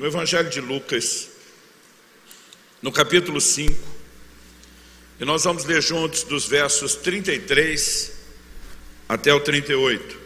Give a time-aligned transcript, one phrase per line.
[0.00, 1.28] no Evangelho de Lucas,
[2.80, 3.76] no capítulo 5,
[5.20, 8.10] e nós vamos ler juntos dos versos 33
[9.06, 10.18] até o 38.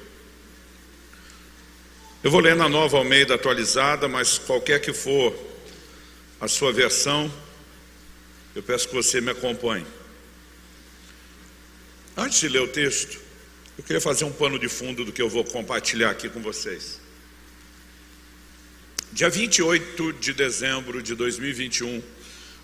[2.22, 5.37] Eu vou ler na nova Almeida atualizada, mas qualquer que for
[6.41, 7.29] a sua versão,
[8.54, 9.87] eu peço que você me acompanhe.
[12.17, 13.19] Antes de ler o texto,
[13.77, 17.02] eu queria fazer um pano de fundo do que eu vou compartilhar aqui com vocês.
[19.15, 22.02] Dia 28 de dezembro de 2021,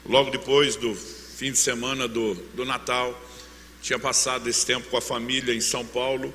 [0.04, 3.16] logo depois do fim de semana do, do Natal,
[3.80, 6.34] tinha passado esse tempo com a família em São Paulo,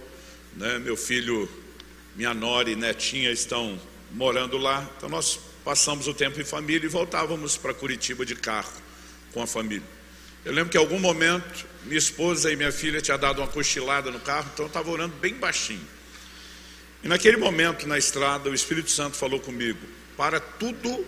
[0.55, 0.80] né?
[0.80, 1.50] meu filho,
[2.16, 3.78] minha nora e netinha estão
[4.10, 8.72] morando lá, então nós passamos o tempo em família e voltávamos para Curitiba de carro
[9.34, 9.84] com a família.
[10.46, 14.10] Eu lembro que em algum momento minha esposa e minha filha tinham dado uma cochilada
[14.12, 15.86] no carro, então eu estava orando bem baixinho.
[17.04, 19.77] E naquele momento na estrada, o Espírito Santo falou comigo:
[20.18, 21.05] para tudo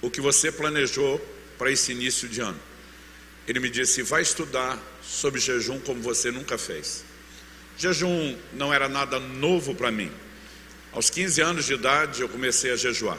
[0.00, 1.20] o que você planejou
[1.58, 2.58] para esse início de ano.
[3.46, 7.04] Ele me disse: vai estudar sobre jejum como você nunca fez.
[7.76, 10.10] Jejum não era nada novo para mim.
[10.92, 13.18] Aos 15 anos de idade eu comecei a jejuar.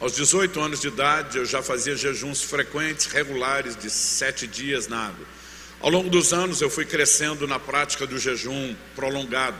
[0.00, 5.08] Aos 18 anos de idade, eu já fazia jejuns frequentes, regulares, de sete dias na
[5.08, 5.26] água.
[5.78, 9.58] Ao longo dos anos, eu fui crescendo na prática do jejum prolongado.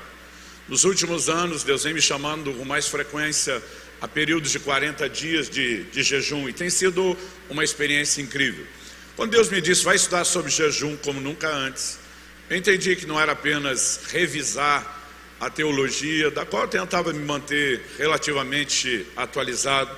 [0.67, 3.63] Nos últimos anos, Deus vem me chamando com mais frequência
[4.01, 7.17] a períodos de 40 dias de, de jejum, e tem sido
[7.49, 8.67] uma experiência incrível.
[9.17, 11.99] Quando Deus me disse, vai estudar sobre jejum como nunca antes,
[12.49, 14.99] eu entendi que não era apenas revisar
[15.39, 19.91] a teologia, da qual eu tentava me manter relativamente atualizado,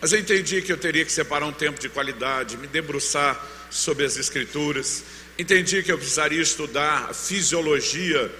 [0.00, 3.38] mas eu entendi que eu teria que separar um tempo de qualidade, me debruçar
[3.70, 5.04] sobre as Escrituras.
[5.38, 8.30] Entendi que eu precisaria estudar a fisiologia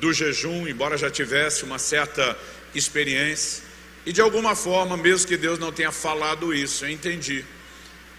[0.00, 2.36] do jejum, embora já tivesse uma certa
[2.74, 3.69] experiência.
[4.10, 7.44] E de alguma forma, mesmo que Deus não tenha falado isso, eu entendi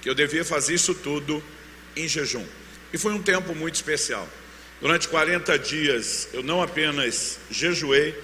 [0.02, 1.44] que eu devia fazer isso tudo
[1.98, 2.46] em jejum.
[2.94, 4.26] E foi um tempo muito especial.
[4.80, 8.18] Durante 40 dias eu não apenas jejuei,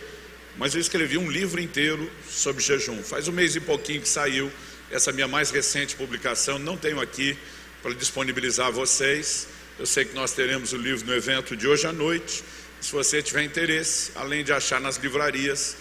[0.55, 3.03] mas eu escrevi um livro inteiro sobre jejum.
[3.03, 4.49] Faz um mês e pouquinho que saiu
[4.89, 7.37] essa minha mais recente publicação, não tenho aqui
[7.83, 9.45] para disponibilizar a vocês.
[9.77, 12.45] Eu sei que nós teremos o livro no evento de hoje à noite.
[12.79, 15.75] Se você tiver interesse, além de achar nas livrarias,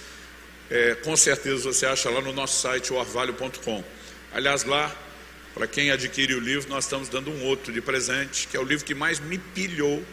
[0.70, 3.84] é, com certeza você acha lá no nosso site, orvalho.com.
[4.32, 4.94] Aliás, lá,
[5.54, 8.64] para quem adquire o livro, nós estamos dando um outro de presente, que é o
[8.64, 10.04] livro que mais me pilhou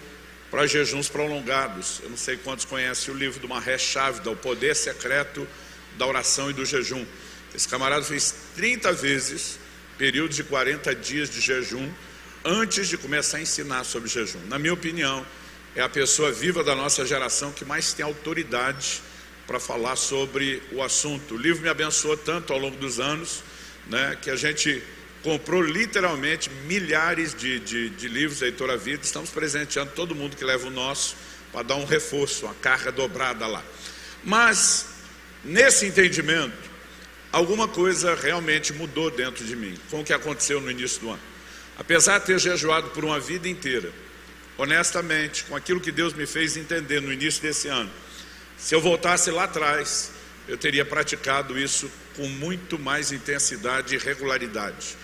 [0.52, 2.00] para jejuns prolongados.
[2.04, 5.48] Eu não sei quantos conhecem o livro do Marré Chávida, O Poder Secreto
[5.98, 7.06] da Oração e do Jejum.
[7.56, 9.60] Esse camarada fez 30 vezes
[9.98, 11.92] períodos de 40 dias de jejum
[12.44, 14.40] antes de começar a ensinar sobre jejum.
[14.48, 15.26] Na minha opinião,
[15.76, 19.02] é a pessoa viva da nossa geração que mais tem autoridade
[19.48, 21.36] para falar sobre o assunto.
[21.36, 23.44] O livro me abençoou tanto ao longo dos anos,
[23.88, 24.82] né, que a gente
[25.22, 30.44] comprou literalmente milhares de, de, de livros da Editora Vida, estamos presenteando todo mundo que
[30.44, 31.16] leva o nosso
[31.52, 33.64] para dar um reforço, uma carga dobrada lá.
[34.24, 34.88] Mas,
[35.44, 36.58] nesse entendimento,
[37.32, 41.22] alguma coisa realmente mudou dentro de mim, com o que aconteceu no início do ano.
[41.78, 43.92] Apesar de ter jejuado por uma vida inteira,
[44.58, 47.90] honestamente, com aquilo que Deus me fez entender no início desse ano,
[48.64, 50.12] se eu voltasse lá atrás,
[50.48, 54.96] eu teria praticado isso com muito mais intensidade e regularidade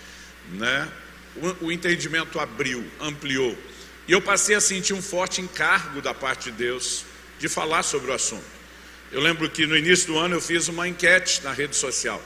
[0.53, 0.87] né?
[1.35, 3.57] O, o entendimento abriu, ampliou.
[4.07, 7.05] E eu passei a sentir um forte encargo da parte de Deus
[7.37, 8.43] de falar sobre o assunto.
[9.11, 12.21] Eu lembro que no início do ano eu fiz uma enquete na rede social.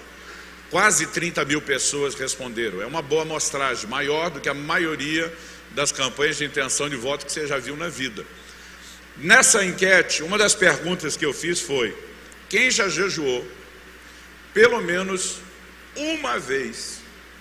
[0.70, 2.82] Quase 30 mil pessoas responderam.
[2.82, 5.32] É uma boa amostragem, maior do que a maioria
[5.72, 8.26] das campanhas de intenção de voto que você já viu na vida.
[9.18, 11.96] Nessa enquete, uma das perguntas que eu fiz foi:
[12.50, 13.46] quem já jejuou
[14.54, 15.40] pelo menos
[15.96, 17.00] uma vez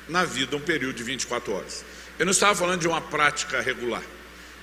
[0.09, 1.85] na vida um período de 24 horas.
[2.19, 4.03] Eu não estava falando de uma prática regular,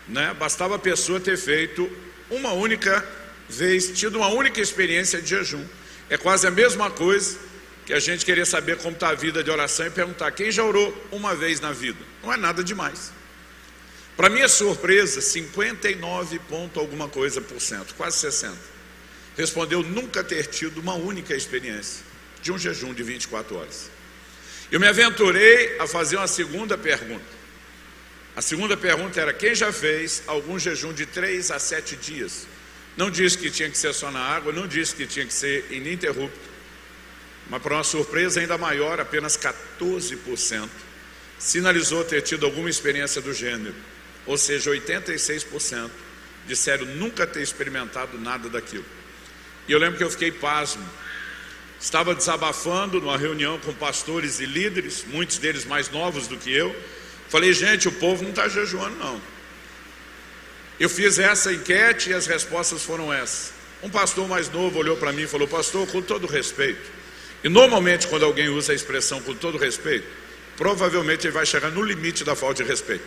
[0.07, 0.33] né?
[0.37, 1.89] Bastava a pessoa ter feito
[2.29, 3.05] uma única
[3.47, 5.65] vez, tido uma única experiência de jejum.
[6.09, 7.37] É quase a mesma coisa
[7.85, 10.63] que a gente querer saber como está a vida de oração e perguntar quem já
[10.63, 11.99] orou uma vez na vida.
[12.23, 13.11] Não é nada demais.
[14.19, 18.53] Para minha surpresa, 59 ponto alguma coisa por cento, quase 60,
[19.37, 22.03] respondeu nunca ter tido uma única experiência
[22.41, 23.89] de um jejum de 24 horas.
[24.69, 27.23] Eu me aventurei a fazer uma segunda pergunta.
[28.35, 32.45] A segunda pergunta era: quem já fez algum jejum de três a sete dias?
[32.97, 35.71] Não disse que tinha que ser só na água, não disse que tinha que ser
[35.71, 36.49] ininterrupto.
[37.49, 40.67] Mas, para uma surpresa ainda maior, apenas 14%
[41.37, 43.75] sinalizou ter tido alguma experiência do gênero.
[44.29, 45.89] Ou seja, 86%
[46.45, 48.85] disseram nunca ter experimentado nada daquilo.
[49.67, 50.87] E eu lembro que eu fiquei pasmo
[51.81, 56.75] estava desabafando numa reunião com pastores e líderes, muitos deles mais novos do que eu.
[57.27, 59.19] Falei, gente, o povo não está jejuando, não.
[60.79, 63.51] Eu fiz essa enquete e as respostas foram essas.
[63.81, 66.91] Um pastor mais novo olhou para mim e falou: Pastor, com todo respeito.
[67.43, 70.05] E normalmente, quando alguém usa a expressão com todo respeito,
[70.55, 73.03] provavelmente ele vai chegar no limite da falta de respeito.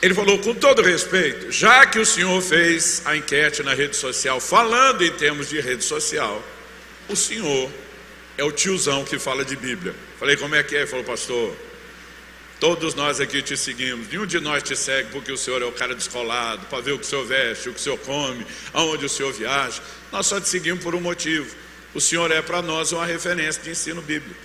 [0.00, 4.38] Ele falou com todo respeito, já que o senhor fez a enquete na rede social,
[4.38, 6.40] falando em termos de rede social,
[7.08, 7.68] o senhor
[8.36, 9.94] é o tiozão que fala de Bíblia.
[10.18, 10.80] Falei, como é que é?
[10.80, 11.52] Ele falou, pastor,
[12.60, 15.72] todos nós aqui te seguimos, nenhum de nós te segue porque o senhor é o
[15.72, 19.04] cara descolado, para ver o que o senhor veste, o que o senhor come, aonde
[19.04, 19.82] o senhor viaja.
[20.12, 21.52] Nós só te seguimos por um motivo.
[21.92, 24.38] O senhor é para nós uma referência de ensino bíblico.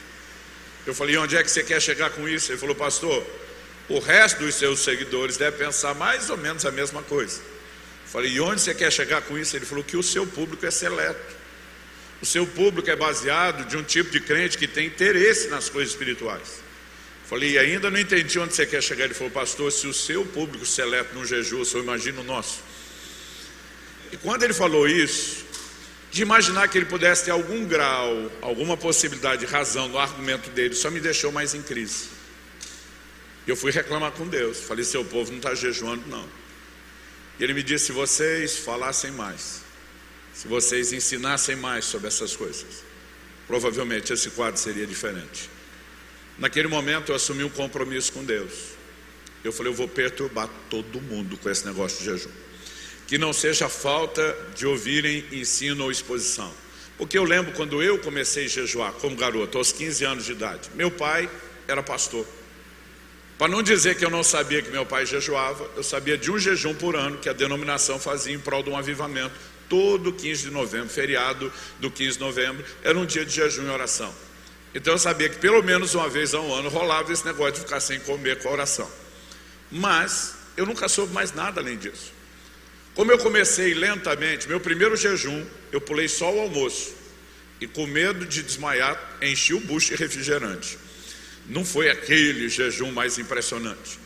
[0.88, 2.52] Eu falei, onde é que você quer chegar com isso?
[2.52, 3.24] Ele falou, pastor,
[3.90, 7.42] o resto dos seus seguidores deve pensar mais ou menos a mesma coisa.
[8.06, 9.56] Falei, e onde você quer chegar com isso?
[9.56, 11.36] Ele falou que o seu público é seleto.
[12.22, 15.92] O seu público é baseado de um tipo de crente que tem interesse nas coisas
[15.94, 16.62] espirituais.
[17.26, 19.06] Falei, ainda não entendi onde você quer chegar.
[19.06, 22.62] Ele falou, pastor, se o seu público seleto não jejua, eu imagino o nosso.
[24.12, 25.44] E quando ele falou isso,
[26.12, 30.76] de imaginar que ele pudesse ter algum grau, alguma possibilidade de razão no argumento dele,
[30.76, 32.13] só me deixou mais em crise.
[33.46, 34.62] E eu fui reclamar com Deus.
[34.62, 36.28] Falei, seu povo não está jejuando, não.
[37.40, 39.62] E ele me disse: se vocês falassem mais,
[40.34, 42.84] se vocês ensinassem mais sobre essas coisas,
[43.48, 45.50] provavelmente esse quadro seria diferente.
[46.38, 48.74] Naquele momento eu assumi um compromisso com Deus.
[49.44, 52.32] Eu falei, eu vou perturbar todo mundo com esse negócio de jejum.
[53.06, 56.52] Que não seja falta de ouvirem ensino ou exposição.
[56.98, 60.70] Porque eu lembro quando eu comecei a jejuar como garoto, aos 15 anos de idade.
[60.76, 61.30] Meu pai
[61.68, 62.26] era pastor.
[63.44, 66.40] Para não dizer que eu não sabia que meu pai jejuava, eu sabia de um
[66.40, 69.34] jejum por ano que a denominação fazia em prol de um avivamento.
[69.68, 73.70] Todo 15 de novembro, feriado do 15 de novembro, era um dia de jejum e
[73.70, 74.16] oração.
[74.74, 77.82] Então eu sabia que pelo menos uma vez ao ano rolava esse negócio de ficar
[77.82, 78.90] sem comer com a oração.
[79.70, 82.14] Mas eu nunca soube mais nada além disso.
[82.96, 86.96] Como eu comecei lentamente, meu primeiro jejum, eu pulei só o almoço.
[87.60, 90.78] E com medo de desmaiar, enchi o bucho de refrigerante.
[91.48, 94.00] Não foi aquele jejum mais impressionante.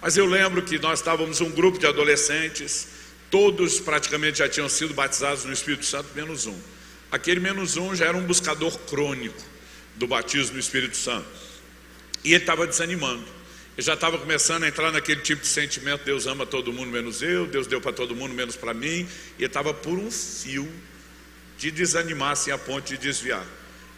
[0.00, 2.88] Mas eu lembro que nós estávamos um grupo de adolescentes,
[3.30, 6.58] todos praticamente já tinham sido batizados no Espírito Santo, menos um.
[7.10, 9.42] Aquele menos um já era um buscador crônico
[9.96, 11.26] do batismo no Espírito Santo.
[12.22, 13.24] E ele estava desanimando.
[13.76, 17.22] Ele já estava começando a entrar naquele tipo de sentimento: Deus ama todo mundo menos
[17.22, 19.06] eu, Deus deu para todo mundo menos para mim.
[19.38, 20.70] E ele estava por um fio
[21.58, 23.44] de desanimar assim a ponto de desviar.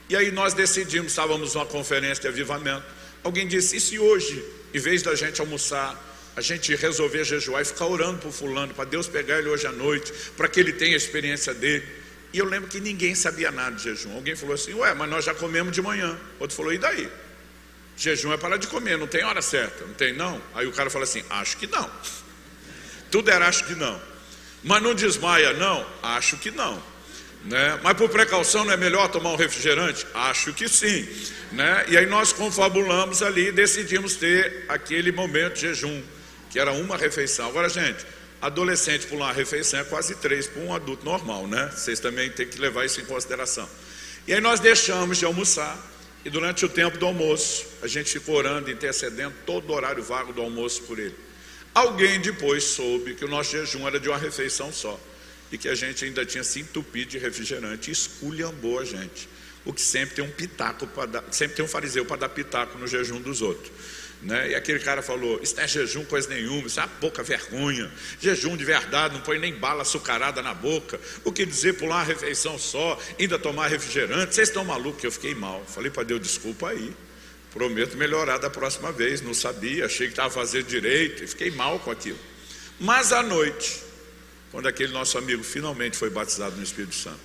[0.08, 2.84] E aí nós decidimos, estávamos numa conferência de avivamento.
[3.24, 6.00] Alguém disse: e se hoje, em vez da gente almoçar,
[6.36, 9.72] a gente resolver jejuar e ficar orando por fulano, para Deus pegar ele hoje à
[9.72, 11.84] noite, para que ele tenha a experiência dele.
[12.32, 14.14] E eu lembro que ninguém sabia nada de jejum.
[14.14, 16.16] Alguém falou assim: ué, mas nós já comemos de manhã.
[16.38, 17.08] Outro falou: e daí?
[17.96, 20.40] Jejum é parar de comer, não tem hora certa, não tem não?
[20.54, 21.90] Aí o cara fala assim: acho que não.
[23.10, 24.00] Tudo era acho que não.
[24.62, 25.86] Mas não desmaia, não?
[26.02, 26.82] Acho que não.
[27.44, 27.78] Né?
[27.82, 30.04] Mas por precaução não é melhor tomar um refrigerante?
[30.12, 31.08] Acho que sim.
[31.52, 31.86] Né?
[31.88, 36.02] E aí nós confabulamos ali e decidimos ter aquele momento de jejum,
[36.50, 37.48] que era uma refeição.
[37.48, 38.04] Agora, gente,
[38.42, 41.70] adolescente pular uma refeição é quase três para um adulto normal, né?
[41.72, 43.68] Vocês também têm que levar isso em consideração.
[44.26, 45.78] E aí nós deixamos de almoçar,
[46.24, 50.32] e durante o tempo do almoço, a gente ficou orando, intercedendo todo o horário vago
[50.32, 51.14] do almoço por ele.
[51.72, 54.98] Alguém depois soube que o nosso jejum era de uma refeição só
[55.50, 59.28] e que a gente ainda tinha se entupido de refrigerante, esculhambou a gente.
[59.64, 62.78] O que sempre tem um pitaco para dar, sempre tem um fariseu para dar pitaco
[62.78, 63.72] no jejum dos outros.
[64.22, 64.50] Né?
[64.50, 67.90] E aquele cara falou: Isso não é jejum, coisa nenhuma, isso é uma pouca vergonha.
[68.20, 70.98] Jejum de verdade, não põe nem bala açucarada na boca.
[71.24, 74.34] O que dizer pular uma refeição só, ainda tomar refrigerante?
[74.34, 75.02] Vocês estão malucos?
[75.04, 75.64] Eu fiquei mal.
[75.66, 76.94] Falei para Deus: Desculpa aí.
[77.52, 79.20] Prometo melhorar da próxima vez.
[79.20, 82.18] Não sabia, achei que estava fazendo direito e fiquei mal com aquilo.
[82.78, 83.82] Mas à noite,
[84.56, 87.20] quando aquele nosso amigo finalmente foi batizado no Espírito Santo.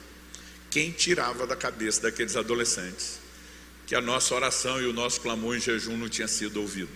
[0.69, 3.21] Quem tirava da cabeça daqueles adolescentes
[3.87, 6.91] que a nossa oração e o nosso clamor em jejum não tinha sido ouvido?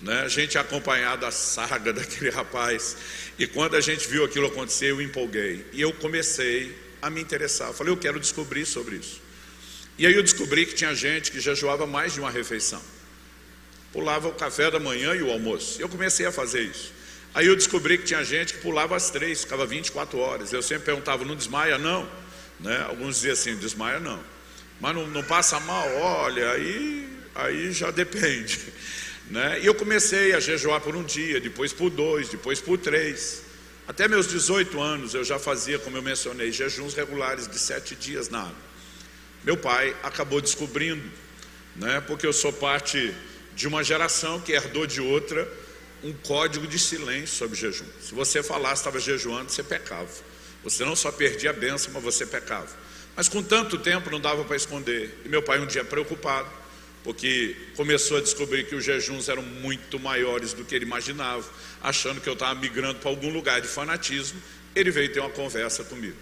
[0.00, 0.20] Né?
[0.20, 2.96] A gente acompanhado a saga daquele rapaz,
[3.36, 7.66] e quando a gente viu aquilo acontecer, eu empolguei, e eu comecei a me interessar.
[7.70, 9.20] Eu falei, eu quero descobrir sobre isso.
[9.98, 12.80] E aí eu descobri que tinha gente que jejuava mais de uma refeição,
[13.92, 15.82] pulava o café da manhã e o almoço.
[15.82, 17.01] Eu comecei a fazer isso.
[17.34, 20.52] Aí eu descobri que tinha gente que pulava as três, ficava 24 horas.
[20.52, 22.08] Eu sempre perguntava, não desmaia não?
[22.60, 22.84] Né?
[22.88, 24.22] Alguns diziam assim, desmaia não.
[24.80, 25.88] Mas não, não passa mal?
[25.96, 28.60] Olha, aí, aí já depende.
[29.30, 29.60] Né?
[29.62, 33.44] E eu comecei a jejuar por um dia, depois por dois, depois por três.
[33.88, 38.28] Até meus 18 anos eu já fazia, como eu mencionei, jejuns regulares de sete dias
[38.28, 38.54] na água.
[39.42, 41.08] Meu pai acabou descobrindo,
[41.76, 43.14] né, porque eu sou parte
[43.54, 45.48] de uma geração que herdou de outra
[46.02, 47.86] um código de silêncio sobre jejum.
[48.00, 50.08] Se você falasse estava jejuando, você pecava.
[50.64, 52.68] Você não só perdia a benção, mas você pecava.
[53.16, 55.22] Mas com tanto tempo não dava para esconder.
[55.24, 56.48] E meu pai um dia preocupado,
[57.04, 61.48] porque começou a descobrir que os jejuns eram muito maiores do que ele imaginava,
[61.82, 64.40] achando que eu estava migrando para algum lugar de fanatismo,
[64.74, 66.16] ele veio ter uma conversa comigo.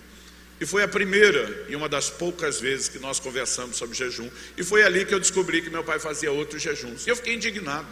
[0.61, 4.29] E foi a primeira e uma das poucas vezes que nós conversamos sobre jejum.
[4.59, 7.07] E foi ali que eu descobri que meu pai fazia outros jejuns.
[7.07, 7.87] E eu fiquei indignado.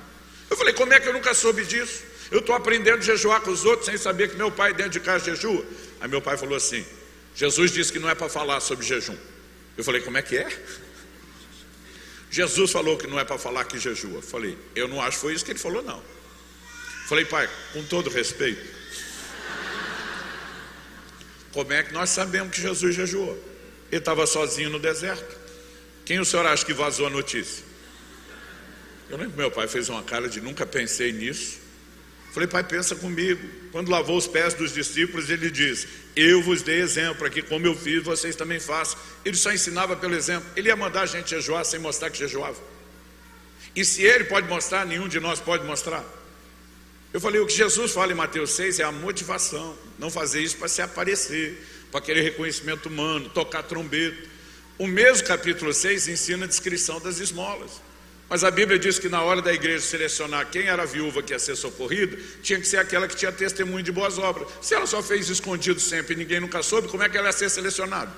[0.50, 2.04] Eu falei, como é que eu nunca soube disso?
[2.30, 5.00] Eu estou aprendendo a jejuar com os outros sem saber que meu pai dentro de
[5.00, 5.64] casa jejua.
[6.00, 6.84] Aí meu pai falou assim:
[7.34, 9.16] Jesus disse que não é para falar sobre jejum.
[9.76, 10.48] Eu falei, como é que é?
[12.30, 14.16] Jesus falou que não é para falar que jejua.
[14.16, 15.98] Eu falei, eu não acho que foi isso que ele falou, não.
[15.98, 18.60] Eu falei, pai, com todo respeito,
[21.52, 23.32] como é que nós sabemos que Jesus jejuou?
[23.90, 25.36] Ele estava sozinho no deserto.
[26.04, 27.64] Quem o senhor acha que vazou a notícia?
[29.10, 31.58] Eu lembro que meu pai fez uma cara de nunca pensei nisso.
[32.32, 33.40] Falei, pai, pensa comigo.
[33.72, 37.74] Quando lavou os pés dos discípulos, ele diz: Eu vos dei exemplo aqui, como eu
[37.74, 38.98] fiz, vocês também façam.
[39.24, 40.48] Ele só ensinava pelo exemplo.
[40.54, 42.58] Ele ia mandar a gente jejuar sem mostrar que jejuava.
[43.74, 46.04] E se ele pode mostrar, nenhum de nós pode mostrar.
[47.12, 49.76] Eu falei: o que Jesus fala em Mateus 6 é a motivação.
[49.98, 51.58] Não fazer isso para se aparecer,
[51.90, 54.28] para aquele reconhecimento humano, tocar trombeta.
[54.78, 57.87] O mesmo capítulo 6 ensina a descrição das esmolas.
[58.28, 61.32] Mas a Bíblia diz que na hora da igreja selecionar quem era a viúva que
[61.32, 64.48] ia ser socorrida, tinha que ser aquela que tinha testemunho de boas obras.
[64.60, 67.32] Se ela só fez escondido sempre e ninguém nunca soube, como é que ela ia
[67.32, 68.12] ser selecionada?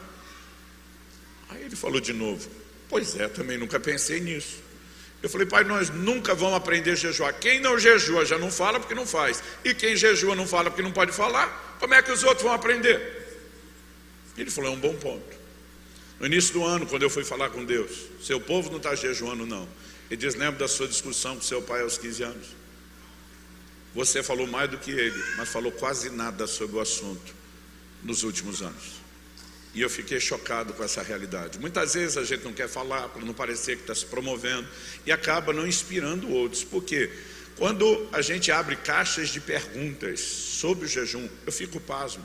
[1.49, 2.51] Aí ele falou de novo:
[2.89, 4.71] Pois é, também nunca pensei nisso.
[5.23, 7.35] Eu falei, pai, nós nunca vamos aprender a jejuar.
[7.35, 9.43] Quem não jejua já não fala porque não faz.
[9.63, 11.77] E quem jejua não fala porque não pode falar.
[11.79, 13.01] Como é que os outros vão aprender?
[14.37, 15.39] Ele falou, é um bom ponto.
[16.19, 17.91] No início do ano, quando eu fui falar com Deus,
[18.23, 19.69] seu povo não está jejuando, não.
[20.11, 22.47] Ele diz: Lembra da sua discussão com seu pai aos 15 anos?
[23.95, 27.35] Você falou mais do que ele, mas falou quase nada sobre o assunto
[28.03, 29.01] nos últimos anos.
[29.73, 31.59] E eu fiquei chocado com essa realidade.
[31.59, 34.69] Muitas vezes a gente não quer falar para não parecer que está se promovendo
[35.07, 36.65] e acaba não inspirando outros.
[36.65, 37.11] Por quê?
[37.57, 42.25] Quando a gente abre caixas de perguntas sobre o jejum, eu fico pasmo.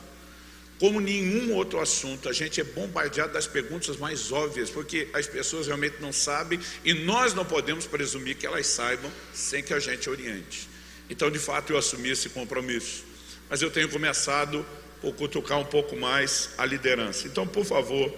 [0.78, 5.66] Como nenhum outro assunto, a gente é bombardeado das perguntas mais óbvias, porque as pessoas
[5.66, 10.10] realmente não sabem e nós não podemos presumir que elas saibam sem que a gente
[10.10, 10.68] oriente.
[11.08, 13.04] Então, de fato, eu assumi esse compromisso.
[13.48, 14.66] Mas eu tenho começado
[15.00, 17.26] por cutucar um pouco mais a liderança.
[17.26, 18.12] Então, por favor,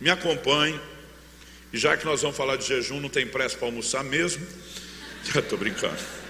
[0.00, 0.80] me acompanhe.
[1.72, 4.44] Já que nós vamos falar de jejum, não tem pressa para almoçar mesmo.
[5.32, 6.21] Já estou brincando.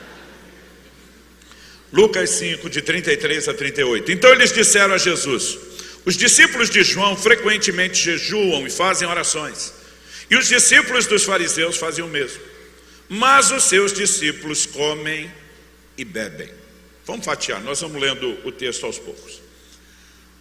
[1.92, 4.10] Lucas 5, de 33 a 38.
[4.10, 5.58] Então eles disseram a Jesus:
[6.04, 9.72] Os discípulos de João frequentemente jejuam e fazem orações,
[10.30, 12.40] e os discípulos dos fariseus fazem o mesmo.
[13.08, 15.30] Mas os seus discípulos comem
[15.98, 16.48] e bebem.
[17.04, 19.42] Vamos fatiar, nós vamos lendo o texto aos poucos.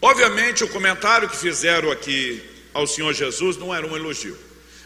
[0.02, 2.42] Obviamente, o comentário que fizeram aqui
[2.74, 4.38] ao Senhor Jesus não era um elogio.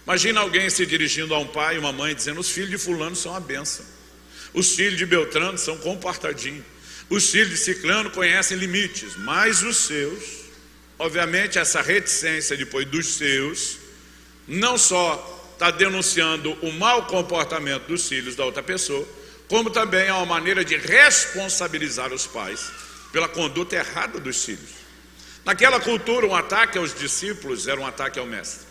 [0.04, 3.16] Imagina alguém se dirigindo a um pai e uma mãe dizendo: Os filhos de Fulano
[3.16, 3.86] são a bênção.
[4.56, 6.64] Os filhos de Beltrano são comportadinhos.
[7.10, 10.24] Os filhos de Ciclano conhecem limites, mas os seus,
[10.98, 13.78] obviamente, essa reticência depois dos seus,
[14.48, 19.08] não só está denunciando o mau comportamento dos filhos da outra pessoa,
[19.48, 22.72] como também é uma maneira de responsabilizar os pais
[23.12, 24.86] pela conduta errada dos filhos.
[25.44, 28.66] Naquela cultura, um ataque aos discípulos era um ataque ao mestre.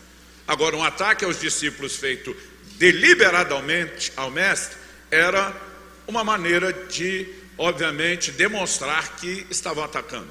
[0.47, 2.35] Agora, um ataque aos discípulos feito
[2.77, 4.77] deliberadamente ao mestre
[5.09, 5.55] era
[6.07, 10.27] uma maneira de, obviamente, demonstrar que estavam atacando.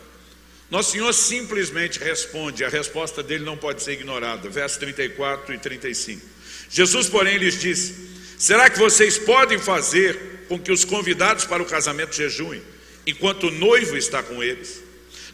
[0.70, 4.48] Nosso Senhor simplesmente responde, a resposta dele não pode ser ignorada.
[4.48, 6.26] Versos 34 e 35.
[6.70, 7.94] Jesus, porém, lhes disse:
[8.38, 12.62] Será que vocês podem fazer com que os convidados para o casamento jejuem,
[13.06, 14.82] enquanto o noivo está com eles?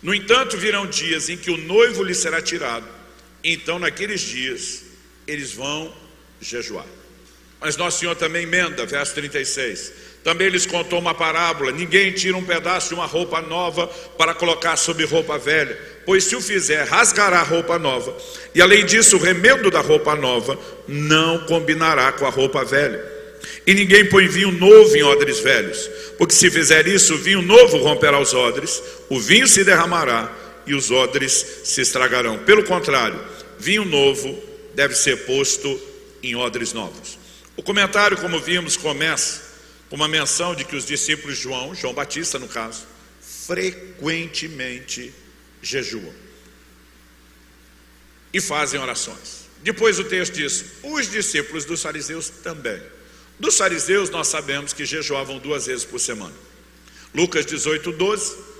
[0.02, 2.86] No entanto, virão dias em que o noivo lhe será tirado,
[3.44, 4.82] então naqueles dias
[5.26, 5.94] eles vão
[6.40, 6.86] jejuar.
[7.60, 9.92] Mas Nosso Senhor também emenda, verso 36.
[10.22, 13.86] Também lhes contou uma parábola: ninguém tira um pedaço de uma roupa nova
[14.18, 18.14] para colocar sobre roupa velha, pois se o fizer, rasgará a roupa nova.
[18.54, 23.02] E além disso, o remendo da roupa nova não combinará com a roupa velha.
[23.66, 27.78] E ninguém põe vinho novo em odres velhos, porque se fizer isso, o vinho novo
[27.78, 30.30] romperá os odres, o vinho se derramará
[30.66, 32.38] e os odres se estragarão.
[32.38, 33.18] Pelo contrário,
[33.58, 34.38] vinho novo
[34.74, 35.80] deve ser posto
[36.22, 37.18] em odres novos.
[37.56, 39.49] O comentário, como vimos, começa
[39.90, 42.86] uma menção de que os discípulos João, João Batista no caso,
[43.20, 45.12] frequentemente
[45.60, 46.14] jejuam
[48.32, 49.48] e fazem orações.
[49.62, 52.80] Depois o texto diz: os discípulos dos fariseus também.
[53.38, 56.34] Dos fariseus nós sabemos que jejuavam duas vezes por semana.
[57.14, 58.50] Lucas 18, 12.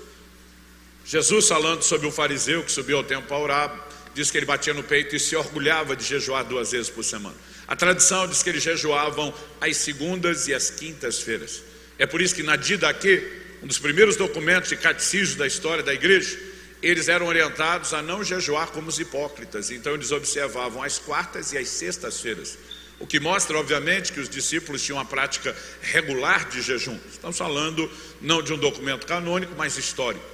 [1.05, 4.73] Jesus falando sobre um fariseu que subiu ao templo para orar, diz que ele batia
[4.73, 7.35] no peito e se orgulhava de jejuar duas vezes por semana.
[7.71, 11.63] A tradição diz que eles jejuavam às segundas e às quintas-feiras.
[11.97, 13.25] É por isso que na Didaquê,
[13.63, 16.37] um dos primeiros documentos de catecismo da história da igreja,
[16.83, 21.57] eles eram orientados a não jejuar como os hipócritas, então eles observavam as quartas e
[21.57, 22.57] as sextas-feiras.
[22.99, 26.99] O que mostra, obviamente, que os discípulos tinham uma prática regular de jejum.
[27.09, 30.25] Estamos falando não de um documento canônico, mas histórico.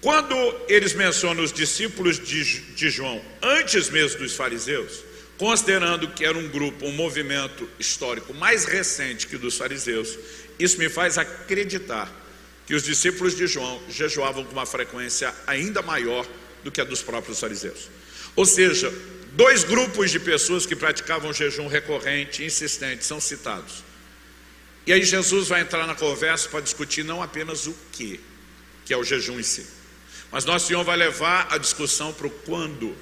[0.00, 0.34] Quando
[0.66, 2.42] eles mencionam os discípulos de,
[2.74, 5.11] de João, antes mesmo dos fariseus,
[5.42, 10.16] considerando que era um grupo, um movimento histórico mais recente que o dos fariseus,
[10.56, 12.08] isso me faz acreditar
[12.64, 16.24] que os discípulos de João jejuavam com uma frequência ainda maior
[16.62, 17.90] do que a dos próprios fariseus.
[18.36, 18.94] Ou seja,
[19.32, 23.82] dois grupos de pessoas que praticavam jejum recorrente, insistente, são citados.
[24.86, 28.20] E aí Jesus vai entrar na conversa para discutir não apenas o que,
[28.84, 29.66] que é o jejum em si,
[30.30, 32.96] mas nosso Senhor vai levar a discussão para o quando.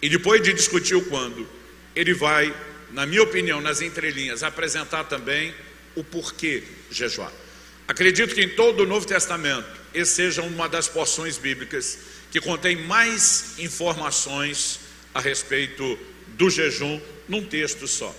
[0.00, 1.63] E depois de discutir o quando,
[1.94, 2.54] ele vai,
[2.90, 5.54] na minha opinião, nas entrelinhas, apresentar também
[5.94, 7.32] o porquê jejuar.
[7.86, 11.98] Acredito que em todo o Novo Testamento, esse seja uma das porções bíblicas
[12.30, 14.80] que contém mais informações
[15.12, 15.98] a respeito
[16.28, 18.14] do jejum num texto só.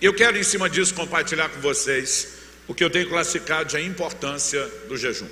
[0.00, 2.36] Eu quero, em cima disso, compartilhar com vocês
[2.68, 5.28] o que eu tenho classificado de a importância do jejum.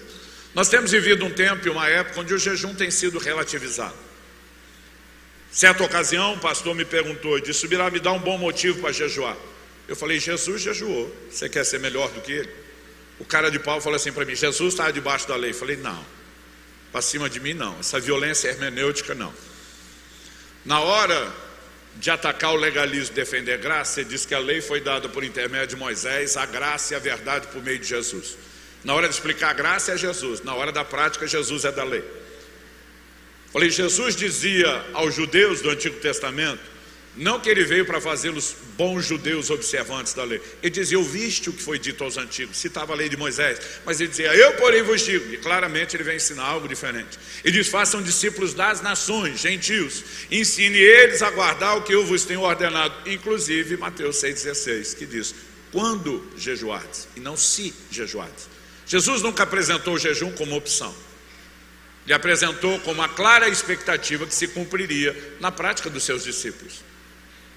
[0.55, 3.95] Nós temos vivido um tempo e uma época onde o jejum tem sido relativizado.
[5.55, 9.37] Certa ocasião, um pastor me perguntou, disse, subirá me dá um bom motivo para jejuar.
[9.87, 12.51] Eu falei, Jesus jejuou, você quer ser melhor do que ele?
[13.21, 15.51] O cara de pau falou assim para mim: Jesus estava debaixo da lei.
[15.51, 16.05] Eu falei: não,
[16.91, 19.33] para cima de mim não, essa violência hermenêutica não.
[20.65, 21.33] Na hora
[21.95, 25.23] de atacar o legalismo, defender a graça, ele diz que a lei foi dada por
[25.23, 28.37] intermédio de Moisés, a graça e a verdade por meio de Jesus.
[28.83, 31.85] Na hora de explicar a graça é Jesus, na hora da prática, Jesus é da
[31.85, 32.03] lei.
[33.55, 36.75] Falei, Jesus dizia aos judeus do Antigo Testamento
[37.17, 40.41] não que ele veio para fazê-los bons judeus observantes da lei.
[40.61, 43.61] Ele dizia: Ouviste o que foi dito aos antigos, citava a lei de Moisés.
[43.87, 45.33] Mas ele dizia: Eu, porém, vos digo.
[45.33, 47.17] E claramente ele vem ensinar algo diferente.
[47.45, 50.03] Ele diz: Façam discípulos das nações, gentios.
[50.29, 53.09] Ensine eles a guardar o que eu vos tenho ordenado.
[53.09, 55.33] Inclusive Mateus 6,16, que diz:
[55.71, 58.49] Quando jejuardes, e não se jejuardes.
[58.87, 60.93] Jesus nunca apresentou o jejum como opção.
[62.05, 66.83] Ele apresentou como uma clara expectativa que se cumpriria na prática dos seus discípulos.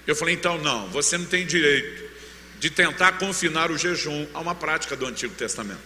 [0.06, 2.08] Eu falei, então não, você não tem direito
[2.58, 5.80] de tentar confinar o jejum a uma prática do Antigo Testamento.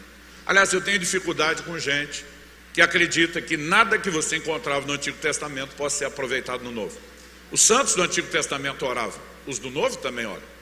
[0.47, 2.25] Aliás, eu tenho dificuldade com gente
[2.73, 6.97] que acredita que nada que você encontrava no Antigo Testamento possa ser aproveitado no Novo.
[7.51, 10.53] Os santos do Antigo Testamento oravam, os do Novo também oram.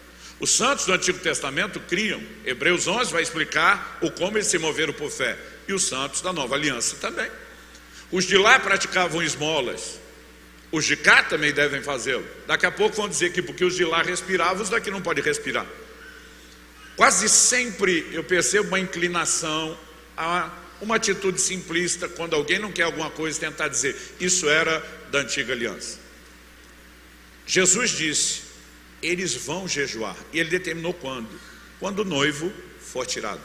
[0.40, 2.20] Os santos do Antigo Testamento criam.
[2.46, 5.36] Hebreus 11 vai explicar o como eles se moveram por fé.
[5.68, 7.30] E os santos da Nova Aliança também.
[8.10, 10.00] Os de lá praticavam esmolas.
[10.72, 12.26] Os de cá também devem fazê-lo.
[12.46, 15.22] Daqui a pouco vão dizer que porque os de lá respiravam, os daqui não podem
[15.22, 15.66] respirar.
[16.96, 19.76] Quase sempre eu percebo uma inclinação
[20.16, 25.20] a uma atitude simplista quando alguém não quer alguma coisa tentar dizer isso era da
[25.20, 25.98] antiga aliança.
[27.46, 28.42] Jesus disse:
[29.02, 30.16] eles vão jejuar.
[30.32, 31.28] E ele determinou quando?
[31.78, 33.40] Quando o noivo for tirado.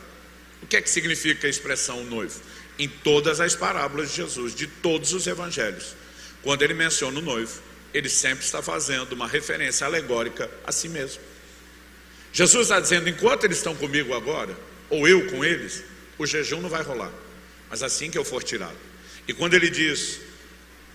[0.62, 2.42] O que é que significa a expressão noivo?
[2.78, 5.96] Em todas as parábolas de Jesus, de todos os evangelhos.
[6.42, 7.62] Quando ele menciona o noivo,
[7.94, 11.22] ele sempre está fazendo uma referência alegórica a si mesmo.
[12.34, 14.56] Jesus está dizendo: enquanto eles estão comigo agora,
[14.90, 15.84] ou eu com eles,
[16.18, 17.12] o jejum não vai rolar,
[17.70, 18.76] mas assim que eu for tirado.
[19.28, 20.20] E quando ele diz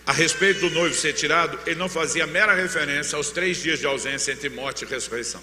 [0.06, 3.86] a respeito do noivo ser tirado, ele não fazia mera referência aos três dias de
[3.86, 5.42] ausência entre morte e ressurreição.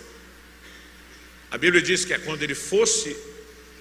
[1.49, 3.15] A Bíblia diz que é quando ele fosse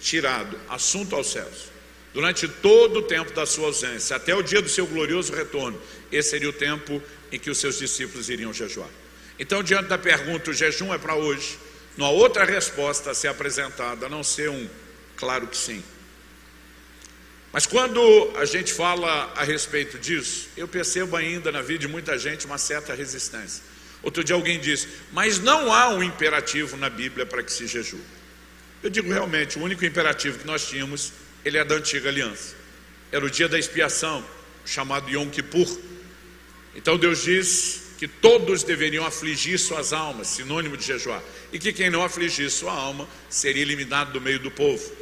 [0.00, 1.70] tirado, assunto aos céus,
[2.16, 5.78] durante todo o tempo da sua ausência, até o dia do seu glorioso retorno,
[6.10, 8.88] esse seria o tempo em que os seus discípulos iriam jejuar.
[9.38, 11.58] Então, diante da pergunta, o jejum é para hoje,
[11.94, 14.66] não há outra resposta a ser apresentada, a não ser um
[15.14, 15.84] claro que sim.
[17.52, 18.00] Mas quando
[18.38, 22.56] a gente fala a respeito disso, eu percebo ainda na vida de muita gente uma
[22.56, 23.62] certa resistência.
[24.02, 28.00] Outro dia alguém disse, mas não há um imperativo na Bíblia para que se jejue.
[28.82, 31.12] Eu digo realmente, o único imperativo que nós tínhamos
[31.46, 32.56] ele é da antiga aliança.
[33.12, 34.26] Era o dia da expiação,
[34.64, 35.78] chamado Yom Kippur.
[36.74, 41.88] Então Deus diz que todos deveriam afligir suas almas, sinônimo de jejuar, e que quem
[41.88, 44.92] não afligir sua alma seria eliminado do meio do povo.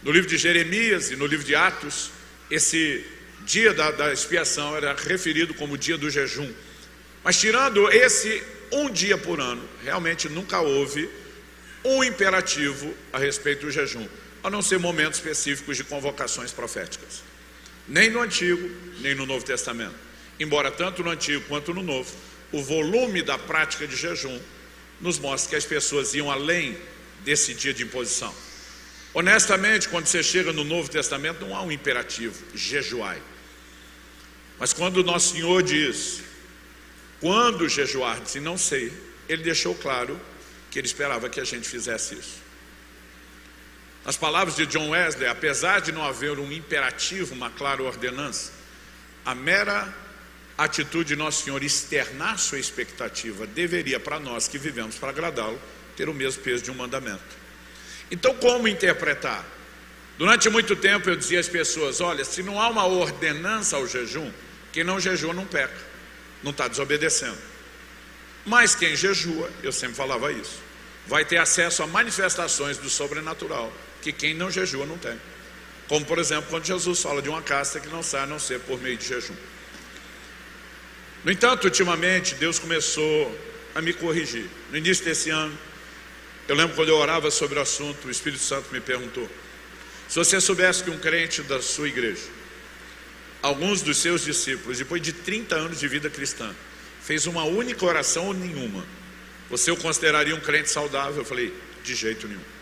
[0.00, 2.12] No livro de Jeremias e no livro de Atos,
[2.48, 3.04] esse
[3.44, 6.48] dia da, da expiação era referido como dia do jejum.
[7.24, 11.10] Mas tirando esse um dia por ano, realmente nunca houve
[11.84, 14.06] um imperativo a respeito do jejum,
[14.42, 17.22] a não ser momentos específicos de convocações proféticas.
[17.86, 18.70] Nem no Antigo,
[19.00, 19.94] nem no Novo Testamento.
[20.38, 22.14] Embora tanto no Antigo quanto no Novo,
[22.52, 24.38] o volume da prática de jejum
[25.00, 26.76] nos mostra que as pessoas iam além
[27.24, 28.34] desse dia de imposição.
[29.12, 33.20] Honestamente, quando você chega no Novo Testamento, não há um imperativo, jejuai.
[34.58, 36.20] Mas quando o nosso Senhor diz,
[37.20, 38.92] quando jejuar, se não sei,
[39.28, 40.20] ele deixou claro
[40.70, 42.47] que ele esperava que a gente fizesse isso.
[44.08, 48.52] Nas palavras de John Wesley, apesar de não haver um imperativo, uma clara ordenança,
[49.22, 49.86] a mera
[50.56, 55.60] atitude de Nosso Senhor externar sua expectativa deveria, para nós que vivemos para agradá-lo,
[55.94, 57.20] ter o mesmo peso de um mandamento.
[58.10, 59.44] Então, como interpretar?
[60.16, 64.32] Durante muito tempo eu dizia às pessoas: olha, se não há uma ordenança ao jejum,
[64.72, 65.76] quem não jejua não peca,
[66.42, 67.36] não está desobedecendo.
[68.46, 70.62] Mas quem jejua, eu sempre falava isso,
[71.06, 73.70] vai ter acesso a manifestações do sobrenatural
[74.02, 75.18] que quem não jejua não tem.
[75.88, 78.60] Como, por exemplo, quando Jesus fala de uma casta que não sai a não ser
[78.60, 79.34] por meio de jejum.
[81.24, 83.36] No entanto, ultimamente, Deus começou
[83.74, 84.46] a me corrigir.
[84.70, 85.56] No início desse ano,
[86.46, 89.28] eu lembro quando eu orava sobre o assunto, o Espírito Santo me perguntou:
[90.08, 92.22] se você soubesse que um crente da sua igreja,
[93.42, 96.54] alguns dos seus discípulos, depois de 30 anos de vida cristã,
[97.02, 98.84] fez uma única oração ou nenhuma,
[99.50, 101.18] você o consideraria um crente saudável?
[101.18, 102.57] Eu falei: de jeito nenhum.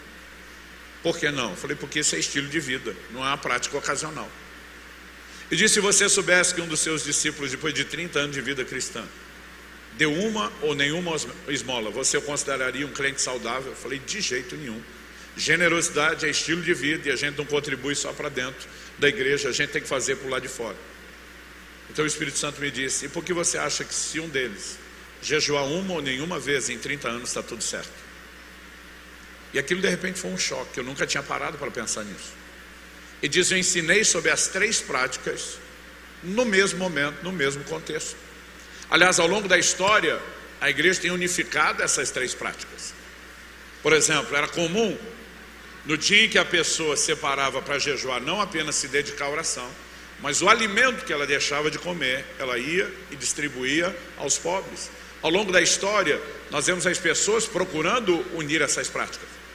[1.06, 1.54] Por que não?
[1.54, 4.28] Falei: porque isso é estilo de vida, não é uma prática ocasional.
[5.48, 8.42] E disse: se você soubesse que um dos seus discípulos, depois de 30 anos de
[8.42, 9.04] vida cristã,
[9.96, 11.12] deu uma ou nenhuma
[11.46, 13.72] esmola, você o consideraria um crente saudável?
[13.76, 14.82] Falei: de jeito nenhum.
[15.36, 19.48] Generosidade é estilo de vida e a gente não contribui só para dentro da igreja,
[19.48, 20.76] a gente tem que fazer por lá de fora.
[21.88, 24.76] Então o Espírito Santo me disse: e por que você acha que se um deles
[25.22, 28.05] jejuar uma ou nenhuma vez em 30 anos está tudo certo?
[29.56, 32.34] E aquilo de repente foi um choque, eu nunca tinha parado para pensar nisso.
[33.22, 35.56] E diz: Eu ensinei sobre as três práticas
[36.22, 38.16] no mesmo momento, no mesmo contexto.
[38.90, 40.20] Aliás, ao longo da história,
[40.60, 42.92] a igreja tem unificado essas três práticas.
[43.82, 44.94] Por exemplo, era comum
[45.86, 49.70] no dia em que a pessoa separava para jejuar, não apenas se dedicar à oração,
[50.20, 54.90] mas o alimento que ela deixava de comer, ela ia e distribuía aos pobres.
[55.22, 59.45] Ao longo da história, nós vemos as pessoas procurando unir essas práticas.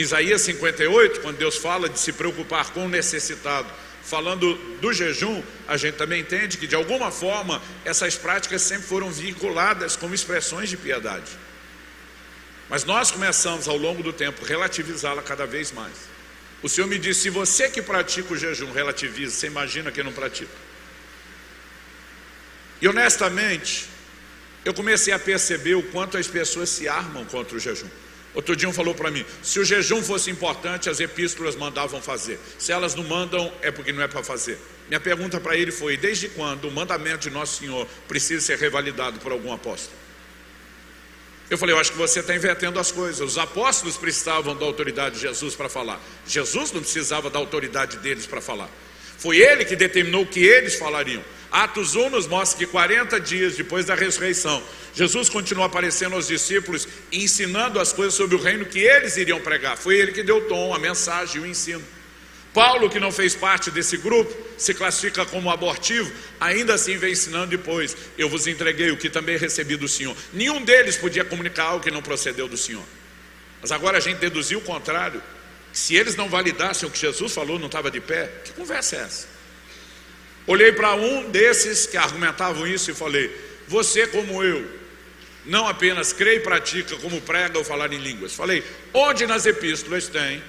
[0.00, 3.68] Isaías 58, quando Deus fala de se preocupar com o necessitado,
[4.04, 9.10] falando do jejum, a gente também entende que de alguma forma essas práticas sempre foram
[9.10, 11.32] vinculadas como expressões de piedade.
[12.68, 15.94] Mas nós começamos ao longo do tempo relativizá-la cada vez mais.
[16.62, 20.12] O Senhor me disse: se você que pratica o jejum relativiza, você imagina quem não
[20.12, 20.52] pratica.
[22.80, 23.86] E honestamente,
[24.64, 27.88] eu comecei a perceber o quanto as pessoas se armam contra o jejum.
[28.34, 32.38] Outro dia um falou para mim: se o jejum fosse importante, as epístolas mandavam fazer.
[32.58, 34.58] Se elas não mandam, é porque não é para fazer.
[34.88, 39.18] Minha pergunta para ele foi: desde quando o mandamento de Nosso Senhor precisa ser revalidado
[39.20, 39.96] por algum apóstolo?
[41.50, 43.20] Eu falei: eu acho que você está invertendo as coisas.
[43.20, 46.00] Os apóstolos precisavam da autoridade de Jesus para falar.
[46.26, 48.68] Jesus não precisava da autoridade deles para falar.
[49.16, 51.24] Foi ele que determinou o que eles falariam.
[51.50, 54.62] Atos 1 nos mostra que 40 dias depois da ressurreição,
[54.94, 59.76] Jesus continuou aparecendo aos discípulos ensinando as coisas sobre o reino que eles iriam pregar.
[59.76, 61.82] Foi ele que deu o tom, a mensagem, o ensino.
[62.52, 67.46] Paulo, que não fez parte desse grupo, se classifica como abortivo, ainda assim vem ensinando
[67.46, 67.96] depois.
[68.16, 70.16] Eu vos entreguei o que também recebi do Senhor.
[70.32, 72.84] Nenhum deles podia comunicar algo que não procedeu do Senhor.
[73.60, 75.22] Mas agora a gente deduziu o contrário.
[75.72, 79.00] Se eles não validassem o que Jesus falou, não estava de pé, que conversa é
[79.00, 79.37] essa?
[80.48, 83.30] Olhei para um desses que argumentavam isso e falei:
[83.68, 84.66] Você, como eu,
[85.44, 88.32] não apenas crê e pratica, como prega ou falar em línguas.
[88.32, 90.42] Falei: Onde nas epístolas tem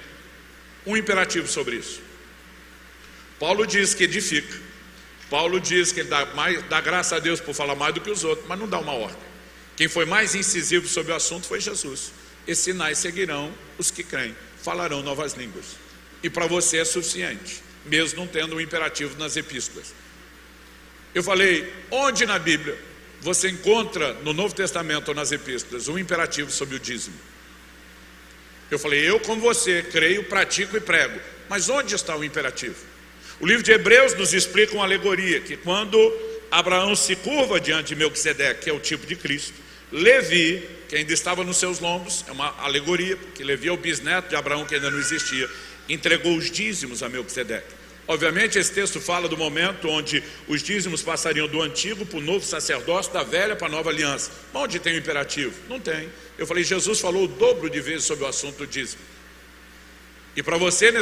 [0.86, 2.00] um imperativo sobre isso?
[3.38, 4.58] Paulo diz que edifica.
[5.28, 8.24] Paulo diz que dá, mais, dá graça a Deus por falar mais do que os
[8.24, 9.30] outros, mas não dá uma ordem.
[9.76, 12.10] Quem foi mais incisivo sobre o assunto foi Jesus.
[12.48, 15.76] Esses sinais seguirão os que creem, falarão novas línguas.
[16.22, 19.94] E para você é suficiente mesmo não tendo um imperativo nas epístolas.
[21.14, 22.78] Eu falei, onde na Bíblia
[23.20, 27.16] você encontra no Novo Testamento ou nas epístolas um imperativo sobre o dízimo?
[28.70, 31.20] Eu falei, eu como você, creio, pratico e prego.
[31.48, 32.76] Mas onde está o imperativo?
[33.40, 35.98] O livro de Hebreus nos explica uma alegoria que quando
[36.50, 39.54] Abraão se curva diante de Melquisedeque, que é o tipo de Cristo,
[39.90, 44.28] Levi, que ainda estava nos seus lombos, é uma alegoria, porque Levi é o bisneto
[44.28, 45.48] de Abraão que ainda não existia,
[45.92, 47.80] entregou os dízimos a Melquisedeque.
[48.08, 52.44] Obviamente, esse texto fala do momento onde os dízimos passariam do antigo para o novo
[52.44, 54.32] sacerdócio, da velha para a nova aliança.
[54.52, 55.54] Onde tem o imperativo?
[55.68, 56.08] Não tem.
[56.36, 59.00] Eu falei, Jesus falou o dobro de vezes sobre o assunto do dízimo.
[60.34, 60.92] E para você,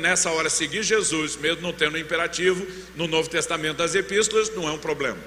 [0.00, 4.72] nessa hora, seguir Jesus, mesmo não tendo imperativo, no Novo Testamento das Epístolas, não é
[4.72, 5.18] um problema.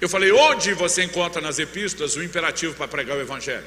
[0.00, 3.66] Eu falei, onde você encontra nas Epístolas o imperativo para pregar o Evangelho?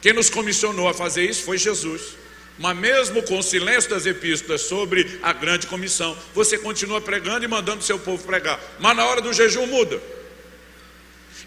[0.00, 2.16] Quem nos comissionou a fazer isso foi Jesus.
[2.58, 7.48] Mas mesmo com o silêncio das epístolas sobre a grande comissão, você continua pregando e
[7.48, 8.60] mandando seu povo pregar.
[8.78, 10.00] Mas na hora do jejum muda.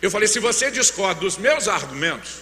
[0.02, 2.42] Eu falei: se você discorda dos meus argumentos,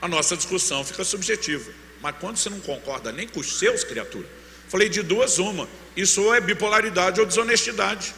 [0.00, 1.72] a nossa discussão fica subjetiva.
[2.00, 4.28] Mas quando você não concorda nem com os seus, criaturas,
[4.68, 5.68] falei de duas uma.
[5.96, 8.14] Isso é bipolaridade ou desonestidade.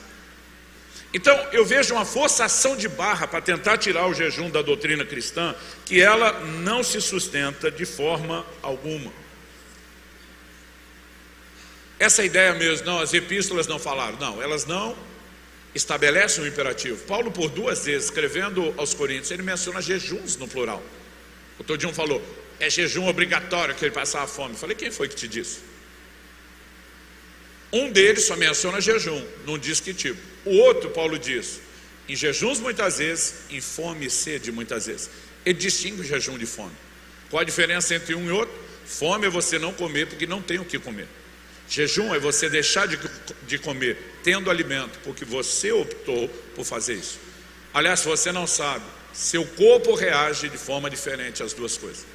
[1.12, 5.54] Então eu vejo uma forçação de barra para tentar tirar o jejum da doutrina cristã,
[5.86, 9.23] que ela não se sustenta de forma alguma.
[12.04, 14.94] Essa ideia mesmo, não, as epístolas não falaram, não, elas não
[15.74, 17.02] estabelecem um imperativo.
[17.06, 20.82] Paulo, por duas vezes, escrevendo aos Coríntios, ele menciona jejuns no plural.
[21.58, 22.22] O Todinho falou,
[22.60, 24.52] é jejum obrigatório que ele passava fome.
[24.52, 25.60] Eu falei, quem foi que te disse?
[27.72, 30.20] Um deles só menciona jejum, não diz que tipo.
[30.44, 31.58] O outro, Paulo diz,
[32.06, 35.08] em jejuns muitas vezes, em fome e sede muitas vezes.
[35.42, 36.76] Ele distingue o jejum de fome.
[37.30, 38.54] Qual a diferença entre um e outro?
[38.84, 41.08] Fome é você não comer porque não tem o que comer.
[41.74, 42.96] Jejum é você deixar de,
[43.48, 47.18] de comer tendo alimento, porque você optou por fazer isso.
[47.72, 52.06] Aliás, você não sabe, seu corpo reage de forma diferente às duas coisas.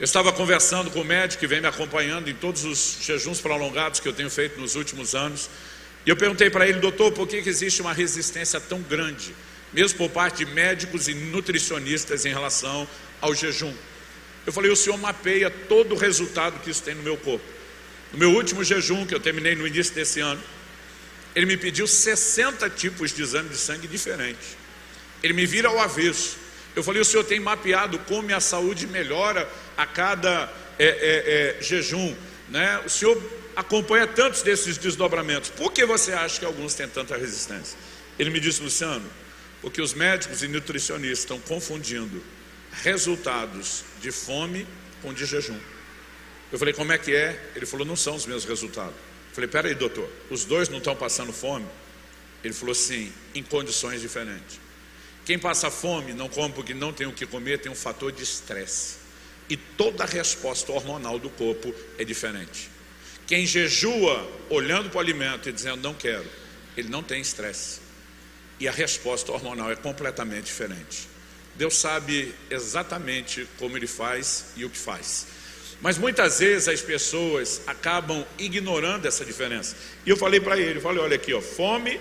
[0.00, 4.00] Eu estava conversando com o médico que vem me acompanhando em todos os jejuns prolongados
[4.00, 5.50] que eu tenho feito nos últimos anos.
[6.06, 9.34] E eu perguntei para ele, doutor, por que, que existe uma resistência tão grande,
[9.74, 12.88] mesmo por parte de médicos e nutricionistas em relação
[13.20, 13.74] ao jejum?
[14.46, 17.53] Eu falei, o senhor mapeia todo o resultado que isso tem no meu corpo.
[18.14, 20.40] No meu último jejum, que eu terminei no início desse ano,
[21.34, 24.56] ele me pediu 60 tipos de exame de sangue diferentes.
[25.20, 26.36] Ele me vira ao avesso.
[26.76, 30.48] Eu falei: o senhor tem mapeado como minha saúde melhora a cada
[30.78, 32.14] é, é, é, jejum,
[32.48, 32.80] né?
[32.86, 33.20] O senhor
[33.56, 35.50] acompanha tantos desses desdobramentos.
[35.50, 37.76] Por que você acha que alguns têm tanta resistência?
[38.16, 39.10] Ele me disse, Luciano,
[39.60, 42.22] porque os médicos e nutricionistas estão confundindo
[42.84, 44.68] resultados de fome
[45.02, 45.58] com de jejum.
[46.54, 47.50] Eu falei, como é que é?
[47.56, 48.94] Ele falou, não são os meus resultados.
[48.94, 51.66] Eu falei, peraí, doutor, os dois não estão passando fome?
[52.44, 54.60] Ele falou, sim, em condições diferentes.
[55.24, 58.22] Quem passa fome, não come porque não tem o que comer, tem um fator de
[58.22, 58.98] estresse.
[59.50, 62.70] E toda a resposta hormonal do corpo é diferente.
[63.26, 66.30] Quem jejua olhando para o alimento e dizendo não quero,
[66.76, 67.80] ele não tem estresse.
[68.60, 71.08] E a resposta hormonal é completamente diferente.
[71.56, 75.26] Deus sabe exatamente como ele faz e o que faz.
[75.80, 79.76] Mas muitas vezes as pessoas acabam ignorando essa diferença.
[80.06, 82.00] E eu falei para ele, falei, olha aqui, ó, fome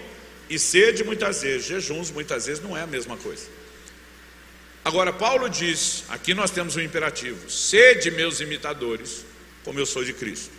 [0.49, 3.45] e sede muitas vezes, jejuns muitas vezes não é a mesma coisa.
[4.85, 9.25] Agora Paulo diz, aqui nós temos um imperativo: sede meus imitadores,
[9.63, 10.51] como eu sou de Cristo.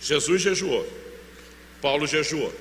[0.00, 0.88] Jesus jejuou.
[1.80, 2.54] Paulo jejuou.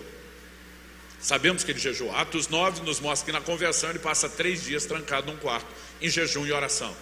[1.19, 2.15] Sabemos que ele jejuou.
[2.15, 5.67] Atos 9 nos mostra que na conversão ele passa três dias trancado num quarto,
[6.01, 6.95] em jejum e oração.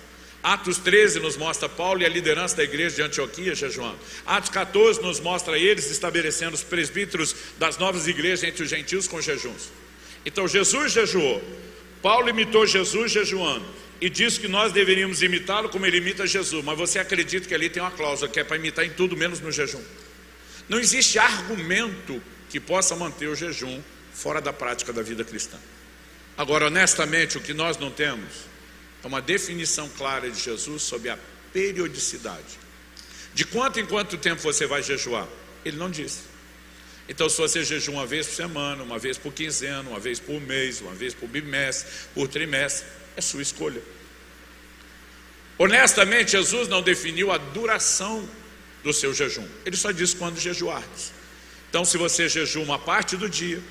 [0.43, 3.97] Atos 13 nos mostra Paulo e a liderança da igreja de Antioquia jejuando.
[4.25, 9.19] Atos 14 nos mostra eles estabelecendo os presbíteros das novas igrejas entre os gentios com
[9.19, 9.69] jejuns.
[10.25, 11.43] Então Jesus jejuou.
[12.01, 13.65] Paulo imitou Jesus jejuando
[13.99, 16.63] e disse que nós deveríamos imitá-lo como ele imita Jesus.
[16.63, 19.39] Mas você acredita que ali tem uma cláusula que é para imitar em tudo menos
[19.39, 19.83] no jejum?
[20.69, 23.81] Não existe argumento que possa manter o jejum
[24.13, 25.57] fora da prática da vida cristã.
[26.37, 28.45] Agora, honestamente, o que nós não temos
[29.03, 31.17] é uma definição clara de Jesus sobre a
[31.53, 32.59] periodicidade.
[33.33, 35.27] De quanto em quanto tempo você vai jejuar?
[35.63, 36.21] Ele não disse.
[37.09, 40.41] Então, se você jejua uma vez por semana, uma vez por quinzena, uma vez por
[40.41, 43.81] mês, uma vez por bimestre, por trimestre, é sua escolha.
[45.57, 48.27] Honestamente, Jesus não definiu a duração
[48.83, 49.47] do seu jejum.
[49.65, 51.13] Ele só disse quando jejuardes.
[51.69, 53.61] Então, se você jejua uma parte do dia,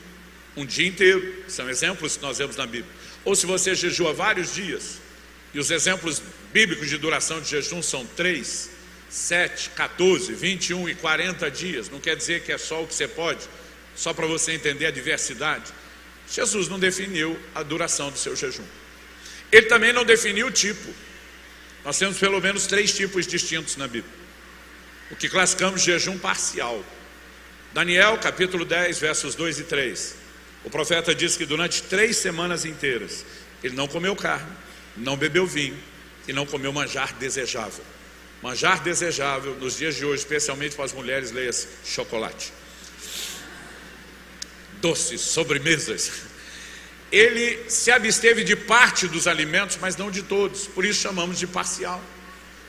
[0.57, 2.93] um dia inteiro, são exemplos que nós vemos na Bíblia,
[3.25, 4.99] ou se você jejua vários dias,
[5.57, 8.69] e os exemplos bíblicos de duração de jejum são 3,
[9.09, 11.89] 7, 14, 21 e 40 dias.
[11.89, 13.41] Não quer dizer que é só o que você pode,
[13.95, 15.73] só para você entender a diversidade.
[16.31, 18.67] Jesus não definiu a duração do seu jejum.
[19.51, 20.93] Ele também não definiu o tipo.
[21.83, 24.13] Nós temos pelo menos três tipos distintos na Bíblia.
[25.11, 26.85] O que classificamos de jejum parcial.
[27.73, 30.17] Daniel, capítulo 10, versos 2 e 3.
[30.65, 33.25] O profeta diz que durante três semanas inteiras
[33.65, 34.66] ele não comeu carne,
[34.97, 35.79] não bebeu vinho
[36.27, 37.85] e não comeu manjar desejável.
[38.43, 42.53] Manjar desejável nos dias de hoje, especialmente para as mulheres, leia-se chocolate.
[44.81, 46.13] Doces, sobremesas.
[47.11, 51.47] Ele se absteve de parte dos alimentos, mas não de todos, por isso chamamos de
[51.47, 52.03] parcial.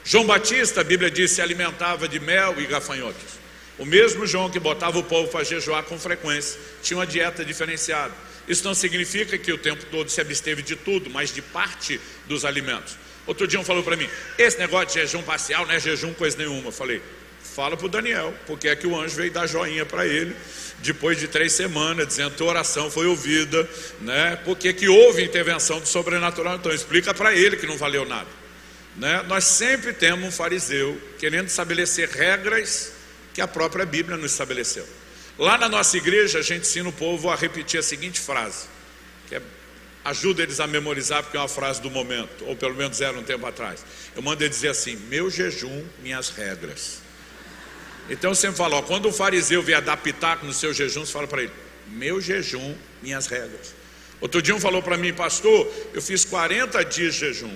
[0.04, 3.38] João Batista, a Bíblia diz, se alimentava de mel e gafanhotos.
[3.78, 8.14] O mesmo João que botava o povo para jejuar com frequência, tinha uma dieta diferenciada.
[8.48, 12.46] Isso não significa que o tempo todo se absteve de tudo, mas de parte dos
[12.46, 12.98] alimentos.
[13.26, 16.38] Outro dia um falou para mim, esse negócio de jejum parcial não é jejum coisa
[16.38, 16.70] nenhuma.
[16.70, 17.02] Eu falei,
[17.44, 20.34] fala para o Daniel, porque é que o anjo veio dar joinha para ele,
[20.80, 23.68] depois de três semanas, dizendo que a oração foi ouvida,
[24.00, 24.38] né?
[24.46, 26.56] porque que houve intervenção do sobrenatural.
[26.56, 28.30] Então explica para ele que não valeu nada.
[28.96, 29.24] Né?
[29.28, 32.94] Nós sempre temos um fariseu querendo estabelecer regras
[33.34, 34.88] que a própria Bíblia não estabeleceu.
[35.38, 38.68] Lá na nossa igreja, a gente ensina o povo a repetir a seguinte frase,
[39.28, 39.42] que é
[40.04, 43.24] ajuda eles a memorizar, porque é uma frase do momento, ou pelo menos era um
[43.24, 43.86] tempo atrás.
[44.16, 47.02] Eu mando ele dizer assim: meu jejum, minhas regras.
[48.10, 51.12] Então eu sempre falo: ó, quando o fariseu vier dar pitaco no seu jejum, você
[51.12, 51.52] fala para ele:
[51.88, 53.76] meu jejum, minhas regras.
[54.20, 57.56] Outro dia um falou para mim, pastor, eu fiz 40 dias de jejum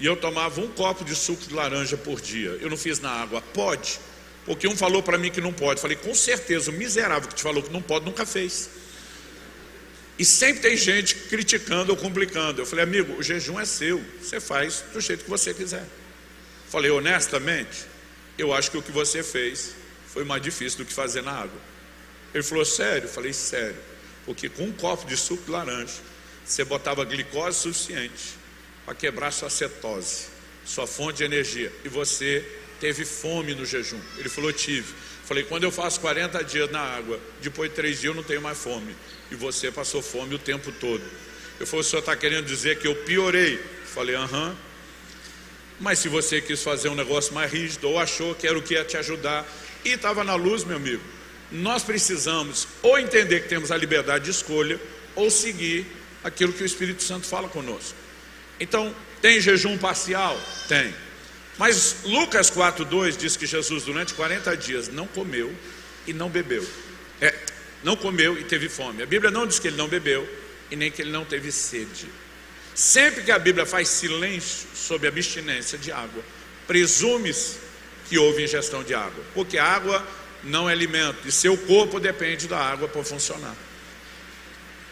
[0.00, 2.58] e eu tomava um copo de suco de laranja por dia.
[2.60, 3.40] Eu não fiz na água.
[3.40, 4.00] Pode?
[4.44, 5.80] Porque um falou para mim que não pode.
[5.80, 8.68] Falei, com certeza, o miserável que te falou que não pode nunca fez.
[10.18, 12.62] E sempre tem gente criticando ou complicando.
[12.62, 15.84] Eu falei, amigo, o jejum é seu, você faz do jeito que você quiser.
[16.68, 17.86] Falei, honestamente,
[18.38, 19.74] eu acho que o que você fez
[20.06, 21.60] foi mais difícil do que fazer na água.
[22.32, 23.06] Ele falou, sério?
[23.06, 23.76] Eu falei, sério.
[24.24, 25.94] Porque com um copo de suco de laranja,
[26.44, 28.36] você botava glicose suficiente
[28.84, 30.26] para quebrar sua cetose,
[30.64, 31.72] sua fonte de energia.
[31.84, 32.44] E você
[32.84, 33.98] teve fome no jejum.
[34.18, 34.92] Ele falou, tive.
[35.24, 38.42] Falei, quando eu faço 40 dias na água, depois de três dias eu não tenho
[38.42, 38.94] mais fome.
[39.30, 41.02] E você passou fome o tempo todo.
[41.58, 43.58] Eu falei, o senhor está querendo dizer que eu piorei?
[43.86, 44.54] Falei, aham.
[45.80, 48.74] Mas se você quis fazer um negócio mais rígido, ou achou que era o que
[48.74, 49.50] ia te ajudar,
[49.82, 51.02] e estava na luz, meu amigo,
[51.50, 54.78] nós precisamos ou entender que temos a liberdade de escolha,
[55.14, 55.86] ou seguir
[56.22, 57.96] aquilo que o Espírito Santo fala conosco.
[58.60, 60.38] Então, tem jejum parcial?
[60.68, 60.92] Tem.
[61.56, 65.54] Mas Lucas 4,2 diz que Jesus durante 40 dias não comeu
[66.06, 66.66] e não bebeu.
[67.20, 67.34] É,
[67.82, 69.02] não comeu e teve fome.
[69.02, 70.28] A Bíblia não diz que ele não bebeu
[70.70, 72.08] e nem que ele não teve sede.
[72.74, 76.24] Sempre que a Bíblia faz silêncio sobre a abstinência de água,
[76.66, 77.58] presume-se
[78.08, 80.04] que houve ingestão de água, porque água
[80.42, 83.54] não é alimento e seu corpo depende da água para funcionar.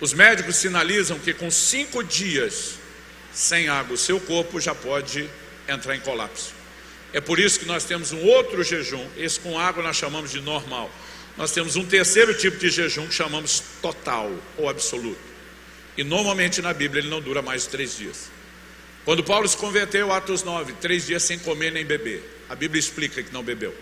[0.01, 2.75] Os médicos sinalizam que com cinco dias
[3.33, 5.29] sem água, o seu corpo já pode
[5.73, 6.55] entrar em colapso.
[7.13, 10.41] É por isso que nós temos um outro jejum, esse com água nós chamamos de
[10.41, 10.91] normal.
[11.37, 15.21] Nós temos um terceiro tipo de jejum que chamamos total ou absoluto.
[15.97, 18.31] E normalmente na Bíblia ele não dura mais de três dias.
[19.05, 22.23] Quando Paulo se converteu, Atos 9, três dias sem comer nem beber.
[22.49, 23.75] A Bíblia explica que não bebeu.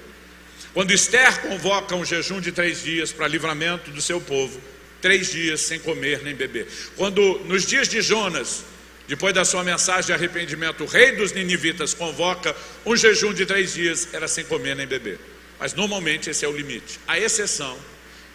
[0.73, 4.61] Quando Esther convoca um jejum de três dias para livramento do seu povo,
[5.01, 6.69] três dias sem comer nem beber.
[6.97, 8.65] Quando nos dias de Jonas,
[9.11, 12.55] depois da sua mensagem de arrependimento, o rei dos ninivitas convoca
[12.87, 15.19] um jejum de três dias, era sem comer nem beber.
[15.59, 17.01] Mas normalmente esse é o limite.
[17.09, 17.77] A exceção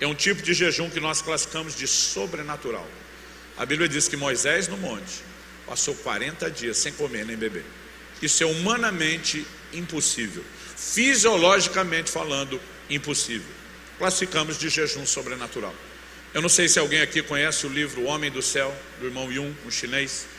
[0.02, 2.86] é um tipo de jejum que nós classificamos de sobrenatural.
[3.58, 5.24] A Bíblia diz que Moisés no monte
[5.66, 7.64] passou 40 dias sem comer nem beber.
[8.22, 10.44] Isso é humanamente impossível.
[10.76, 12.60] Fisiologicamente falando,
[12.90, 13.48] impossível.
[13.98, 15.74] Classificamos de jejum sobrenatural.
[16.34, 19.32] Eu não sei se alguém aqui conhece o livro O Homem do Céu, do irmão
[19.32, 20.35] Yun, um chinês.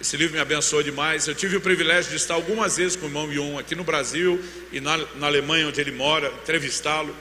[0.00, 1.28] Esse livro me abençoou demais.
[1.28, 4.42] Eu tive o privilégio de estar algumas vezes com o irmão Yun aqui no Brasil
[4.72, 7.14] e na, na Alemanha, onde ele mora, entrevistá-lo.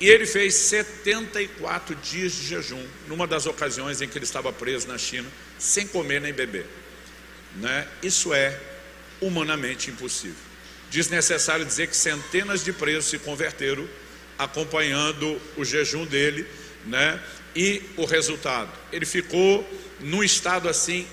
[0.00, 4.88] E ele fez 74 dias de jejum, numa das ocasiões em que ele estava preso
[4.88, 6.64] na China, sem comer nem beber.
[7.56, 7.86] Né?
[8.02, 8.58] Isso é
[9.20, 10.36] humanamente impossível.
[10.90, 13.86] Desnecessário dizer que centenas de presos se converteram
[14.38, 16.46] acompanhando o jejum dele,
[16.86, 17.20] né?
[17.54, 19.66] E o resultado, ele ficou
[19.98, 21.06] num estado assim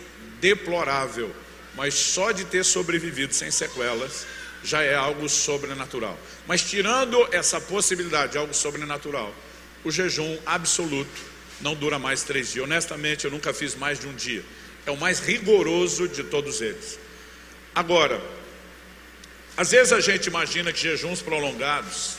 [0.43, 1.33] deplorável,
[1.73, 4.27] mas só de ter sobrevivido sem sequelas
[4.61, 6.19] já é algo sobrenatural.
[6.45, 9.33] Mas tirando essa possibilidade de algo sobrenatural,
[9.85, 11.21] o jejum absoluto
[11.61, 12.65] não dura mais três dias.
[12.65, 14.43] Honestamente, eu nunca fiz mais de um dia.
[14.85, 16.99] É o mais rigoroso de todos eles.
[17.73, 18.21] Agora,
[19.55, 22.15] às vezes a gente imagina que jejuns prolongados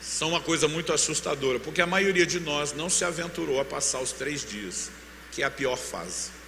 [0.00, 4.00] são uma coisa muito assustadora, porque a maioria de nós não se aventurou a passar
[4.00, 4.90] os três dias,
[5.30, 6.43] que é a pior fase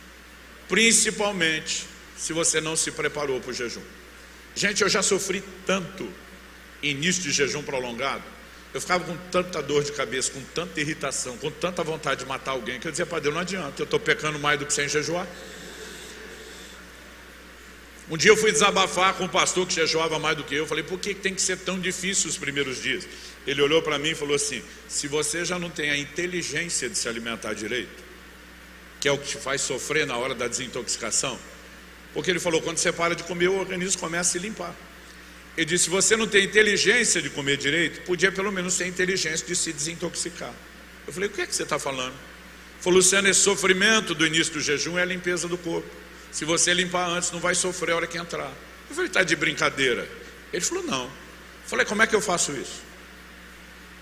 [0.69, 1.87] principalmente
[2.17, 3.83] se você não se preparou para o jejum.
[4.55, 6.09] Gente, eu já sofri tanto
[6.83, 8.25] início de jejum prolongado.
[8.73, 12.53] Eu ficava com tanta dor de cabeça, com tanta irritação, com tanta vontade de matar
[12.53, 14.89] alguém, que eu dizia para Deus: não adianta, eu estou pecando mais do que sem
[14.89, 15.27] jejuar.
[18.09, 20.59] Um dia eu fui desabafar com um pastor que jejuava mais do que eu.
[20.59, 23.07] Eu falei, por que tem que ser tão difícil os primeiros dias?
[23.45, 26.97] Ele olhou para mim e falou assim: se você já não tem a inteligência de
[26.97, 28.06] se alimentar direito,
[29.07, 31.39] que é o que te faz sofrer na hora da desintoxicação,
[32.13, 34.75] porque ele falou: quando você para de comer, o organismo começa a se limpar.
[35.57, 39.47] Ele disse: se você não tem inteligência de comer direito, podia pelo menos ter inteligência
[39.47, 40.53] de se desintoxicar.
[41.07, 42.15] Eu falei: o que é que você está falando?
[42.15, 45.89] Ele falou: Luciano, esse sofrimento do início do jejum é a limpeza do corpo.
[46.33, 48.53] Se você limpar antes, não vai sofrer a hora que entrar.
[48.91, 50.11] Eu falei: está de brincadeira?
[50.53, 51.05] Ele falou: não.
[51.05, 52.83] Eu falei: como é que eu faço isso?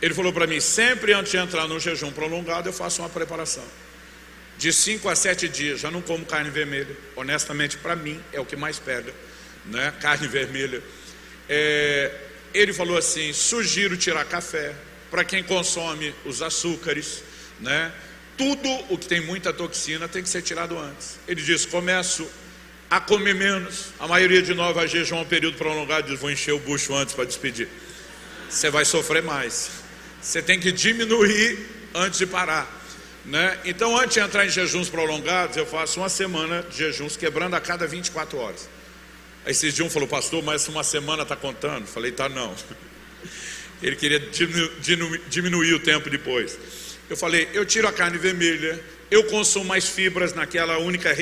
[0.01, 3.84] Ele falou para mim: sempre antes de entrar no jejum prolongado, eu faço uma preparação.
[4.65, 6.97] De 5 a 7 dias, já não como carne vermelha.
[7.17, 9.13] Honestamente, para mim, é o que mais pega,
[9.67, 9.93] né?
[10.01, 10.83] carne vermelha.
[11.47, 12.11] É,
[12.55, 14.75] ele falou assim: sugiro tirar café,
[15.11, 17.23] para quem consome os açúcares,
[17.61, 17.93] né?
[18.39, 21.19] Tudo o que tem muita toxina tem que ser tirado antes.
[21.29, 22.27] Ele disse: começo
[22.89, 23.89] a comer menos.
[24.01, 26.95] A maioria de nós vai jejuar um período prolongado e diz: vou encher o bucho
[26.95, 27.69] antes para despedir.
[28.49, 29.69] Você vai sofrer mais.
[30.23, 31.59] Você tem que diminuir
[31.95, 32.84] antes de parar.
[33.25, 33.59] Né?
[33.65, 37.61] Então, antes de entrar em jejuns prolongados, eu faço uma semana de jejuns, quebrando a
[37.61, 38.69] cada 24 horas.
[39.45, 41.87] Aí esses dias um falou, pastor, mas uma semana está contando?
[41.87, 42.55] Falei, tá não.
[43.83, 44.21] Ele queria
[45.29, 46.59] diminuir, o tempo depois.
[47.09, 51.15] Eu falei, eu tiro a carne vermelha, eu consumo mais fibras naquela única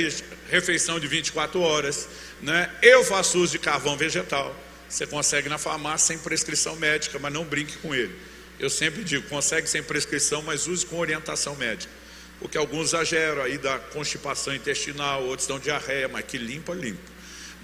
[0.49, 2.09] refeição de 24 horas,
[2.41, 2.71] né?
[2.81, 4.55] eu faço uso de carvão vegetal.
[4.89, 8.15] Você consegue na farmácia sem prescrição médica, mas não brinque com ele.
[8.63, 11.93] Eu sempre digo, consegue sem prescrição, mas use com orientação médica.
[12.39, 17.11] Porque alguns exageram aí da constipação intestinal, outros dão diarreia, mas que limpa, limpa.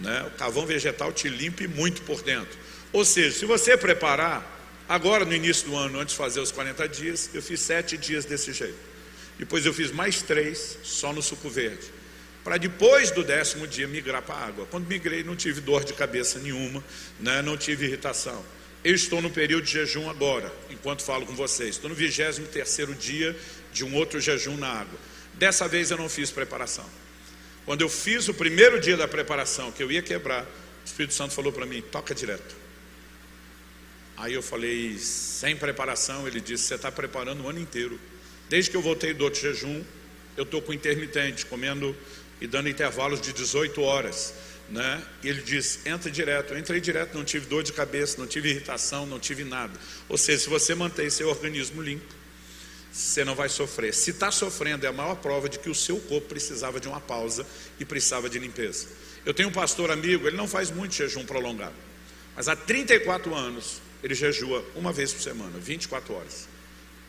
[0.00, 0.24] Né?
[0.26, 2.58] O carvão vegetal te limpa muito por dentro.
[2.92, 4.44] Ou seja, se você preparar,
[4.88, 8.24] agora no início do ano, antes de fazer os 40 dias, eu fiz sete dias
[8.24, 8.78] desse jeito.
[9.38, 11.86] Depois eu fiz mais três só no suco verde.
[12.42, 14.66] Para depois do décimo dia migrar para a água.
[14.66, 16.82] Quando migrei, não tive dor de cabeça nenhuma,
[17.20, 17.40] né?
[17.40, 18.44] não tive irritação.
[18.88, 21.74] Eu estou no período de jejum agora, enquanto falo com vocês.
[21.74, 23.36] Estou no 23 dia
[23.70, 24.98] de um outro jejum na água.
[25.34, 26.86] Dessa vez eu não fiz preparação.
[27.66, 30.48] Quando eu fiz o primeiro dia da preparação, que eu ia quebrar, o
[30.86, 32.56] Espírito Santo falou para mim: toca direto.
[34.16, 38.00] Aí eu falei, sem preparação, ele disse: Você está preparando o ano inteiro.
[38.48, 39.84] Desde que eu voltei do outro jejum,
[40.34, 41.94] eu estou com intermitente, comendo
[42.40, 44.32] e dando intervalos de 18 horas
[44.70, 45.02] né?
[45.22, 46.52] Ele diz: entra direto.
[46.52, 49.78] Eu entrei direto, não tive dor de cabeça, não tive irritação, não tive nada.
[50.08, 52.14] Ou seja, se você mantém seu organismo limpo,
[52.92, 53.94] você não vai sofrer.
[53.94, 57.00] Se está sofrendo, é a maior prova de que o seu corpo precisava de uma
[57.00, 57.46] pausa
[57.78, 58.88] e precisava de limpeza.
[59.24, 61.74] Eu tenho um pastor amigo, ele não faz muito jejum prolongado,
[62.34, 66.48] mas há 34 anos ele jejua uma vez por semana, 24 horas.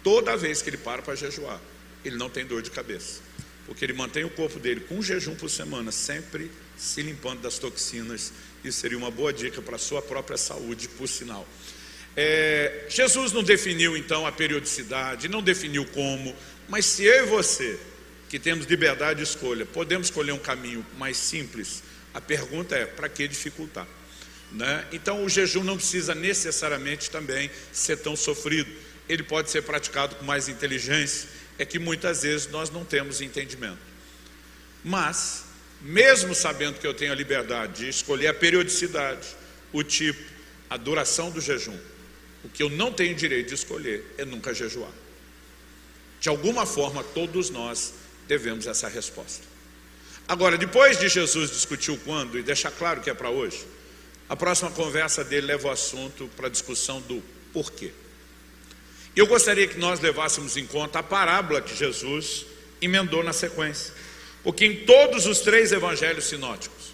[0.03, 1.59] Toda vez que ele para para jejuar,
[2.03, 3.21] ele não tem dor de cabeça,
[3.69, 7.59] porque ele mantém o corpo dele com um jejum por semana, sempre se limpando das
[7.59, 8.33] toxinas.
[8.63, 11.47] Isso seria uma boa dica para a sua própria saúde, por sinal.
[12.17, 16.35] É, Jesus não definiu então a periodicidade, não definiu como,
[16.67, 17.79] mas se eu e você,
[18.27, 23.07] que temos liberdade de escolha, podemos escolher um caminho mais simples, a pergunta é: para
[23.07, 23.87] que dificultar?
[24.51, 24.83] Né?
[24.91, 28.71] Então o jejum não precisa necessariamente também ser tão sofrido,
[29.07, 31.29] ele pode ser praticado com mais inteligência,
[31.59, 33.77] é que muitas vezes nós não temos entendimento.
[34.83, 35.43] Mas
[35.81, 39.27] mesmo sabendo que eu tenho a liberdade de escolher a periodicidade,
[39.71, 40.21] o tipo,
[40.69, 41.77] a duração do jejum,
[42.43, 44.91] o que eu não tenho direito de escolher é nunca jejuar.
[46.19, 47.93] De alguma forma, todos nós
[48.27, 49.43] devemos essa resposta.
[50.27, 53.65] Agora, depois de Jesus discutir o quando e deixar claro que é para hoje,
[54.27, 57.91] a próxima conversa dele leva o assunto para a discussão do porquê.
[59.15, 62.45] Eu gostaria que nós levássemos em conta a parábola que Jesus
[62.81, 63.93] emendou na sequência.
[64.43, 66.89] Porque em todos os três evangelhos sinóticos,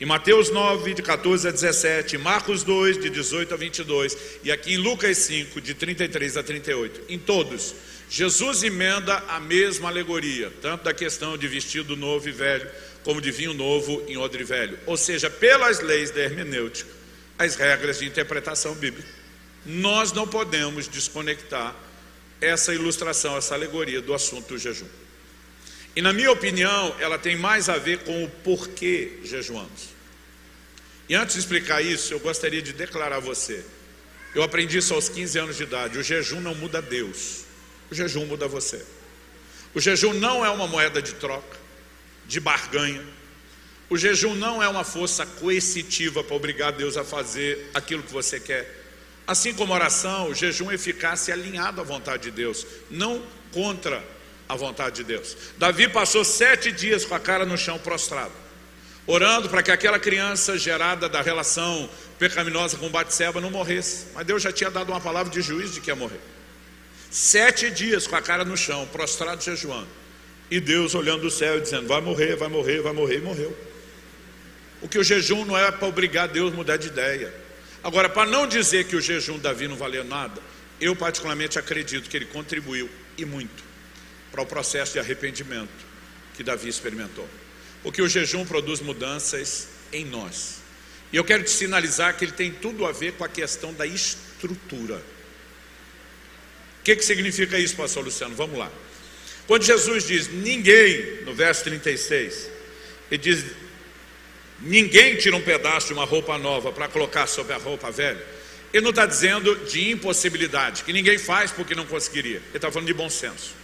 [0.00, 4.74] em Mateus 9, de 14 a 17, Marcos 2, de 18 a 22, e aqui
[4.74, 7.74] em Lucas 5, de 33 a 38, em todos,
[8.08, 12.68] Jesus emenda a mesma alegoria, tanto da questão de vestido novo e velho,
[13.04, 14.78] como de vinho novo em odre velho.
[14.86, 16.90] Ou seja, pelas leis da hermenêutica,
[17.38, 19.19] as regras de interpretação bíblica.
[19.64, 21.74] Nós não podemos desconectar
[22.40, 24.88] essa ilustração, essa alegoria do assunto do jejum.
[25.94, 29.90] E na minha opinião, ela tem mais a ver com o porquê jejuamos.
[31.08, 33.64] E antes de explicar isso, eu gostaria de declarar a você.
[34.34, 35.98] Eu aprendi isso aos 15 anos de idade.
[35.98, 37.44] O jejum não muda Deus.
[37.90, 38.84] O jejum muda você.
[39.74, 41.58] O jejum não é uma moeda de troca,
[42.26, 43.04] de barganha.
[43.88, 48.38] O jejum não é uma força coercitiva para obrigar Deus a fazer aquilo que você
[48.38, 48.79] quer.
[49.30, 53.22] Assim como oração, o jejum é eficaz e alinhado à vontade de Deus, não
[53.52, 54.02] contra
[54.48, 55.36] a vontade de Deus.
[55.56, 58.32] Davi passou sete dias com a cara no chão prostrado.
[59.06, 64.06] orando para que aquela criança gerada da relação pecaminosa com Batseba não morresse.
[64.16, 66.20] Mas Deus já tinha dado uma palavra de juízo de que ia morrer.
[67.08, 69.86] Sete dias com a cara no chão, prostrado jejuando.
[70.50, 73.56] E Deus olhando do céu e dizendo: Vai morrer, vai morrer, vai morrer, e morreu.
[74.82, 77.39] O que o jejum não é para obrigar Deus a mudar de ideia.
[77.82, 80.40] Agora, para não dizer que o jejum de Davi não valeu nada,
[80.80, 83.62] eu particularmente acredito que ele contribuiu e muito
[84.30, 85.70] para o processo de arrependimento
[86.34, 87.28] que Davi experimentou.
[87.82, 90.60] Porque o jejum produz mudanças em nós.
[91.12, 93.86] E eu quero te sinalizar que ele tem tudo a ver com a questão da
[93.86, 94.96] estrutura.
[96.80, 98.34] O que, que significa isso, pastor Luciano?
[98.34, 98.70] Vamos lá.
[99.46, 102.48] Quando Jesus diz ninguém, no verso 36,
[103.10, 103.44] ele diz:
[104.60, 108.24] ninguém tira um pedaço de uma roupa nova para colocar sobre a roupa velha.
[108.72, 112.36] Ele não está dizendo de impossibilidade, que ninguém faz porque não conseguiria.
[112.36, 113.54] Ele está falando de bom senso.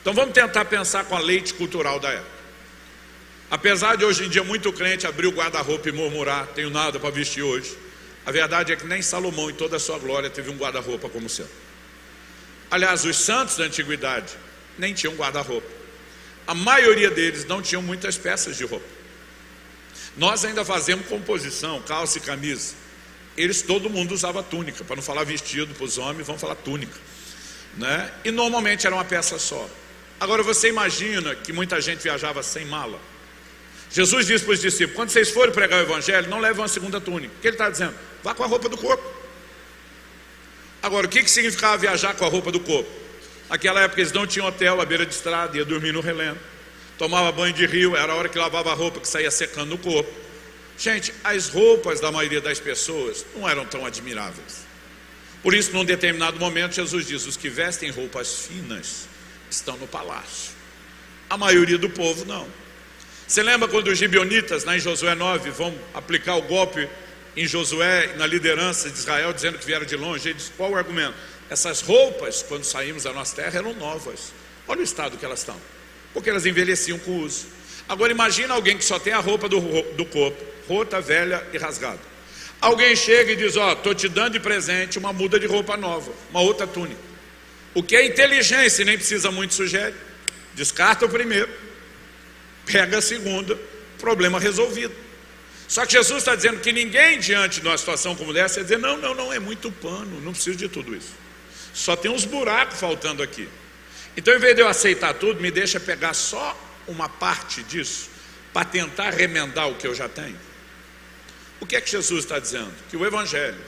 [0.00, 2.34] Então vamos tentar pensar com a leite cultural da época.
[3.50, 7.10] Apesar de hoje em dia muito crente abrir o guarda-roupa e murmurar, tenho nada para
[7.10, 7.76] vestir hoje.
[8.26, 11.26] A verdade é que nem Salomão, em toda a sua glória, teve um guarda-roupa como
[11.26, 11.46] o seu.
[12.70, 14.32] Aliás, os santos da antiguidade
[14.78, 15.68] nem tinham guarda-roupa.
[16.46, 18.86] A maioria deles não tinham muitas peças de roupa.
[20.16, 22.74] Nós ainda fazemos composição, calça e camisa.
[23.36, 26.96] Eles, todo mundo usava túnica, para não falar vestido para os homens, vamos falar túnica.
[27.76, 28.12] Né?
[28.24, 29.68] E normalmente era uma peça só.
[30.20, 33.00] Agora você imagina que muita gente viajava sem mala.
[33.90, 37.00] Jesus disse para os discípulos: quando vocês forem pregar o evangelho, não levem uma segunda
[37.00, 37.34] túnica.
[37.36, 37.94] O que ele está dizendo?
[38.22, 39.04] Vá com a roupa do corpo.
[40.80, 42.90] Agora, o que, que significava viajar com a roupa do corpo?
[43.48, 46.40] Naquela época eles não tinham hotel à beira de estrada, ia dormir no relento.
[46.98, 49.78] Tomava banho de rio, era a hora que lavava a roupa que saía secando no
[49.78, 50.10] corpo.
[50.78, 54.64] Gente, as roupas da maioria das pessoas não eram tão admiráveis.
[55.42, 59.08] Por isso, num determinado momento, Jesus diz: os que vestem roupas finas
[59.50, 60.52] estão no palácio.
[61.28, 62.46] A maioria do povo não.
[63.26, 66.88] Você lembra quando os gibionitas, lá em Josué 9, vão aplicar o golpe
[67.36, 70.28] em Josué, na liderança de Israel, dizendo que vieram de longe?
[70.28, 71.14] Ele diz: qual o argumento?
[71.50, 74.32] Essas roupas, quando saímos da nossa terra, eram novas.
[74.66, 75.60] Olha o estado que elas estão,
[76.14, 77.46] porque elas envelheciam com o uso.
[77.86, 79.60] Agora imagina alguém que só tem a roupa do,
[79.92, 82.00] do corpo, rota, velha e rasgada.
[82.60, 85.76] Alguém chega e diz: Ó, oh, estou te dando de presente uma muda de roupa
[85.76, 87.00] nova, uma outra túnica.
[87.74, 89.94] O que é inteligência e nem precisa muito sugere.
[90.54, 91.50] Descarta o primeiro
[92.64, 93.58] pega a segunda,
[93.98, 94.94] problema resolvido.
[95.68, 98.78] Só que Jesus está dizendo que ninguém diante de uma situação como essa vai dizer:
[98.78, 101.12] não, não, não, é muito pano, não preciso de tudo isso.
[101.72, 103.48] Só tem uns buracos faltando aqui.
[104.16, 108.10] Então, em vez de eu aceitar tudo, me deixa pegar só uma parte disso
[108.52, 110.38] para tentar remendar o que eu já tenho.
[111.60, 112.72] O que é que Jesus está dizendo?
[112.90, 113.58] Que o Evangelho,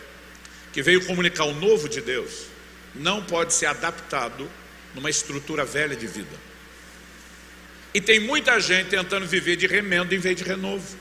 [0.72, 2.47] que veio comunicar o novo de Deus,
[2.94, 4.49] não pode ser adaptado
[4.94, 6.47] numa estrutura velha de vida.
[7.92, 10.97] E tem muita gente tentando viver de remendo em vez de renovo.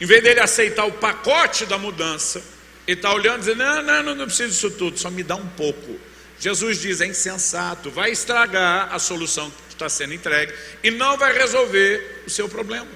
[0.00, 2.42] Em vez dele aceitar o pacote da mudança,
[2.86, 5.36] ele está olhando e dizendo: não, não, não, não preciso disso tudo, só me dá
[5.36, 5.98] um pouco.
[6.42, 11.32] Jesus diz: é insensato, vai estragar a solução que está sendo entregue e não vai
[11.32, 12.88] resolver o seu problema.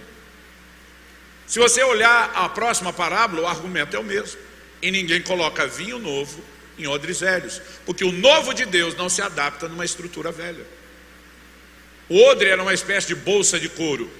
[1.46, 4.40] Se você olhar a próxima parábola, o argumento é o mesmo.
[4.82, 6.42] E ninguém coloca vinho novo
[6.76, 10.66] em odres velhos, porque o novo de Deus não se adapta numa estrutura velha.
[12.08, 14.10] O odre era uma espécie de bolsa de couro,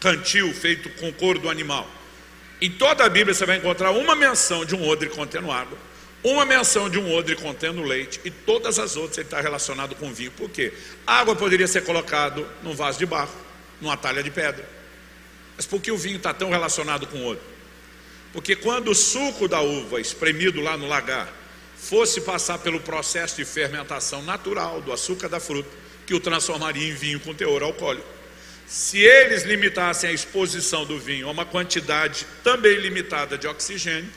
[0.00, 1.88] cantil feito com couro do animal.
[2.60, 5.78] Em toda a Bíblia você vai encontrar uma menção de um odre contendo água,
[6.22, 10.12] uma menção de um odre contendo leite, e todas as outras ele está relacionado com
[10.12, 10.32] vinho.
[10.32, 10.72] Por quê?
[11.06, 13.34] A água poderia ser colocado num vaso de barro,
[13.80, 14.68] numa talha de pedra.
[15.56, 17.42] Mas por que o vinho está tão relacionado com o odre?
[18.32, 21.32] Porque quando o suco da uva, espremido lá no lagar,
[21.76, 25.70] fosse passar pelo processo de fermentação natural do açúcar da fruta,
[26.06, 28.06] que o transformaria em vinho com teor alcoólico.
[28.66, 34.10] Se eles limitassem a exposição do vinho a uma quantidade também limitada de oxigênio,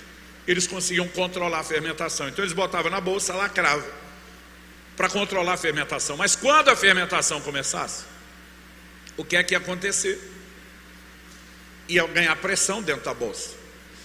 [0.52, 2.28] eles conseguiam controlar a fermentação.
[2.28, 3.86] Então eles botavam na bolsa, lacrava,
[4.98, 6.18] para controlar a fermentação.
[6.18, 8.06] Mas quando a fermentação começasse,
[9.16, 10.20] o que é que ia acontecer?
[11.88, 13.52] Ia ganhar pressão dentro da bolsa.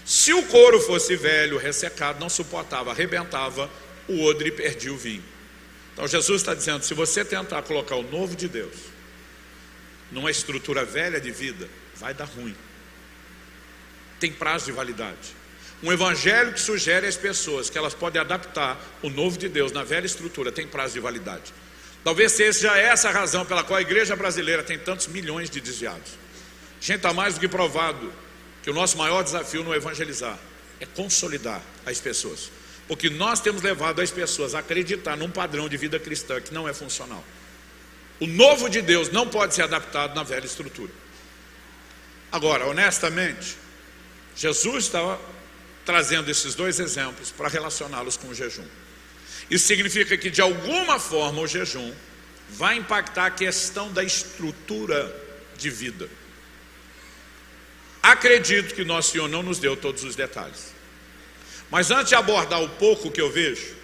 [0.04, 3.70] Se o couro fosse velho, ressecado, não suportava, arrebentava,
[4.06, 5.24] o odre perdia o vinho.
[5.94, 8.74] Então Jesus está dizendo: se você tentar colocar o novo de Deus
[10.12, 12.54] numa estrutura velha de vida, vai dar ruim.
[14.20, 15.43] Tem prazo de validade.
[15.84, 19.84] Um evangelho que sugere às pessoas que elas podem adaptar o novo de Deus na
[19.84, 21.52] velha estrutura tem prazo de validade.
[22.02, 26.12] Talvez seja essa a razão pela qual a igreja brasileira tem tantos milhões de desviados.
[26.80, 28.10] Gente, está mais do que provado
[28.62, 30.38] que o nosso maior desafio não é evangelizar,
[30.80, 32.50] é consolidar as pessoas.
[32.88, 36.66] Porque nós temos levado as pessoas a acreditar num padrão de vida cristã que não
[36.66, 37.22] é funcional.
[38.18, 40.92] O novo de Deus não pode ser adaptado na velha estrutura.
[42.32, 43.54] Agora, honestamente,
[44.34, 45.20] Jesus estava
[45.84, 48.66] trazendo esses dois exemplos para relacioná-los com o jejum.
[49.50, 51.92] Isso significa que, de alguma forma, o jejum
[52.50, 55.14] vai impactar a questão da estrutura
[55.56, 56.08] de vida.
[58.02, 60.74] Acredito que nosso Senhor não nos deu todos os detalhes.
[61.70, 63.74] Mas antes de abordar o pouco que eu vejo,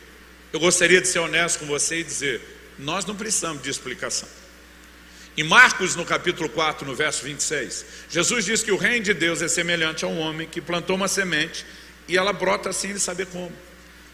[0.53, 2.41] eu gostaria de ser honesto com você e dizer:
[2.79, 4.29] nós não precisamos de explicação.
[5.37, 9.41] Em Marcos, no capítulo 4, no verso 26, Jesus diz que o reino de Deus
[9.41, 11.65] é semelhante a um homem que plantou uma semente
[12.11, 13.53] e ela brota sem ele saber como.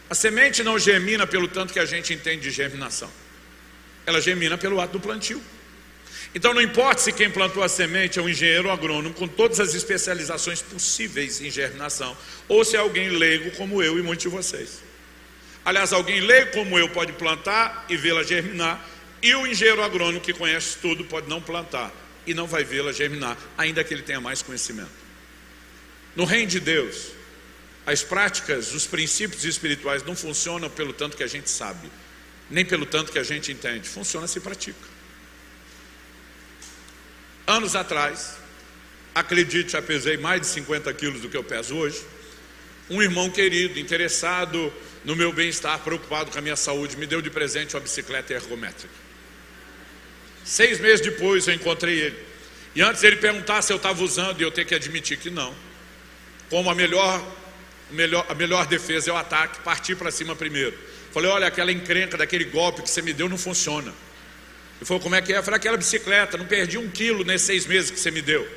[0.09, 3.11] A semente não germina pelo tanto que a gente entende de germinação,
[4.05, 5.41] ela germina pelo ato do plantio.
[6.35, 9.73] Então não importa se quem plantou a semente é um engenheiro agrônomo com todas as
[9.73, 12.15] especializações possíveis em germinação,
[12.47, 14.83] ou se é alguém leigo como eu e muitos de vocês.
[15.65, 18.87] Aliás, alguém leigo como eu pode plantar e vê-la germinar,
[19.21, 21.91] e o engenheiro agrônomo que conhece tudo pode não plantar
[22.25, 24.91] e não vai vê-la germinar, ainda que ele tenha mais conhecimento.
[26.15, 27.16] No reino de Deus,
[27.87, 31.89] as práticas, os princípios espirituais não funcionam pelo tanto que a gente sabe,
[32.49, 34.77] nem pelo tanto que a gente entende, funciona se pratica.
[37.47, 38.35] Anos atrás,
[39.15, 42.03] acredite, já pesei mais de 50 quilos do que eu peso hoje.
[42.89, 44.71] Um irmão querido, interessado
[45.05, 48.93] no meu bem-estar, preocupado com a minha saúde, me deu de presente uma bicicleta ergométrica.
[50.43, 52.19] Seis meses depois eu encontrei ele.
[52.75, 55.55] E antes ele perguntar se eu estava usando, e eu tenho que admitir que não.
[56.49, 57.25] Como a melhor,
[57.91, 60.77] melhor, a melhor defesa é o ataque, partir para cima primeiro.
[61.11, 63.93] Falei, olha, aquela encrenca daquele golpe que você me deu não funciona.
[64.77, 65.37] Ele falou, como é que é?
[65.37, 68.47] Eu falei, aquela bicicleta, não perdi um quilo nesses seis meses que você me deu.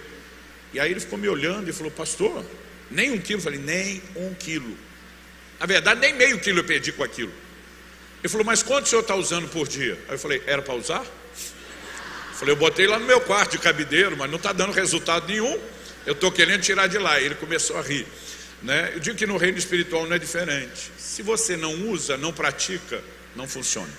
[0.72, 2.44] E aí ele ficou me olhando e falou, pastor,
[2.90, 3.38] nem um quilo.
[3.38, 4.76] Eu falei, nem um quilo.
[5.58, 7.32] Na verdade, nem meio quilo eu perdi com aquilo.
[8.22, 9.98] Ele falou, mas quanto o senhor está usando por dia?
[10.08, 11.00] Aí eu falei, era para usar?
[11.00, 15.26] Eu falei, eu botei lá no meu quarto de cabideiro, mas não está dando resultado
[15.26, 15.58] nenhum.
[16.04, 17.18] Eu estou querendo tirar de lá.
[17.20, 18.06] E ele começou a rir.
[18.62, 18.92] Né?
[18.94, 20.92] Eu digo que no reino espiritual não é diferente.
[20.98, 23.02] Se você não usa, não pratica,
[23.34, 23.92] não funciona.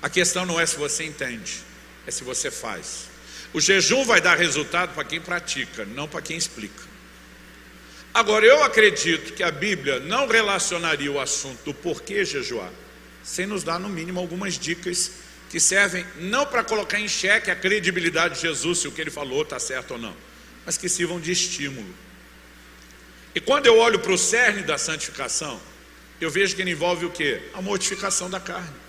[0.00, 1.60] A questão não é se você entende,
[2.06, 3.08] é se você faz.
[3.52, 6.92] O jejum vai dar resultado para quem pratica, não para quem explica.
[8.14, 12.70] Agora, eu acredito que a Bíblia não relacionaria o assunto do porquê jejuar,
[13.22, 15.12] sem nos dar, no mínimo, algumas dicas
[15.48, 19.10] que servem não para colocar em xeque a credibilidade de Jesus, se o que ele
[19.10, 20.16] falou está certo ou não,
[20.64, 21.94] mas que sirvam de estímulo.
[23.34, 25.60] E quando eu olho para o cerne da santificação,
[26.20, 27.40] eu vejo que ele envolve o que?
[27.54, 28.82] A mortificação da carne.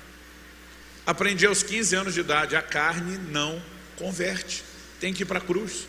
[1.05, 3.61] Aprendi aos 15 anos de idade: a carne não
[3.95, 4.63] converte,
[4.99, 5.87] tem que ir para a cruz.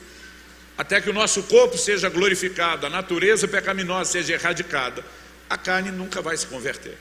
[0.77, 5.05] Até que o nosso corpo seja glorificado, a natureza pecaminosa seja erradicada,
[5.49, 6.99] a carne nunca vai se converter.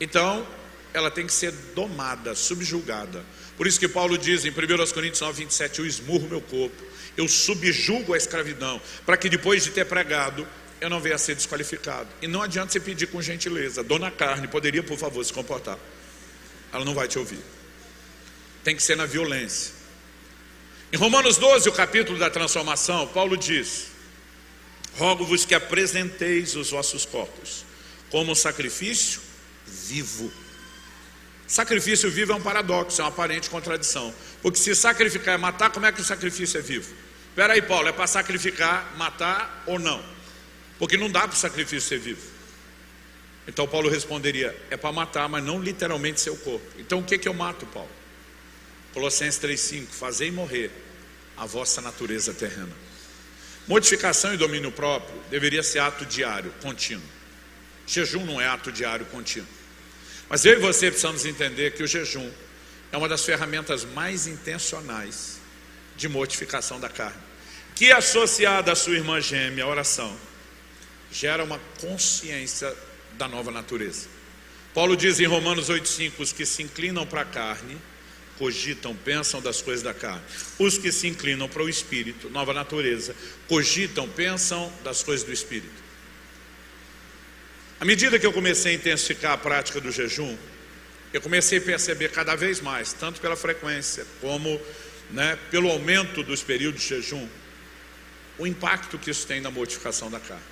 [0.00, 0.46] Então,
[0.94, 3.24] ela tem que ser domada, subjugada.
[3.56, 6.82] Por isso que Paulo diz em 1 Coríntios 9, 27, eu esmurro meu corpo,
[7.16, 10.46] eu subjugo a escravidão, para que depois de ter pregado,
[10.80, 12.08] eu não venha a ser desqualificado.
[12.20, 15.78] E não adianta você pedir com gentileza, dona carne, poderia por favor se comportar
[16.76, 17.40] ela não vai te ouvir.
[18.62, 19.74] Tem que ser na violência.
[20.92, 23.88] Em Romanos 12, o capítulo da transformação, Paulo diz:
[24.96, 27.64] Rogo-vos que apresenteis os vossos corpos
[28.10, 29.20] como sacrifício
[29.66, 30.30] vivo.
[31.46, 34.12] Sacrifício vivo é um paradoxo, é uma aparente contradição.
[34.42, 36.92] Porque se sacrificar é matar, como é que o sacrifício é vivo?
[37.36, 40.02] Espera aí, Paulo, é para sacrificar, matar ou não?
[40.78, 42.26] Porque não dá para o sacrifício ser vivo.
[43.46, 46.64] Então Paulo responderia: é para matar, mas não literalmente seu corpo.
[46.78, 47.90] Então o que, que eu mato, Paulo?
[48.94, 50.70] Colossenses 3,5: Fazei morrer
[51.36, 52.72] a vossa natureza terrena.
[53.68, 57.04] Modificação e domínio próprio deveria ser ato diário, contínuo.
[57.86, 59.48] Jejum não é ato diário, contínuo.
[60.26, 62.32] Mas eu e você precisamos entender que o jejum
[62.90, 65.44] é uma das ferramentas mais intencionais
[65.96, 67.20] de mortificação da carne,
[67.74, 70.16] que associada à sua irmã gêmea, a oração,
[71.10, 72.74] gera uma consciência
[73.14, 74.08] da nova natureza.
[74.74, 77.78] Paulo diz em Romanos 8,5: os que se inclinam para a carne,
[78.38, 80.22] cogitam, pensam das coisas da carne.
[80.58, 83.14] Os que se inclinam para o espírito, nova natureza,
[83.48, 85.86] cogitam, pensam das coisas do espírito.
[87.80, 90.36] À medida que eu comecei a intensificar a prática do jejum,
[91.12, 94.60] eu comecei a perceber cada vez mais, tanto pela frequência como
[95.10, 97.28] né, pelo aumento dos períodos de jejum,
[98.38, 100.42] o impacto que isso tem na modificação da carne.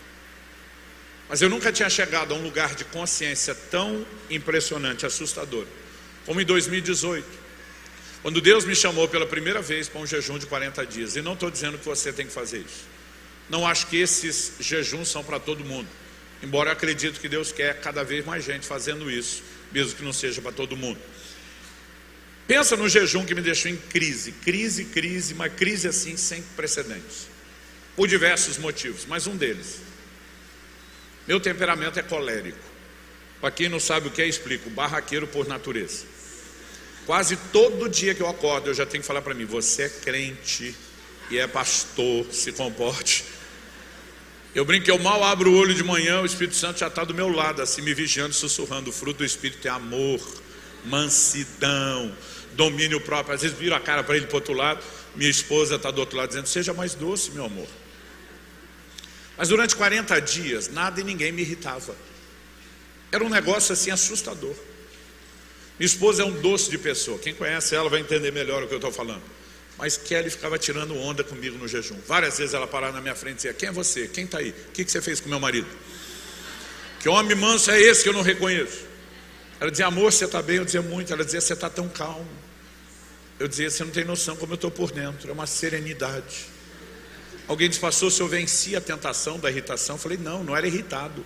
[1.28, 5.66] Mas eu nunca tinha chegado a um lugar de consciência tão impressionante, assustador,
[6.26, 7.26] como em 2018,
[8.22, 11.16] quando Deus me chamou pela primeira vez para um jejum de 40 dias.
[11.16, 12.84] E não estou dizendo que você tem que fazer isso.
[13.50, 15.88] Não acho que esses jejuns são para todo mundo.
[16.42, 20.12] Embora eu acredito que Deus quer cada vez mais gente fazendo isso, mesmo que não
[20.12, 20.98] seja para todo mundo.
[22.46, 27.28] Pensa no jejum que me deixou em crise, crise, crise, uma crise assim sem precedentes.
[27.96, 29.80] por diversos motivos, mas um deles.
[31.28, 32.58] Meu temperamento é colérico.
[33.40, 36.04] Para quem não sabe o que é, explico: barraqueiro por natureza.
[37.06, 39.88] Quase todo dia que eu acordo, eu já tenho que falar para mim: você é
[39.88, 40.74] crente
[41.30, 43.24] e é pastor, se comporte.
[44.54, 47.04] Eu brinco que eu mal abro o olho de manhã, o Espírito Santo já está
[47.04, 48.90] do meu lado, assim, me vigiando, sussurrando.
[48.90, 50.20] O fruto do Espírito é amor,
[50.84, 52.16] mansidão,
[52.54, 53.34] domínio próprio.
[53.34, 54.82] Às vezes viro a cara para ele para o outro lado,
[55.14, 57.68] minha esposa está do outro lado dizendo: Seja mais doce, meu amor.
[59.36, 61.94] Mas durante 40 dias, nada e ninguém me irritava.
[63.10, 64.54] Era um negócio assim assustador.
[65.78, 67.18] Minha esposa é um doce de pessoa.
[67.18, 69.22] Quem conhece ela vai entender melhor o que eu estou falando.
[69.76, 71.96] Mas Kelly ficava tirando onda comigo no jejum.
[72.06, 74.06] Várias vezes ela parava na minha frente e dizia: Quem é você?
[74.06, 74.50] Quem está aí?
[74.50, 75.68] O que, que você fez com meu marido?
[77.00, 78.93] Que homem manso é esse que eu não reconheço?
[79.64, 80.56] Ela dizia: Amor, você está bem?
[80.56, 81.10] Eu dizia: Muito.
[81.10, 82.28] Ela dizia: Você está tão calmo.
[83.40, 85.30] Eu dizia: Você não tem noção como eu estou por dentro.
[85.30, 86.44] É uma serenidade.
[87.48, 89.94] Alguém disse: Pastor, se eu venci a tentação da irritação?
[89.94, 91.24] Eu falei: Não, não era irritado.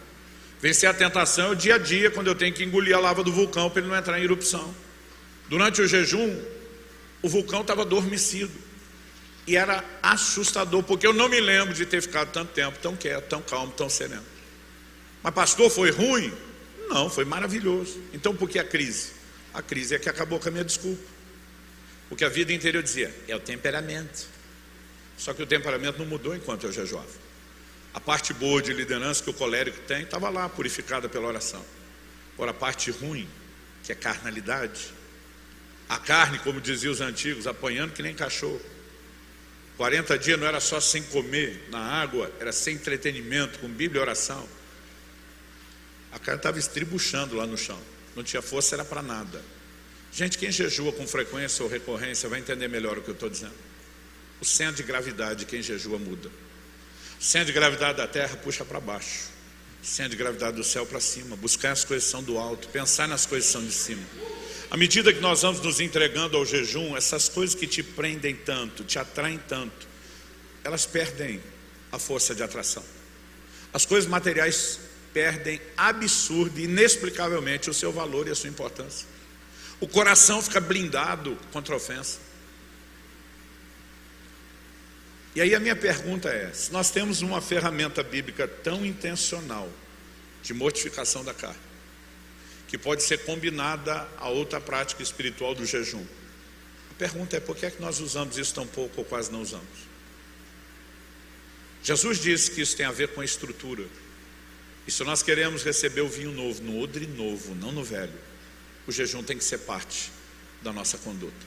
[0.63, 3.25] Vencer a tentação é o dia a dia, quando eu tenho que engolir a lava
[3.25, 4.73] do vulcão para ele não entrar em erupção.
[5.49, 6.41] Durante o jejum,
[7.21, 8.53] o vulcão estava adormecido.
[9.49, 13.25] E era assustador, porque eu não me lembro de ter ficado tanto tempo tão quieto,
[13.25, 14.25] tão calmo, tão sereno.
[15.25, 16.33] Mas, pastor, foi ruim?
[16.89, 18.01] Não, foi maravilhoso.
[18.13, 19.13] Então, por que a crise?
[19.53, 21.03] A crise é que acabou com a minha desculpa.
[22.09, 24.27] Porque a vida inteira eu dizia, é o temperamento.
[25.17, 27.29] Só que o temperamento não mudou enquanto eu jejuava.
[27.93, 31.65] A parte boa de liderança que o colérico tem estava lá, purificada pela oração.
[32.35, 33.29] Agora, a parte ruim,
[33.83, 34.93] que é carnalidade,
[35.89, 38.61] a carne, como diziam os antigos, apanhando que nem cachorro.
[39.77, 44.03] 40 dias não era só sem comer na água, era sem entretenimento, com Bíblia e
[44.03, 44.49] oração.
[46.13, 47.79] A carne estava estribuchando lá no chão,
[48.17, 49.43] não tinha força, era para nada.
[50.13, 53.55] Gente, quem jejua com frequência ou recorrência vai entender melhor o que eu estou dizendo.
[54.41, 56.31] O centro de gravidade, quem jejua muda.
[57.21, 59.29] O centro de gravidade da terra puxa para baixo.
[59.83, 61.37] O centro de gravidade do céu para cima.
[61.37, 64.03] Buscar as coisas são do alto, pensar nas coisas são de cima.
[64.71, 68.85] À medida que nós vamos nos entregando ao jejum, essas coisas que te prendem tanto,
[68.85, 69.89] te atraem tanto,
[70.63, 71.41] elas perdem
[71.91, 72.85] a força de atração.
[73.73, 74.79] As coisas materiais
[75.13, 79.07] perdem absurdo inexplicavelmente o seu valor e a sua importância.
[79.81, 82.19] O coração fica blindado contra a ofensa.
[85.35, 89.71] E aí a minha pergunta é: se nós temos uma ferramenta bíblica tão intencional
[90.43, 91.69] de mortificação da carne,
[92.67, 96.05] que pode ser combinada a outra prática espiritual do jejum.
[96.91, 99.41] A pergunta é por que é que nós usamos isso tão pouco ou quase não
[99.41, 99.89] usamos?
[101.83, 103.85] Jesus disse que isso tem a ver com a estrutura.
[104.89, 108.19] E se nós queremos receber o vinho novo no odre novo, não no velho,
[108.87, 110.11] o jejum tem que ser parte
[110.63, 111.47] da nossa conduta.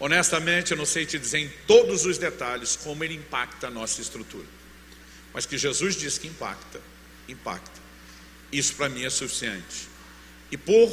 [0.00, 4.00] Honestamente, eu não sei te dizer em todos os detalhes como ele impacta a nossa
[4.00, 4.46] estrutura.
[5.34, 6.80] Mas que Jesus diz que impacta,
[7.28, 7.78] impacta.
[8.50, 9.86] Isso para mim é suficiente.
[10.50, 10.90] E por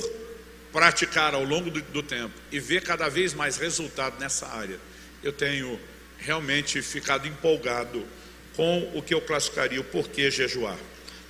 [0.74, 4.82] praticar ao longo do, do, tempo e ver cada vez mais resultado nessa área,
[5.24, 5.80] eu tenho
[6.18, 8.06] realmente ficado empolgado
[8.54, 10.78] com o que eu classificaria o porquê jejuar.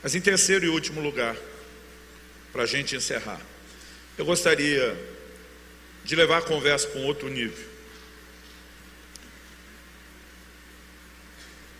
[0.01, 1.35] Mas em terceiro e último lugar,
[2.51, 3.41] para a gente encerrar,
[4.17, 4.97] eu gostaria
[6.03, 7.69] de levar a conversa para um outro nível.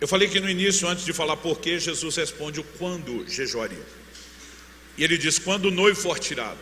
[0.01, 3.86] Eu falei que no início, antes de falar porquê, Jesus responde o quando jejuaria.
[4.97, 6.59] E ele diz: quando o noivo for tirado.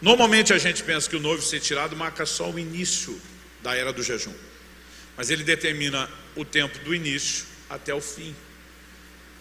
[0.00, 3.20] Normalmente a gente pensa que o noivo ser tirado marca só o início
[3.62, 4.34] da era do jejum.
[5.16, 8.34] Mas ele determina o tempo do início até o fim.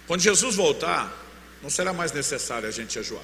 [0.05, 1.11] Quando Jesus voltar,
[1.61, 3.23] não será mais necessário a gente jejuar.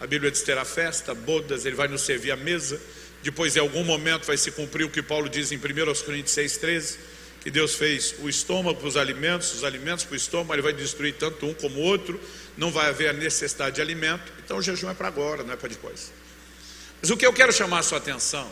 [0.00, 2.80] A Bíblia diz terá festa, bodas, ele vai nos servir a mesa.
[3.22, 5.60] Depois, em algum momento, vai se cumprir o que Paulo diz em 1
[6.04, 6.96] Coríntios 6,13
[7.44, 10.72] que Deus fez o estômago para os alimentos, os alimentos para o estômago, Ele vai
[10.72, 12.18] destruir tanto um como o outro,
[12.56, 15.56] não vai haver a necessidade de alimento, então o jejum é para agora, não é
[15.56, 16.10] para depois.
[17.02, 18.50] Mas o que eu quero chamar a sua atenção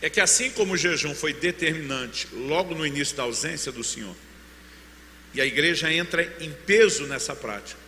[0.00, 4.16] é que assim como o jejum foi determinante logo no início da ausência do Senhor,
[5.32, 7.78] e a igreja entra em peso nessa prática,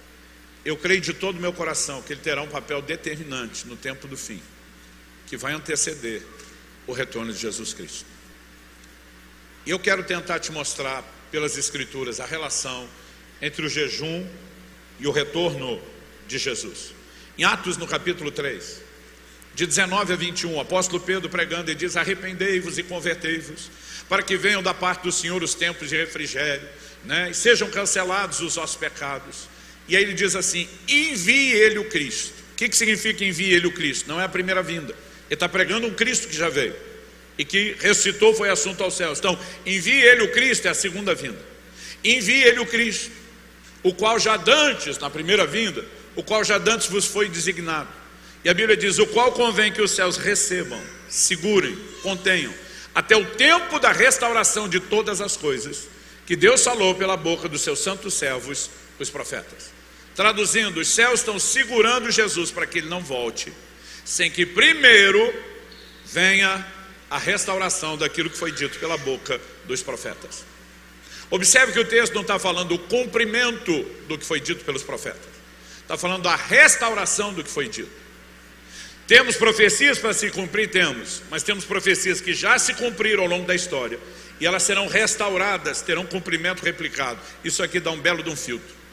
[0.64, 4.08] eu creio de todo o meu coração que ele terá um papel determinante no tempo
[4.08, 4.42] do fim,
[5.26, 6.22] que vai anteceder
[6.86, 8.06] o retorno de Jesus Cristo.
[9.66, 12.88] E eu quero tentar te mostrar pelas Escrituras a relação
[13.40, 14.26] entre o jejum
[14.98, 15.80] e o retorno
[16.26, 16.94] de Jesus.
[17.36, 18.82] Em Atos, no capítulo 3,
[19.54, 23.70] de 19 a 21, o apóstolo Pedro pregando e diz: Arrependei-vos e convertei-vos,
[24.08, 26.68] para que venham da parte do Senhor os tempos de refrigério,
[27.04, 29.48] né, e sejam cancelados os vossos pecados.
[29.88, 32.32] E aí ele diz assim: envie ele o Cristo.
[32.52, 34.08] O que, que significa envie ele o Cristo?
[34.08, 34.92] Não é a primeira vinda.
[35.26, 36.74] Ele está pregando um Cristo que já veio
[37.36, 39.18] e que ressuscitou foi assunto aos céus.
[39.18, 41.38] Então, envie ele o Cristo, é a segunda vinda.
[42.04, 43.10] envie ele o Cristo,
[43.82, 47.88] o qual já dantes, na primeira vinda, o qual já dantes vos foi designado.
[48.44, 52.54] E a Bíblia diz: o qual convém que os céus recebam, segurem, contenham,
[52.94, 55.88] até o tempo da restauração de todas as coisas,
[56.26, 59.73] que Deus falou pela boca dos seus santos servos, os profetas.
[60.14, 63.52] Traduzindo, os céus estão segurando Jesus para que ele não volte,
[64.04, 65.34] sem que primeiro
[66.04, 66.64] venha
[67.10, 70.44] a restauração daquilo que foi dito pela boca dos profetas.
[71.30, 75.28] Observe que o texto não está falando do cumprimento do que foi dito pelos profetas,
[75.82, 78.04] está falando da restauração do que foi dito.
[79.06, 80.70] Temos profecias para se cumprir?
[80.70, 83.98] Temos, mas temos profecias que já se cumpriram ao longo da história
[84.40, 87.18] e elas serão restauradas, terão cumprimento replicado.
[87.44, 88.83] Isso aqui dá um belo de um filtro.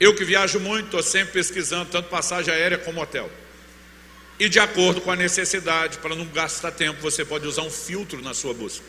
[0.00, 3.30] Eu que viajo muito, estou sempre pesquisando tanto passagem aérea como hotel.
[4.38, 8.22] E de acordo com a necessidade, para não gastar tempo, você pode usar um filtro
[8.22, 8.84] na sua busca.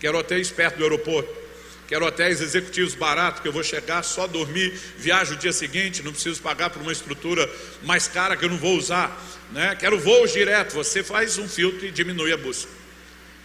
[0.00, 1.32] Quero hotéis perto do aeroporto,
[1.86, 6.12] quero hotéis executivos baratos, que eu vou chegar, só dormir, viajo o dia seguinte, não
[6.12, 7.48] preciso pagar por uma estrutura
[7.84, 9.16] mais cara que eu não vou usar.
[9.52, 9.76] Né?
[9.76, 12.70] Quero voos direto, você faz um filtro e diminui a busca.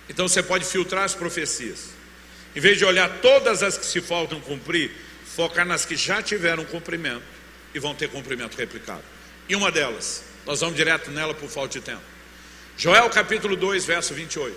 [0.10, 1.90] Então você pode filtrar as profecias.
[2.56, 4.92] Em vez de olhar todas as que se faltam cumprir,
[5.36, 7.24] focar nas que já tiveram cumprimento
[7.74, 9.04] e vão ter cumprimento replicado.
[9.50, 12.02] E uma delas, nós vamos direto nela por falta de tempo.
[12.78, 14.56] Joel capítulo 2, verso 28.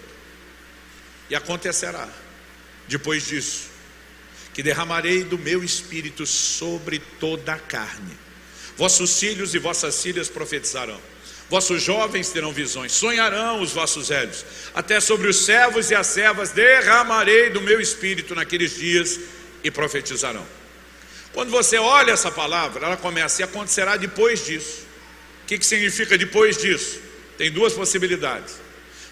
[1.31, 2.09] E acontecerá,
[2.87, 3.71] depois disso,
[4.53, 8.17] que derramarei do meu espírito sobre toda a carne.
[8.77, 11.01] Vossos filhos e vossas filhas profetizarão.
[11.49, 14.45] Vossos jovens terão visões, sonharão os vossos velhos.
[14.75, 19.21] Até sobre os servos e as servas derramarei do meu espírito naqueles dias
[19.63, 20.47] e profetizarão.
[21.37, 24.87] Quando você olha essa palavra, ela começa e acontecerá depois disso.
[25.43, 26.99] O que, que significa depois disso?
[27.37, 28.55] Tem duas possibilidades.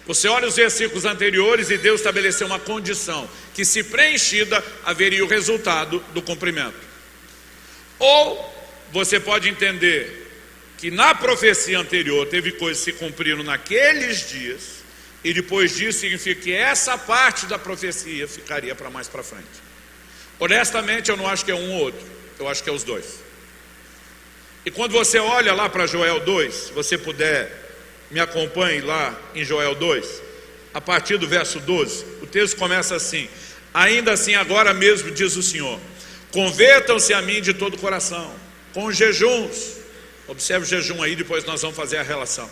[0.07, 5.27] Você olha os versículos anteriores e Deus estabeleceu uma condição que, se preenchida, haveria o
[5.27, 6.73] resultado do cumprimento.
[7.99, 10.27] Ou você pode entender
[10.79, 14.83] que na profecia anterior teve coisas que se cumpriram naqueles dias,
[15.23, 19.63] e depois disso significa que essa parte da profecia ficaria para mais para frente.
[20.39, 23.23] Honestamente, eu não acho que é um ou outro, eu acho que é os dois.
[24.65, 27.51] E quando você olha lá para Joel 2, se você puder,
[28.09, 30.21] me acompanhe lá em Joel 2,
[30.73, 33.29] a partir do verso 12, o texto começa assim:
[33.73, 35.79] Ainda assim, agora mesmo, diz o Senhor,
[36.31, 38.33] convertam-se a mim de todo o coração,
[38.73, 39.77] com jejuns,
[40.27, 42.49] observe o jejum aí, depois nós vamos fazer a relação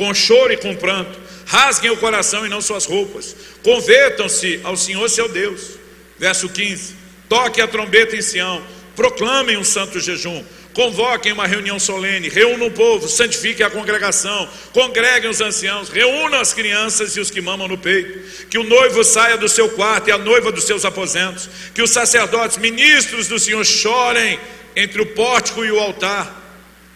[0.00, 5.06] com choro e com pranto, rasguem o coração e não suas roupas, convertam-se ao Senhor
[5.10, 5.78] seu Deus.
[6.18, 6.94] Verso 15:
[7.28, 8.64] Toque a trombeta em Sião,
[9.00, 10.44] proclamem um santo jejum,
[10.74, 16.52] convoquem uma reunião solene, reúnam o povo, santifiquem a congregação, congreguem os anciãos, reúnam as
[16.52, 20.12] crianças e os que mamam no peito, que o noivo saia do seu quarto e
[20.12, 24.38] a noiva dos seus aposentos, que os sacerdotes, ministros do Senhor, chorem
[24.76, 26.38] entre o pórtico e o altar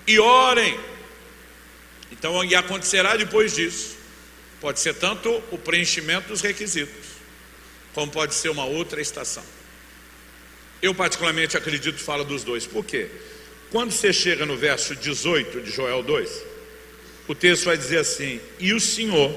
[0.07, 0.79] e orem.
[2.13, 3.97] Então, e acontecerá depois disso.
[4.61, 7.07] Pode ser tanto o preenchimento dos requisitos,
[7.95, 9.43] como pode ser uma outra estação.
[10.85, 12.66] Eu, particularmente, acredito fala dos dois.
[12.66, 13.09] Por quê?
[13.70, 16.43] Quando você chega no verso 18 de Joel 2,
[17.26, 19.35] o texto vai dizer assim: E o Senhor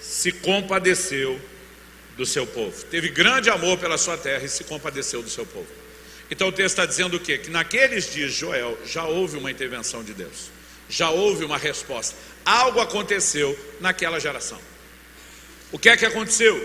[0.00, 1.38] se compadeceu
[2.16, 2.82] do seu povo.
[2.86, 5.68] Teve grande amor pela sua terra e se compadeceu do seu povo.
[6.30, 7.36] Então o texto está dizendo o quê?
[7.36, 10.50] Que naqueles dias, Joel, já houve uma intervenção de Deus,
[10.88, 12.16] já houve uma resposta.
[12.42, 14.58] Algo aconteceu naquela geração.
[15.70, 16.56] O que é que aconteceu?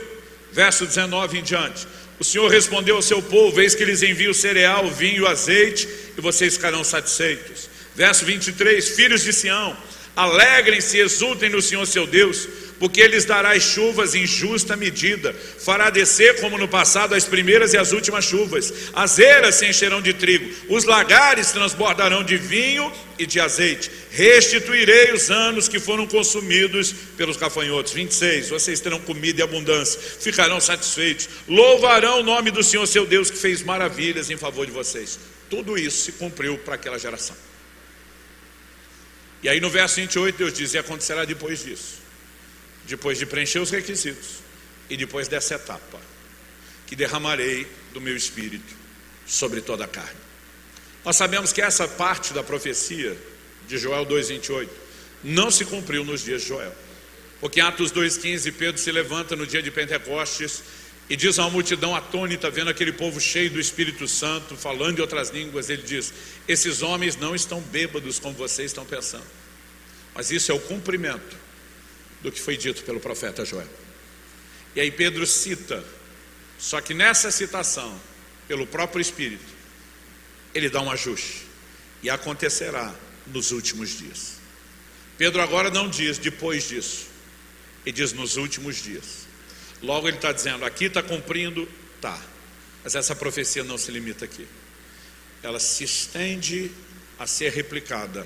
[0.53, 1.85] Verso 19 em diante.
[2.19, 6.55] O Senhor respondeu ao seu povo: Eis que lhes envio cereal, vinho, azeite, e vocês
[6.55, 7.69] ficarão satisfeitos.
[7.95, 9.75] Verso 23: Filhos de Sião,
[10.15, 12.47] alegrem-se e exultem no Senhor seu Deus,
[12.79, 17.73] porque lhes dará as chuvas em justa medida, fará descer como no passado as primeiras
[17.73, 22.91] e as últimas chuvas, as eras se encherão de trigo, os lagares transbordarão de vinho
[23.19, 27.91] e de azeite, restituirei os anos que foram consumidos pelos gafanhotos.
[27.91, 33.29] 26, vocês terão comida e abundância, ficarão satisfeitos, louvarão o nome do Senhor seu Deus
[33.29, 35.19] que fez maravilhas em favor de vocês.
[35.49, 37.35] Tudo isso se cumpriu para aquela geração.
[39.43, 42.08] E aí no verso 28 Deus diz: e acontecerá depois disso
[42.87, 44.39] depois de preencher os requisitos
[44.89, 45.99] e depois dessa etapa,
[46.87, 48.75] que derramarei do meu espírito
[49.25, 50.19] sobre toda a carne.
[51.05, 53.15] Nós sabemos que essa parte da profecia
[53.67, 54.69] de Joel 2,28
[55.23, 56.75] não se cumpriu nos dias de Joel.
[57.39, 60.63] Porque em Atos 2,15, Pedro se levanta no dia de Pentecostes
[61.09, 65.01] e diz a uma multidão atônita, vendo aquele povo cheio do Espírito Santo, falando em
[65.01, 66.13] outras línguas, ele diz:
[66.47, 69.25] Esses homens não estão bêbados como vocês estão pensando,
[70.13, 71.48] mas isso é o cumprimento
[72.21, 73.67] do que foi dito pelo profeta Joel.
[74.75, 75.83] E aí Pedro cita,
[76.57, 77.99] só que nessa citação,
[78.47, 79.45] pelo próprio Espírito,
[80.53, 81.47] ele dá um ajuste.
[82.01, 82.95] E acontecerá
[83.27, 84.39] nos últimos dias.
[85.17, 87.07] Pedro agora não diz depois disso,
[87.85, 89.27] ele diz nos últimos dias.
[89.81, 91.67] Logo ele está dizendo, aqui está cumprindo,
[91.99, 92.19] tá.
[92.83, 94.47] Mas essa profecia não se limita aqui.
[95.43, 96.71] Ela se estende
[97.17, 98.25] a ser replicada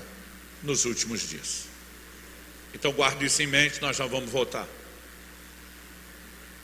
[0.62, 1.64] nos últimos dias.
[2.74, 4.68] Então guarde isso em mente, nós já vamos voltar.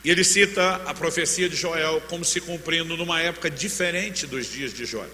[0.03, 4.73] E ele cita a profecia de Joel como se cumprindo numa época diferente dos dias
[4.73, 5.09] de Joel.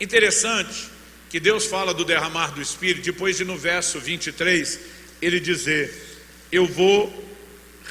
[0.00, 0.88] Interessante
[1.30, 4.80] que Deus fala do derramar do Espírito, depois de no verso 23,
[5.22, 5.94] ele dizer:
[6.50, 7.32] Eu vou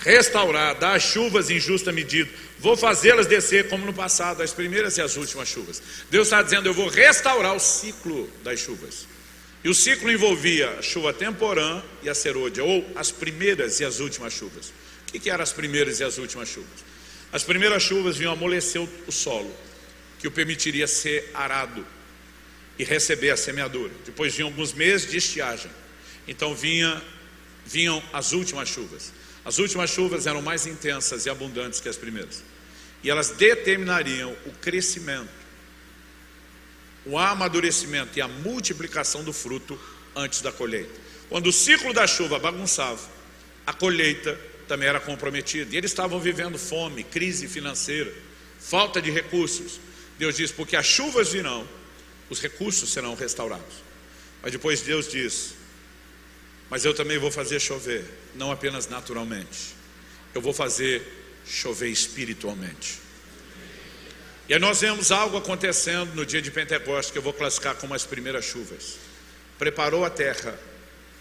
[0.03, 4.97] restaurar, dar as chuvas em justa medida, vou fazê-las descer como no passado, as primeiras
[4.97, 5.81] e as últimas chuvas.
[6.09, 9.07] Deus está dizendo: Eu vou restaurar o ciclo das chuvas.
[9.63, 13.99] E o ciclo envolvia a chuva temporã e a serôdia, ou as primeiras e as
[13.99, 14.73] últimas chuvas.
[15.07, 16.83] O que, eram as primeiras e as últimas chuvas?
[17.31, 19.53] As primeiras chuvas vinham amolecer o solo,
[20.19, 21.85] que o permitiria ser arado
[22.77, 23.91] e receber a semeadura.
[24.05, 25.69] Depois vinham alguns meses de estiagem.
[26.27, 27.01] Então vinha,
[27.65, 29.13] vinham as últimas chuvas.
[29.45, 32.43] As últimas chuvas eram mais intensas e abundantes que as primeiras.
[33.03, 35.29] E elas determinariam o crescimento,
[37.05, 39.79] o amadurecimento e a multiplicação do fruto
[40.15, 40.99] antes da colheita.
[41.29, 43.01] Quando o ciclo da chuva bagunçava,
[43.65, 45.73] a colheita também era comprometida.
[45.73, 48.13] E eles estavam vivendo fome, crise financeira,
[48.59, 49.79] falta de recursos.
[50.17, 51.67] Deus diz: porque as chuvas virão,
[52.29, 53.83] os recursos serão restaurados.
[54.41, 55.53] Mas depois Deus diz:
[56.69, 59.75] mas eu também vou fazer chover, não apenas naturalmente,
[60.33, 61.05] eu vou fazer
[61.45, 62.99] chover espiritualmente.
[64.51, 67.93] E aí nós vemos algo acontecendo no dia de Pentecostes que eu vou classificar como
[67.93, 68.97] as primeiras chuvas.
[69.57, 70.59] Preparou a terra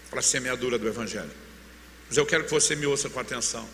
[0.09, 1.31] para a semeadura do Evangelho.
[2.09, 3.65] Mas eu quero que você me ouça com atenção.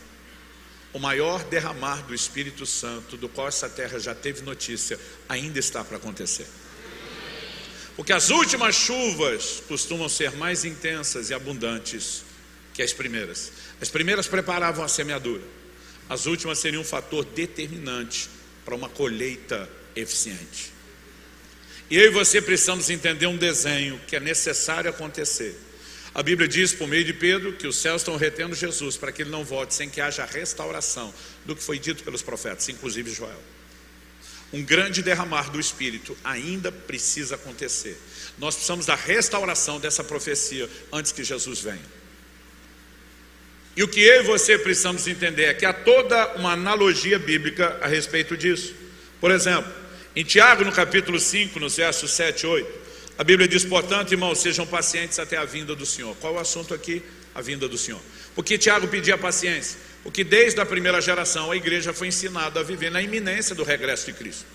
[0.94, 5.84] O maior derramar do Espírito Santo, do qual essa terra já teve notícia, ainda está
[5.84, 6.46] para acontecer.
[7.96, 12.24] Porque as últimas chuvas costumam ser mais intensas e abundantes
[12.76, 13.52] que as primeiras.
[13.82, 15.42] As primeiras preparavam a semeadura,
[16.08, 18.38] as últimas seriam um fator determinante
[18.68, 20.74] para uma colheita eficiente.
[21.90, 25.58] E eu e você precisamos entender um desenho que é necessário acontecer.
[26.14, 29.22] A Bíblia diz, por meio de Pedro, que os céus estão retendo Jesus para que
[29.22, 31.14] ele não volte sem que haja restauração
[31.46, 33.42] do que foi dito pelos profetas, inclusive Joel
[34.54, 38.00] um grande derramar do Espírito ainda precisa acontecer.
[38.38, 41.97] Nós precisamos da restauração dessa profecia antes que Jesus venha.
[43.78, 47.78] E o que eu e você precisamos entender é que há toda uma analogia bíblica
[47.80, 48.74] a respeito disso.
[49.22, 49.72] Por exemplo,
[50.16, 52.80] em Tiago, no capítulo 5, nos versos 7 e 8,
[53.20, 56.16] a Bíblia diz: Portanto, irmãos, sejam pacientes até a vinda do Senhor.
[56.16, 57.04] Qual o assunto aqui?
[57.36, 58.02] A vinda do Senhor.
[58.34, 59.78] Porque Tiago pedia paciência?
[60.02, 64.08] Porque desde a primeira geração a igreja foi ensinada a viver na iminência do regresso
[64.08, 64.46] de Cristo.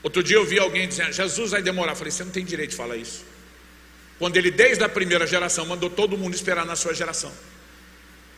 [0.00, 1.90] Outro dia eu vi alguém dizendo: Jesus vai demorar.
[1.92, 3.24] Eu falei: Você não tem direito de falar isso.
[4.16, 7.32] Quando ele, desde a primeira geração, mandou todo mundo esperar na sua geração.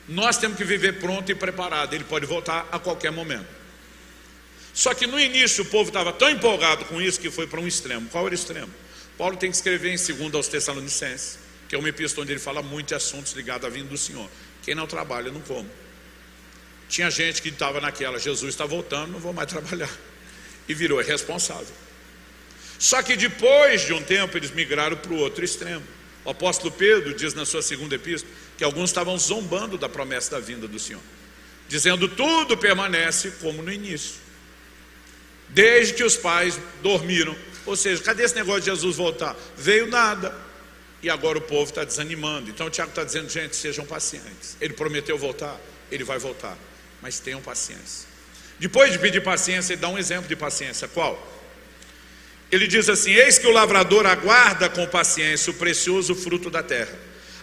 [0.08, 1.94] Nós temos que viver pronto e preparado.
[1.94, 3.46] Ele pode voltar a qualquer momento.
[4.74, 7.66] Só que no início o povo estava tão empolgado com isso que foi para um
[7.66, 8.08] extremo.
[8.08, 8.72] Qual era o extremo?
[9.18, 11.38] Paulo tem que escrever em 2 aos Tessalonicenses,
[11.68, 14.28] que é uma epístola onde ele fala muito de assuntos ligados à vinda do Senhor.
[14.62, 15.68] Quem não trabalha, não come.
[16.88, 19.90] Tinha gente que estava naquela, Jesus está voltando, não vou mais trabalhar.
[20.66, 21.74] E virou irresponsável.
[22.78, 25.84] Só que depois de um tempo eles migraram para o outro extremo.
[26.24, 30.40] O apóstolo Pedro diz na sua segunda epístola que alguns estavam zombando da promessa da
[30.40, 31.02] vinda do Senhor,
[31.68, 34.14] dizendo tudo permanece como no início,
[35.48, 37.36] desde que os pais dormiram.
[37.64, 39.36] Ou seja, cadê esse negócio de Jesus voltar?
[39.56, 40.34] Veio nada
[41.02, 42.50] e agora o povo está desanimando.
[42.50, 44.56] Então o Tiago está dizendo, gente, sejam pacientes.
[44.60, 46.56] Ele prometeu voltar, ele vai voltar,
[47.00, 48.08] mas tenham paciência.
[48.58, 50.86] Depois de pedir paciência, ele dá um exemplo de paciência.
[50.86, 51.30] Qual?
[52.50, 56.96] Ele diz assim: Eis que o lavrador aguarda com paciência o precioso fruto da terra,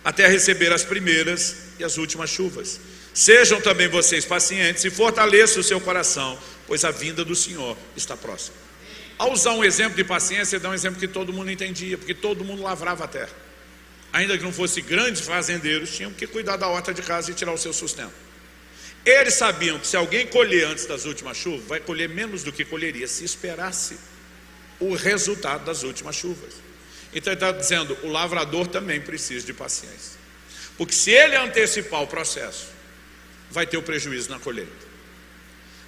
[0.04, 2.80] até receber as primeiras e as últimas chuvas.
[3.14, 6.38] Sejam também vocês pacientes e fortaleçam o seu coração,
[6.68, 8.56] pois a vinda do Senhor está próxima.
[9.18, 12.46] Ao usar um exemplo de paciência, dá um exemplo que todo mundo entendia, porque todo
[12.46, 13.50] mundo lavrava a terra
[14.12, 17.54] ainda que não fossem grandes fazendeiros, tinham que cuidar da horta de casa e tirar
[17.54, 18.14] o seu sustento.
[19.06, 22.66] Eles sabiam que se alguém colher antes das últimas chuvas, vai colher menos do que
[22.66, 23.98] colheria se esperasse
[24.80, 26.56] o resultado das últimas chuvas.
[27.14, 30.20] Então ele está dizendo, o lavrador também precisa de paciência.
[30.78, 32.68] Porque se ele antecipar o processo,
[33.50, 34.88] vai ter o prejuízo na colheita.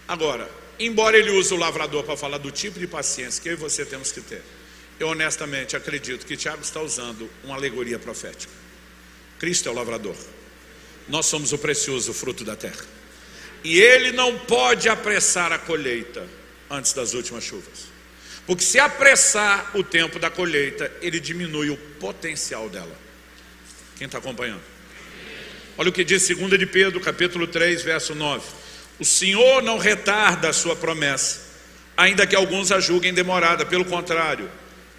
[0.07, 0.49] Agora,
[0.80, 3.86] embora ele use o lavrador para falar do tipo de paciência que eu e você
[3.86, 4.41] temos que ter,
[4.99, 8.51] eu honestamente acredito que Tiago está usando uma alegoria profética.
[9.39, 10.15] Cristo é o lavrador.
[11.07, 12.86] Nós somos o precioso fruto da terra.
[13.63, 16.28] E ele não pode apressar a colheita
[16.69, 17.91] antes das últimas chuvas.
[18.46, 22.98] Porque se apressar o tempo da colheita, ele diminui o potencial dela.
[23.98, 24.62] Quem está acompanhando?
[25.78, 28.46] Olha o que diz 2 de Pedro, capítulo 3, verso 9.
[29.00, 31.42] O Senhor não retarda a sua promessa,
[31.96, 34.50] ainda que alguns a julguem demorada, pelo contrário,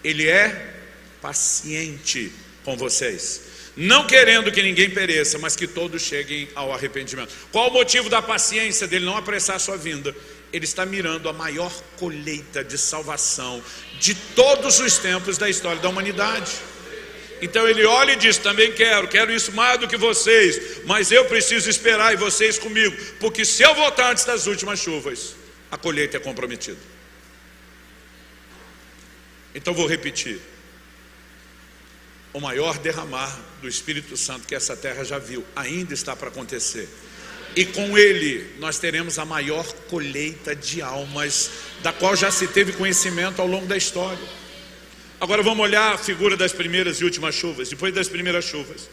[0.02, 0.74] Ele é
[1.20, 2.32] paciente
[2.64, 3.42] com vocês,
[3.76, 7.32] não querendo que ninguém pereça, mas que todos cheguem ao arrependimento.
[7.50, 10.14] Qual o motivo da paciência dele não apressar a sua vinda?
[10.52, 13.62] Ele está mirando a maior colheita de salvação
[13.98, 16.52] de todos os tempos da história da humanidade.
[17.40, 21.24] Então ele olha e diz: Também quero, quero isso mais do que vocês, mas eu
[21.24, 25.34] preciso esperar e vocês comigo, porque se eu voltar antes das últimas chuvas,
[25.70, 26.78] a colheita é comprometida.
[29.54, 30.40] Então vou repetir:
[32.32, 36.88] o maior derramar do Espírito Santo que essa terra já viu ainda está para acontecer.
[37.54, 41.50] E com ele nós teremos a maior colheita de almas,
[41.82, 44.42] da qual já se teve conhecimento ao longo da história.
[45.20, 47.68] Agora vamos olhar a figura das primeiras e últimas chuvas.
[47.68, 48.88] Depois das primeiras chuvas,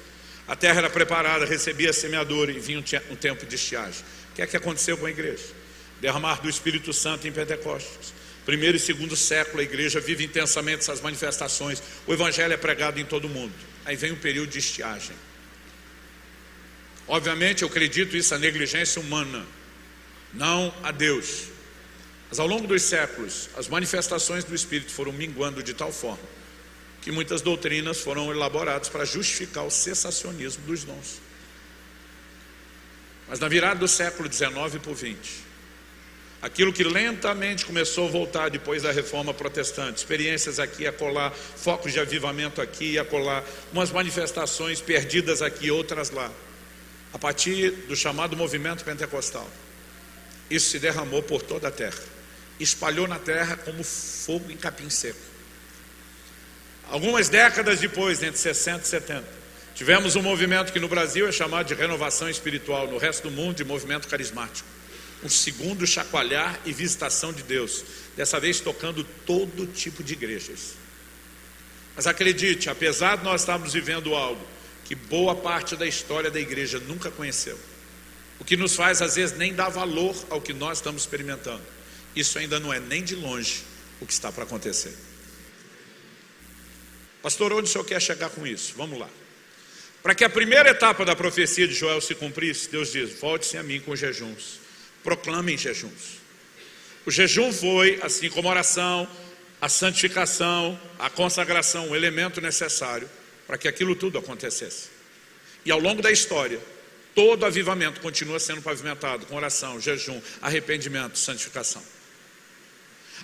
[0.47, 4.01] a terra era preparada, recebia a semeadora e vinha um tempo de estiagem.
[4.32, 5.43] O que é que aconteceu com a igreja?
[6.01, 8.14] Derramar do Espírito Santo em Pentecostes.
[8.45, 11.82] Primeiro e segundo século, a igreja vive intensamente essas manifestações.
[12.05, 13.53] O evangelho é pregado em todo o mundo.
[13.86, 15.16] Aí vem um período de estiagem.
[17.10, 19.43] Obviamente, eu acredito isso a negligência humana,
[20.32, 21.47] não a Deus.
[22.30, 26.39] Mas ao longo dos séculos, as manifestações do Espírito foram minguando de tal forma
[27.01, 31.20] que muitas doutrinas foram elaboradas para justificar o cessacionismo dos dons.
[33.28, 34.55] Mas na virada do século XIX
[34.86, 35.39] o XX,
[36.41, 41.93] aquilo que lentamente começou a voltar depois da reforma protestante, experiências aqui e acolá, focos
[41.93, 46.32] de avivamento aqui e acolá, umas manifestações perdidas aqui, outras lá,
[47.14, 49.49] a partir do chamado movimento pentecostal.
[50.49, 52.20] Isso se derramou por toda a terra
[52.60, 55.20] espalhou na terra como fogo em capim seco.
[56.89, 59.28] Algumas décadas depois, entre 60 e 70,
[59.76, 63.55] tivemos um movimento que no Brasil é chamado de renovação espiritual, no resto do mundo
[63.55, 64.68] de movimento carismático.
[65.24, 67.84] Um segundo chacoalhar e visitação de Deus,
[68.16, 70.74] dessa vez tocando todo tipo de igrejas.
[71.95, 74.41] Mas acredite, apesar de nós estarmos vivendo algo
[74.89, 77.57] que boa parte da história da igreja nunca conheceu,
[78.39, 81.63] o que nos faz às vezes nem dar valor ao que nós estamos experimentando
[82.15, 83.63] isso ainda não é nem de longe
[83.99, 84.93] o que está para acontecer.
[87.21, 88.73] Pastor, onde o senhor quer chegar com isso?
[88.75, 89.09] Vamos lá.
[90.01, 93.63] Para que a primeira etapa da profecia de Joel se cumprisse, Deus diz: Volte-se a
[93.63, 94.59] mim com jejuns,
[95.03, 96.19] proclamem jejuns.
[97.05, 99.07] O jejum foi, assim como a oração,
[99.59, 103.09] a santificação, a consagração, o elemento necessário
[103.50, 104.89] para que aquilo tudo acontecesse.
[105.66, 106.62] E ao longo da história,
[107.16, 111.84] todo avivamento continua sendo pavimentado com oração, jejum, arrependimento, santificação.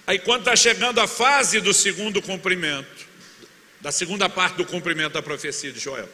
[0.07, 3.05] Aí, quando está chegando a fase do segundo cumprimento,
[3.79, 6.09] da segunda parte do cumprimento da profecia de Joel,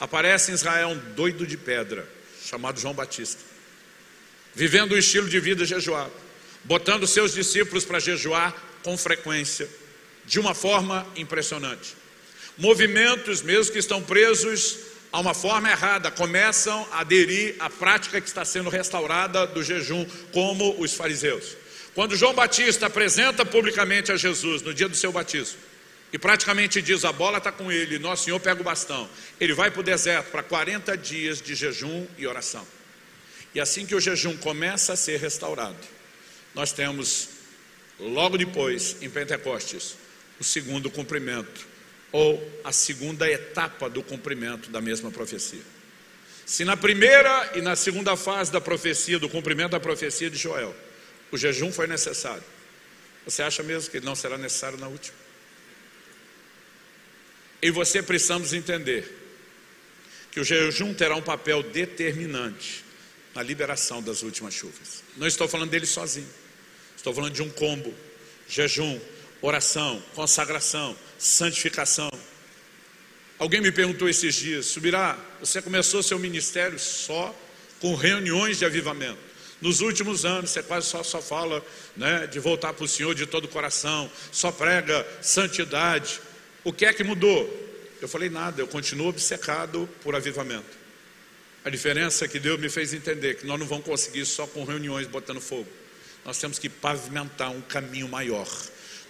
[0.00, 2.08] aparece em Israel um doido de pedra,
[2.44, 3.40] chamado João Batista,
[4.52, 6.12] vivendo o estilo de vida jejuado,
[6.64, 8.52] botando seus discípulos para jejuar
[8.82, 9.68] com frequência,
[10.24, 12.02] de uma forma impressionante.
[12.56, 14.78] Movimentos, mesmo que estão presos
[15.10, 20.04] a uma forma errada, começam a aderir à prática que está sendo restaurada do jejum,
[20.32, 21.56] como os fariseus.
[21.94, 25.58] Quando João Batista apresenta publicamente a Jesus no dia do seu batismo,
[26.12, 29.08] e praticamente diz: a bola está com ele, nosso Senhor pega o bastão.
[29.40, 32.64] Ele vai para o deserto para 40 dias de jejum e oração.
[33.52, 35.76] E assim que o jejum começa a ser restaurado,
[36.54, 37.30] nós temos,
[37.98, 39.96] logo depois, em Pentecostes,
[40.38, 41.66] o segundo cumprimento,
[42.14, 45.62] ou a segunda etapa do cumprimento da mesma profecia.
[46.46, 50.72] Se na primeira e na segunda fase da profecia, do cumprimento da profecia de Joel,
[51.32, 52.44] o jejum foi necessário.
[53.24, 55.16] Você acha mesmo que ele não será necessário na última?
[57.60, 59.12] E você precisamos entender
[60.30, 62.84] que o jejum terá um papel determinante
[63.34, 65.02] na liberação das últimas chuvas.
[65.16, 66.30] Não estou falando dele sozinho.
[66.96, 67.92] Estou falando de um combo:
[68.46, 69.00] jejum,
[69.46, 72.10] oração, consagração, santificação.
[73.38, 77.34] Alguém me perguntou esses dias: Subirá, você começou seu ministério só
[77.80, 79.18] com reuniões de avivamento.
[79.60, 81.64] Nos últimos anos, você quase só, só fala
[81.96, 86.20] né, de voltar para o Senhor de todo o coração, só prega santidade.
[86.62, 87.62] O que é que mudou?
[88.00, 90.84] Eu falei nada, eu continuo obcecado por avivamento.
[91.64, 94.64] A diferença é que Deus me fez entender que nós não vamos conseguir só com
[94.64, 95.68] reuniões botando fogo.
[96.24, 98.46] Nós temos que pavimentar um caminho maior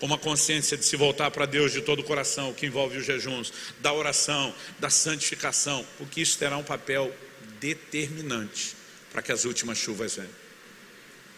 [0.04, 3.52] uma consciência de se voltar para Deus de todo o coração, que envolve os jejuns,
[3.80, 7.14] da oração, da santificação, porque isso terá um papel
[7.58, 8.76] determinante
[9.10, 10.44] para que as últimas chuvas venham.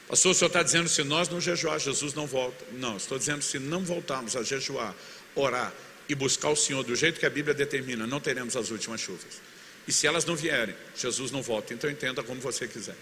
[0.09, 2.65] Pastor, o senhor está dizendo se nós não jejuar, Jesus não volta.
[2.73, 4.95] Não, estou dizendo se não voltarmos a jejuar,
[5.35, 5.73] orar
[6.09, 9.41] e buscar o Senhor do jeito que a Bíblia determina, não teremos as últimas chuvas.
[9.87, 11.75] E se elas não vierem, Jesus não volta.
[11.75, 12.97] Então entenda como você quiser.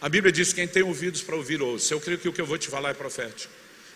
[0.00, 1.94] A Bíblia diz: quem tem ouvidos para ouvir, ouça.
[1.94, 3.52] Eu creio que o que eu vou te falar é profético.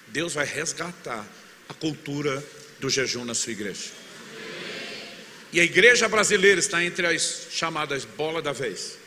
[0.09, 1.27] Deus vai resgatar
[1.69, 2.45] a cultura
[2.79, 3.91] do jejum na sua igreja.
[5.53, 8.99] E a igreja brasileira está entre as chamadas bola da vez.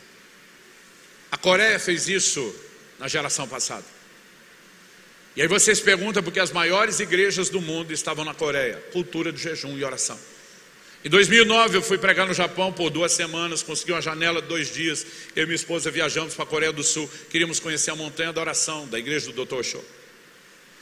[1.30, 2.54] A Coreia fez isso
[2.98, 3.84] na geração passada.
[5.36, 9.42] E aí vocês perguntam porque as maiores igrejas do mundo estavam na Coreia, cultura de
[9.42, 10.18] jejum e oração.
[11.04, 14.72] Em 2009 eu fui pregar no Japão por duas semanas, consegui uma janela de dois
[14.72, 15.06] dias.
[15.36, 18.40] Eu e minha esposa viajamos para a Coreia do Sul, queríamos conhecer a montanha da
[18.40, 19.62] oração da igreja do Dr.
[19.62, 19.84] Show.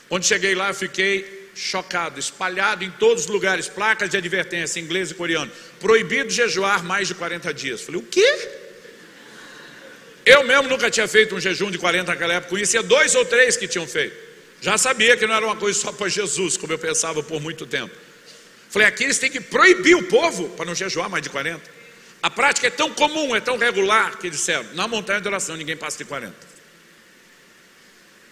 [0.09, 4.83] Onde cheguei lá, eu fiquei chocado, espalhado em todos os lugares, placas de advertência em
[4.83, 5.51] inglês e coreano.
[5.81, 7.81] Proibido jejuar mais de 40 dias.
[7.81, 8.49] Falei, o quê?
[10.25, 13.57] Eu mesmo nunca tinha feito um jejum de 40 naquela época, conhecia dois ou três
[13.57, 14.15] que tinham feito.
[14.61, 17.65] Já sabia que não era uma coisa só para Jesus, como eu pensava por muito
[17.65, 17.93] tempo.
[18.73, 21.61] Falei, aqui eles têm que proibir o povo para não jejuar mais de 40.
[22.23, 25.77] A prática é tão comum, é tão regular, que disseram, na montanha de oração ninguém
[25.77, 26.35] passa de 40.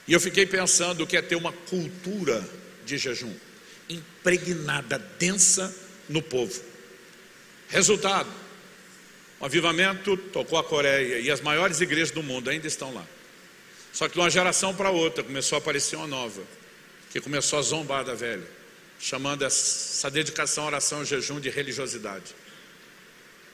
[0.07, 2.43] E eu fiquei pensando que é ter uma cultura
[2.83, 3.31] de jejum
[3.87, 5.71] impregnada, densa
[6.09, 6.59] no povo.
[7.69, 8.27] Resultado,
[9.39, 13.05] o avivamento tocou a Coreia e as maiores igrejas do mundo ainda estão lá.
[13.93, 16.41] Só que de uma geração para outra começou a aparecer uma nova,
[17.11, 18.59] que começou a zombar da velha,
[19.01, 22.35] chamando essa dedicação, oração e jejum de religiosidade.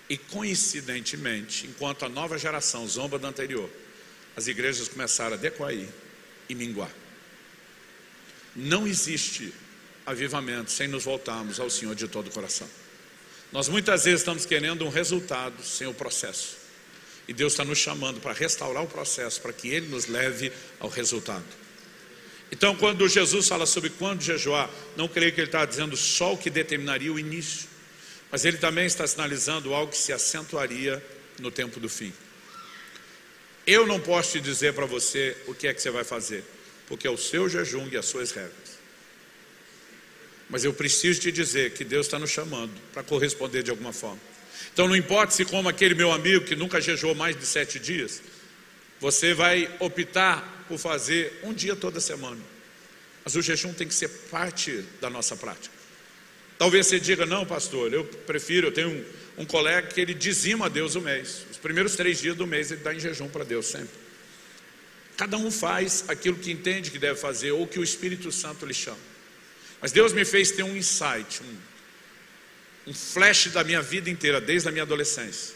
[0.09, 3.69] E coincidentemente, enquanto a nova geração zomba da anterior,
[4.35, 5.87] as igrejas começaram a decoir
[6.49, 6.91] e minguar.
[8.55, 9.53] Não existe
[10.05, 12.67] avivamento sem nos voltarmos ao Senhor de todo o coração.
[13.51, 16.57] Nós muitas vezes estamos querendo um resultado sem o processo.
[17.27, 20.89] E Deus está nos chamando para restaurar o processo, para que Ele nos leve ao
[20.89, 21.66] resultado.
[22.51, 26.37] Então, quando Jesus fala sobre quando jejuar, não creio que Ele está dizendo só o
[26.37, 27.67] que determinaria o início,
[28.31, 31.03] mas Ele também está sinalizando algo que se acentuaria
[31.39, 32.13] no tempo do fim.
[33.65, 36.43] Eu não posso te dizer para você o que é que você vai fazer,
[36.87, 38.77] porque é o seu jejum e as suas regras.
[40.49, 44.19] Mas eu preciso te dizer que Deus está nos chamando para corresponder de alguma forma.
[44.71, 48.21] Então não importa se como aquele meu amigo que nunca jejuou mais de sete dias,
[48.99, 52.41] você vai optar por fazer um dia toda semana.
[53.23, 55.75] Mas o jejum tem que ser parte da nossa prática.
[56.57, 60.65] Talvez você diga, não, pastor, eu prefiro, eu tenho um, um colega que ele dizima
[60.65, 61.45] a Deus o mês.
[61.51, 64.07] Os primeiros três dias do mês ele dá em jejum para Deus sempre.
[65.15, 68.73] Cada um faz aquilo que entende que deve fazer ou que o Espírito Santo lhe
[68.73, 68.97] chama.
[69.81, 74.69] Mas Deus me fez ter um insight, um, um flash da minha vida inteira, desde
[74.69, 75.55] a minha adolescência.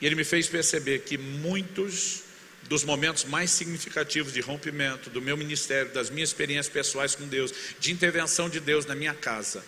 [0.00, 2.22] E Ele me fez perceber que muitos
[2.68, 7.52] dos momentos mais significativos de rompimento do meu ministério, das minhas experiências pessoais com Deus,
[7.78, 9.64] de intervenção de Deus na minha casa,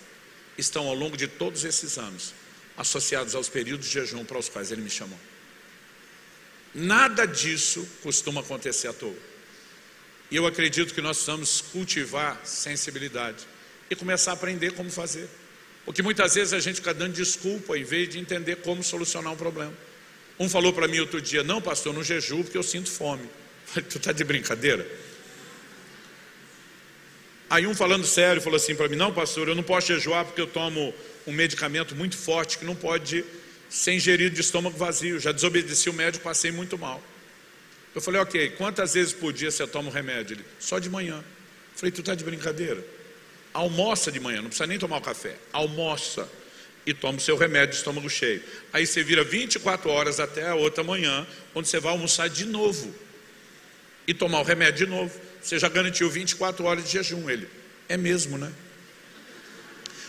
[0.57, 2.33] estão ao longo de todos esses anos
[2.77, 5.19] associados aos períodos de jejum para os quais Ele me chamou.
[6.75, 9.15] Nada disso costuma acontecer à toa.
[10.31, 13.47] E eu acredito que nós precisamos cultivar sensibilidade
[13.89, 15.29] e começar a aprender como fazer.
[15.85, 19.37] Porque muitas vezes a gente fica dando desculpa em vez de entender como solucionar um
[19.37, 19.75] problema.
[20.39, 23.29] Um falou para mim outro dia: Não, pastor, eu não jejuo porque eu sinto fome.
[23.67, 24.87] falei, tu está de brincadeira?
[27.49, 30.41] Aí um falando sério falou assim para mim: Não, pastor, eu não posso jejuar porque
[30.41, 30.95] eu tomo
[31.27, 33.25] um medicamento muito forte que não pode
[33.69, 35.21] ser ingerido de estômago vazio.
[35.21, 37.03] Já desobedeci o médico, passei muito mal.
[37.95, 40.35] Eu falei: Ok, quantas vezes por dia você toma o remédio?
[40.35, 41.25] Ele: Só de manhã.
[41.77, 42.85] Falei: Tu está de brincadeira?
[43.55, 46.29] almoça de manhã, não precisa nem tomar o café, almoça
[46.87, 48.43] e toma o seu remédio de estômago cheio.
[48.73, 52.95] Aí você vira 24 horas até a outra manhã, onde você vai almoçar de novo
[54.07, 55.19] e tomar o remédio de novo.
[55.41, 57.29] Você já garantiu 24 horas de jejum.
[57.29, 57.49] Ele,
[57.89, 58.53] é mesmo, né?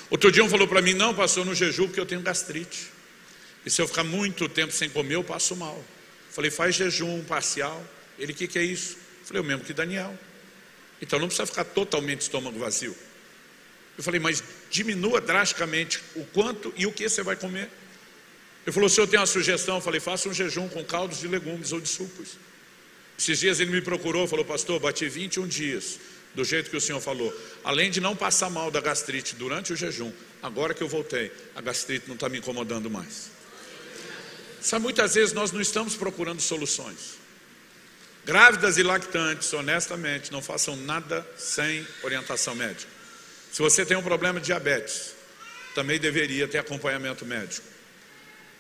[0.09, 2.91] Outro dia um falou para mim: Não, passou no jejum porque eu tenho gastrite.
[3.65, 5.83] E se eu ficar muito tempo sem comer, eu passo mal.
[6.29, 7.83] Falei: Faz jejum parcial.
[8.19, 8.97] Ele, o que, que é isso?
[9.23, 10.17] Falei: O mesmo que Daniel.
[11.01, 12.95] Então não precisa ficar totalmente estômago vazio.
[13.97, 17.69] Eu falei, mas diminua drasticamente o quanto e o que você vai comer.
[18.65, 21.27] Ele falou, se eu tenho uma sugestão, eu falei, faça um jejum com caldos de
[21.27, 22.37] legumes ou de sucos.
[23.17, 25.99] Esses dias ele me procurou, falou, pastor, bati 21 dias,
[26.33, 27.33] do jeito que o senhor falou.
[27.63, 30.11] Além de não passar mal da gastrite durante o jejum,
[30.41, 33.31] agora que eu voltei, a gastrite não está me incomodando mais.
[34.59, 37.17] Sabe, muitas vezes nós não estamos procurando soluções.
[38.25, 42.94] Grávidas e lactantes, honestamente, não façam nada sem orientação médica.
[43.55, 45.15] Se você tem um problema de diabetes,
[45.73, 47.65] também deveria ter acompanhamento médico.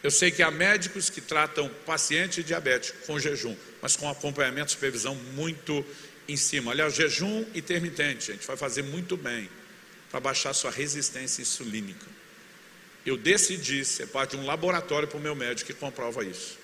[0.01, 4.71] Eu sei que há médicos que tratam paciente diabético com jejum, mas com acompanhamento e
[4.71, 5.85] supervisão muito
[6.29, 6.71] em cima.
[6.71, 9.49] Aliás, jejum intermitente, gente, vai fazer muito bem
[10.09, 12.07] para baixar sua resistência insulínica.
[13.05, 16.57] Eu decidi ser parte de um laboratório para o meu médico que comprova isso.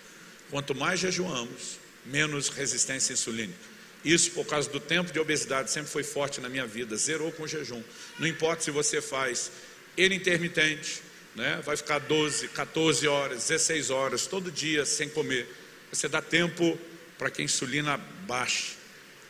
[0.50, 3.71] Quanto mais jejuamos, menos resistência insulínica.
[4.04, 7.46] Isso por causa do tempo de obesidade, sempre foi forte na minha vida, zerou com
[7.46, 7.84] jejum.
[8.18, 9.52] Não importa se você faz
[9.96, 11.02] ele intermitente,
[11.36, 11.62] né?
[11.64, 15.48] vai ficar 12, 14 horas, 16 horas, todo dia sem comer.
[15.92, 16.78] Você dá tempo
[17.18, 18.74] para que a insulina baixe.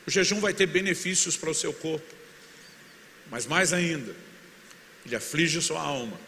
[0.07, 2.15] O jejum vai ter benefícios para o seu corpo,
[3.29, 4.15] mas mais ainda,
[5.05, 6.19] ele aflige sua alma,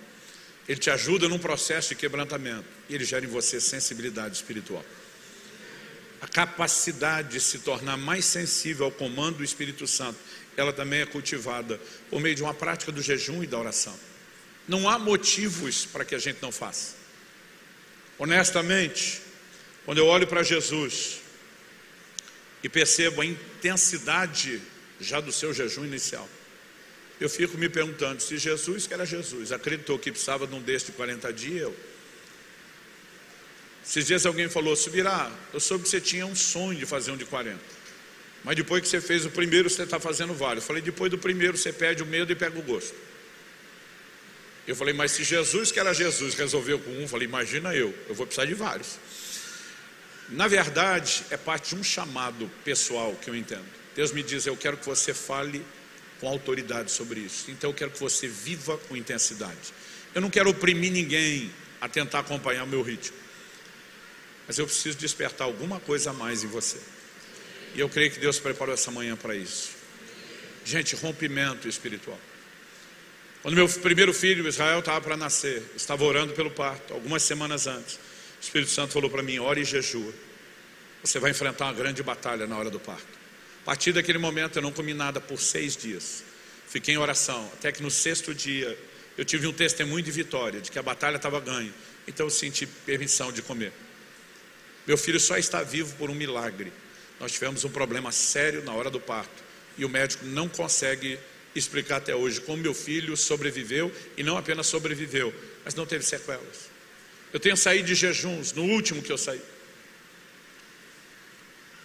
[0.67, 4.83] ele te ajuda num processo de quebrantamento e ele gera em você sensibilidade espiritual.
[6.23, 10.17] A capacidade de se tornar mais sensível ao comando do Espírito Santo,
[10.55, 11.77] ela também é cultivada
[12.09, 13.93] por meio de uma prática do jejum e da oração.
[14.65, 16.95] Não há motivos para que a gente não faça.
[18.17, 19.21] Honestamente,
[19.83, 21.19] quando eu olho para Jesus
[22.63, 24.61] e percebo a intensidade
[25.01, 26.29] já do seu jejum inicial,
[27.19, 30.85] eu fico me perguntando se Jesus, que era Jesus, acreditou que precisava de um deste
[30.85, 31.69] de 40 dias.
[33.85, 37.17] Esses dias alguém falou: Subirá, eu soube que você tinha um sonho de fazer um
[37.17, 37.59] de 40.
[38.43, 40.63] Mas depois que você fez o primeiro, você está fazendo vários.
[40.63, 42.95] Eu falei: depois do primeiro, você perde o medo e pega o gosto.
[44.65, 47.93] Eu falei, mas se Jesus, que era Jesus, resolveu com um, eu falei, imagina eu,
[48.07, 48.97] eu vou precisar de vários.
[50.29, 53.65] Na verdade, é parte de um chamado pessoal que eu entendo.
[53.93, 55.65] Deus me diz, eu quero que você fale
[56.19, 57.51] com autoridade sobre isso.
[57.51, 59.73] Então eu quero que você viva com intensidade.
[60.15, 61.51] Eu não quero oprimir ninguém
[61.81, 63.17] a tentar acompanhar o meu ritmo.
[64.47, 66.79] Mas eu preciso despertar alguma coisa a mais em você.
[67.75, 69.71] E eu creio que Deus preparou essa manhã para isso.
[70.65, 72.19] Gente, rompimento espiritual.
[73.41, 77.95] Quando meu primeiro filho, Israel, estava para nascer, estava orando pelo parto, algumas semanas antes,
[77.95, 77.99] o
[78.41, 80.13] Espírito Santo falou para mim: ore e jejua.
[81.03, 83.05] Você vai enfrentar uma grande batalha na hora do parto.
[83.63, 86.23] A partir daquele momento eu não comi nada por seis dias.
[86.67, 88.77] Fiquei em oração, até que no sexto dia
[89.17, 91.73] eu tive um testemunho de vitória, de que a batalha estava ganha.
[92.07, 93.73] Então eu senti permissão de comer.
[94.85, 96.71] Meu filho só está vivo por um milagre.
[97.19, 99.43] Nós tivemos um problema sério na hora do parto
[99.77, 101.17] e o médico não consegue
[101.55, 105.33] explicar até hoje como meu filho sobreviveu e não apenas sobreviveu,
[105.63, 106.69] mas não teve sequelas.
[107.31, 109.41] Eu tenho saído de jejuns, no último que eu saí.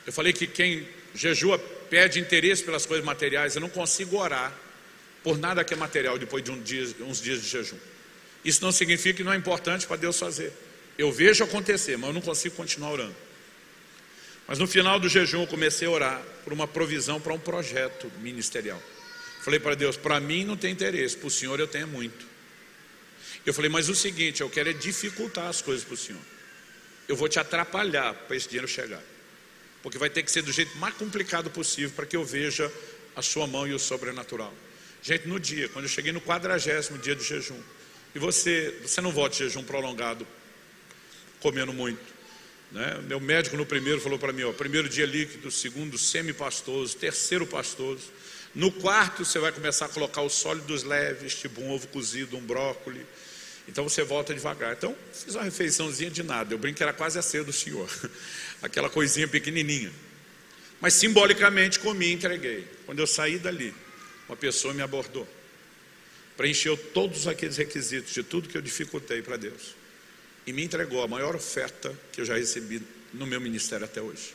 [0.07, 3.55] Eu falei que quem jejua perde interesse pelas coisas materiais.
[3.55, 4.55] Eu não consigo orar
[5.23, 7.79] por nada que é material depois de um dia, uns dias de jejum.
[8.45, 10.53] Isso não significa que não é importante para Deus fazer.
[10.99, 13.15] Eu vejo acontecer, mas eu não consigo continuar orando.
[14.49, 18.11] Mas no final do jejum eu comecei a orar por uma provisão para um projeto
[18.21, 18.83] ministerial.
[19.43, 22.27] Falei para Deus, para mim não tem interesse, para o Senhor eu tenho muito.
[23.47, 26.21] Eu falei, mas o seguinte, eu quero é dificultar as coisas para o Senhor.
[27.07, 29.03] Eu vou te atrapalhar para esse dinheiro chegar.
[29.83, 32.71] Porque vai ter que ser do jeito mais complicado possível para que eu veja
[33.15, 34.53] a sua mão e o sobrenatural.
[35.01, 37.61] Gente, no dia, quando eu cheguei no quadragésimo dia de jejum,
[38.15, 40.27] e você, você não volta de jejum prolongado
[41.41, 42.01] comendo muito.
[42.71, 43.01] Né?
[43.07, 48.05] Meu médico no primeiro falou para mim: ó, primeiro dia líquido, segundo semi-pastoso, terceiro pastoso.
[48.55, 52.41] No quarto, você vai começar a colocar os sólidos leves, tipo um ovo cozido, um
[52.41, 53.03] brócolis.
[53.69, 54.73] Então você volta devagar.
[54.73, 56.55] Então, fiz uma refeiçãozinha de nada.
[56.55, 57.89] Eu brinco que era quase a ceia do Senhor.
[58.63, 59.93] Aquela coisinha pequenininha.
[60.81, 62.67] Mas simbolicamente comi e entreguei.
[62.87, 63.75] Quando eu saí dali,
[64.27, 65.29] uma pessoa me abordou.
[66.37, 69.75] Preencheu todos aqueles requisitos de tudo que eu dificultei para Deus.
[70.49, 74.35] E me entregou a maior oferta que eu já recebi no meu ministério até hoje.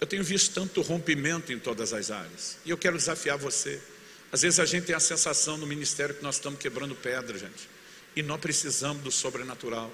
[0.00, 2.56] Eu tenho visto tanto rompimento em todas as áreas.
[2.64, 3.78] E eu quero desafiar você.
[4.32, 7.68] Às vezes a gente tem a sensação no ministério que nós estamos quebrando pedra, gente.
[8.16, 9.92] E nós precisamos do sobrenatural.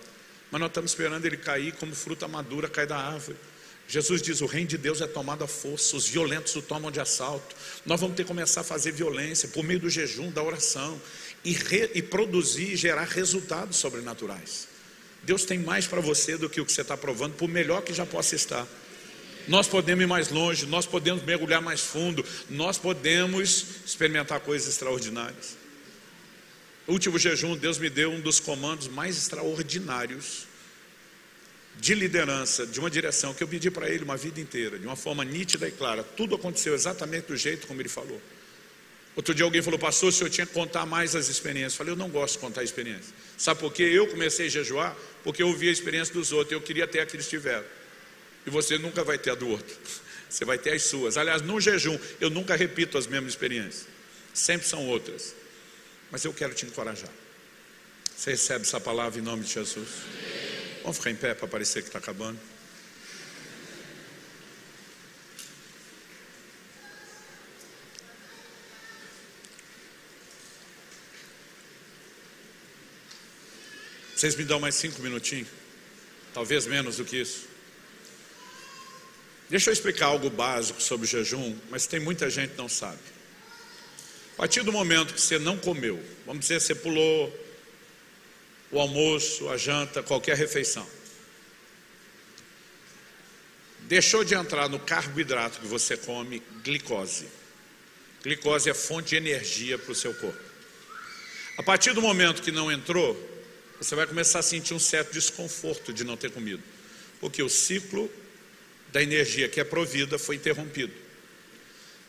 [0.48, 3.36] Mas nós estamos esperando ele cair como fruta madura cai da árvore.
[3.88, 7.00] Jesus diz: o reino de Deus é tomado à força, os violentos o tomam de
[7.00, 7.56] assalto.
[7.84, 11.02] Nós vamos ter que começar a fazer violência por meio do jejum, da oração,
[11.44, 14.69] e, re, e produzir e gerar resultados sobrenaturais.
[15.22, 17.92] Deus tem mais para você do que o que você está provando, por melhor que
[17.92, 18.66] já possa estar.
[19.48, 25.56] Nós podemos ir mais longe, nós podemos mergulhar mais fundo, nós podemos experimentar coisas extraordinárias.
[26.86, 30.46] No último jejum, Deus me deu um dos comandos mais extraordinários
[31.78, 34.96] de liderança, de uma direção que eu pedi para ele uma vida inteira, de uma
[34.96, 36.02] forma nítida e clara.
[36.02, 38.20] Tudo aconteceu exatamente do jeito como ele falou.
[39.16, 41.72] Outro dia alguém falou, pastor, o senhor tinha que contar mais as experiências.
[41.74, 43.12] Eu falei, eu não gosto de contar experiências.
[43.36, 43.82] Sabe por quê?
[43.82, 47.06] Eu comecei a jejuar porque eu ouvi a experiência dos outros, eu queria ter a
[47.06, 47.64] que eles tiveram
[48.46, 49.76] e você nunca vai ter a do outro.
[50.30, 51.16] Você vai ter as suas.
[51.16, 53.88] Aliás, no jejum, eu nunca repito as mesmas experiências.
[54.32, 55.34] Sempre são outras.
[56.08, 57.10] Mas eu quero te encorajar.
[58.16, 59.88] Você recebe essa palavra em nome de Jesus?
[60.82, 62.38] Vamos ficar em pé para parecer que está acabando.
[74.20, 75.48] Vocês me dão mais cinco minutinhos?
[76.34, 77.48] Talvez menos do que isso.
[79.48, 82.98] Deixa eu explicar algo básico sobre jejum, mas tem muita gente que não sabe.
[84.34, 87.34] A partir do momento que você não comeu, vamos dizer, você pulou
[88.70, 90.86] o almoço, a janta, qualquer refeição.
[93.84, 97.26] Deixou de entrar no carboidrato que você come glicose.
[98.22, 100.44] Glicose é fonte de energia para o seu corpo.
[101.56, 103.29] A partir do momento que não entrou,
[103.80, 106.62] você vai começar a sentir um certo desconforto de não ter comido,
[107.18, 108.10] porque o ciclo
[108.92, 110.92] da energia que é provida foi interrompido.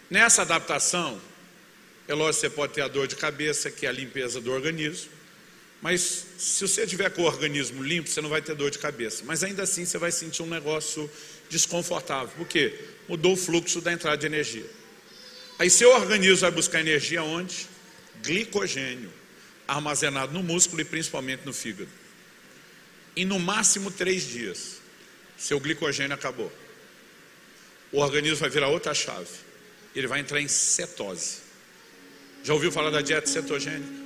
[0.09, 1.19] Nessa adaptação,
[2.09, 4.51] é lógico que você pode ter a dor de cabeça, que é a limpeza do
[4.51, 5.09] organismo,
[5.81, 9.23] mas se você tiver com o organismo limpo, você não vai ter dor de cabeça.
[9.25, 11.09] Mas ainda assim você vai sentir um negócio
[11.49, 12.29] desconfortável.
[12.37, 12.77] Por quê?
[13.07, 14.65] Mudou o fluxo da entrada de energia.
[15.57, 17.67] Aí seu organismo vai buscar energia onde?
[18.21, 19.20] Glicogênio
[19.71, 21.89] armazenado no músculo e principalmente no fígado.
[23.15, 24.81] Em no máximo três dias,
[25.37, 26.51] seu glicogênio acabou.
[27.91, 29.29] O organismo vai virar outra chave.
[29.95, 31.37] Ele vai entrar em cetose.
[32.43, 34.01] Já ouviu falar da dieta cetogênica?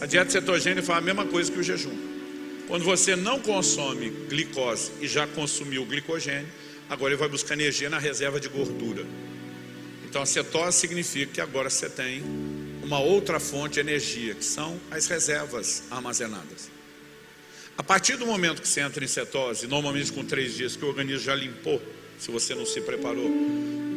[0.00, 1.96] A dieta cetogênica faz a mesma coisa que o jejum.
[2.66, 6.48] Quando você não consome glicose e já consumiu glicogênio,
[6.88, 9.06] agora ele vai buscar energia na reserva de gordura.
[10.04, 12.22] Então a cetose significa que agora você tem
[12.86, 16.70] uma outra fonte de energia, que são as reservas armazenadas.
[17.76, 20.88] A partir do momento que você entra em cetose, normalmente com três dias que o
[20.88, 21.82] organismo já limpou,
[22.16, 23.28] se você não se preparou,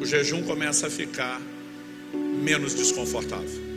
[0.02, 1.40] o jejum começa a ficar
[2.44, 3.70] menos desconfortável.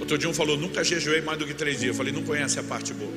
[0.00, 1.88] Outro dia um falou, nunca jejuei mais do que três dias.
[1.90, 3.12] Eu falei, não conhece a parte boa.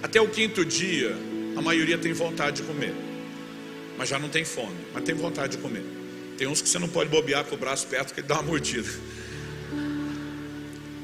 [0.00, 1.12] Até o quinto dia,
[1.56, 2.94] a maioria tem vontade de comer,
[3.98, 5.84] mas já não tem fome, mas tem vontade de comer.
[6.38, 8.44] Tem uns que você não pode bobear com o braço perto que ele dá uma
[8.44, 8.88] mordida.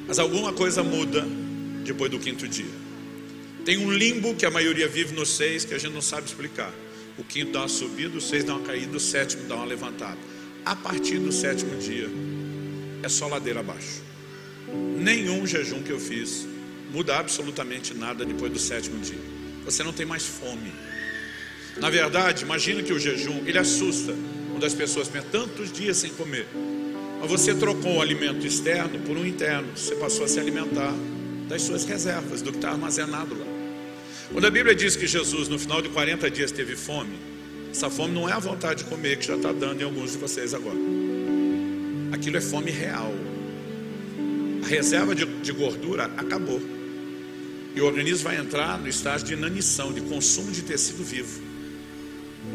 [0.06, 1.26] Mas alguma coisa muda
[1.84, 2.84] depois do quinto dia.
[3.64, 6.72] Tem um limbo que a maioria vive no seis que a gente não sabe explicar.
[7.16, 10.18] O quinto dá uma subida, o seis dá uma caída, o sétimo dá uma levantada.
[10.64, 12.08] A partir do sétimo dia
[13.02, 14.02] é só ladeira abaixo.
[14.98, 16.46] Nenhum jejum que eu fiz
[16.90, 19.18] muda absolutamente nada depois do sétimo dia.
[19.64, 20.72] Você não tem mais fome.
[21.76, 24.14] Na verdade, imagina que o jejum ele assusta
[24.50, 26.46] quando as pessoas pensam tantos dias sem comer.
[27.24, 29.68] Mas você trocou o alimento externo por um interno.
[29.74, 30.92] Você passou a se alimentar
[31.48, 33.46] das suas reservas, do que está armazenado lá.
[34.30, 37.14] Quando a Bíblia diz que Jesus, no final de 40 dias, teve fome,
[37.70, 40.18] essa fome não é a vontade de comer que já está dando em alguns de
[40.18, 40.76] vocês agora.
[42.12, 43.14] Aquilo é fome real.
[44.62, 46.60] A reserva de, de gordura acabou.
[47.74, 51.40] E o organismo vai entrar no estágio de inanição, de consumo de tecido vivo.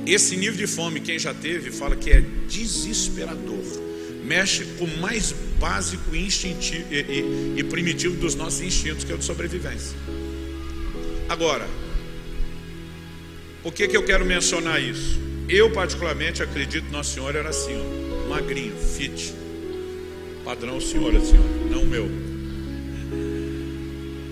[0.05, 3.88] Esse nível de fome, quem já teve, fala que é desesperador
[4.29, 9.15] mexe com o mais básico instintivo, e, e, e primitivo dos nossos instintos, que é
[9.15, 9.97] o de sobrevivência.
[11.27, 11.67] Agora,
[13.63, 15.19] por que, que eu quero mencionar isso?
[15.49, 19.33] Eu, particularmente, acredito que Nosso Senhor era assim, ó, magrinho, fit.
[20.45, 22.07] Padrão Senhor, assim, ó, não meu.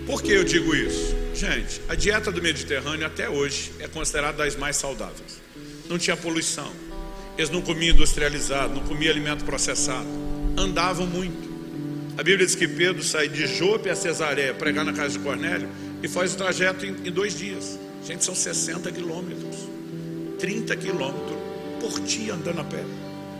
[0.05, 1.15] Por que eu digo isso?
[1.33, 5.41] Gente, a dieta do Mediterrâneo até hoje é considerada das mais saudáveis.
[5.89, 6.71] Não tinha poluição
[7.37, 10.07] eles não comiam industrializado, não comiam alimento processado.
[10.57, 11.47] Andavam muito.
[12.17, 15.69] A Bíblia diz que Pedro sai de Jope a Cesareia pregar na casa de Cornélio
[16.01, 17.79] e faz o trajeto em, em dois dias.
[18.03, 19.67] Gente, são 60 quilômetros,
[20.39, 21.37] 30 quilômetros
[21.79, 22.83] por dia andando a pé.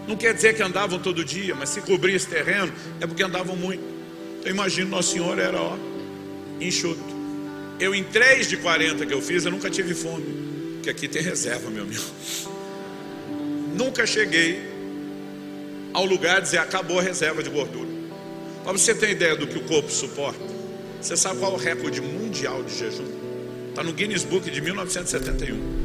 [0.08, 2.72] Não quer dizer que andavam todo dia, mas se cobrir esse terreno
[3.02, 3.84] é porque andavam muito.
[4.40, 5.76] Então imagino, Nosso Senhor era ó,
[6.62, 7.18] enxuto.
[7.80, 10.26] Eu em 3 de 40 que eu fiz, eu nunca tive fome.
[10.76, 12.04] Porque aqui tem reserva, meu amigo.
[13.78, 14.60] Nunca cheguei
[15.94, 17.90] ao lugar de dizer acabou a reserva de gordura.
[18.64, 20.44] Para você ter ideia do que o corpo suporta,
[21.00, 23.06] você sabe qual é o recorde mundial de jejum?
[23.70, 25.78] Está no Guinness Book de 1971.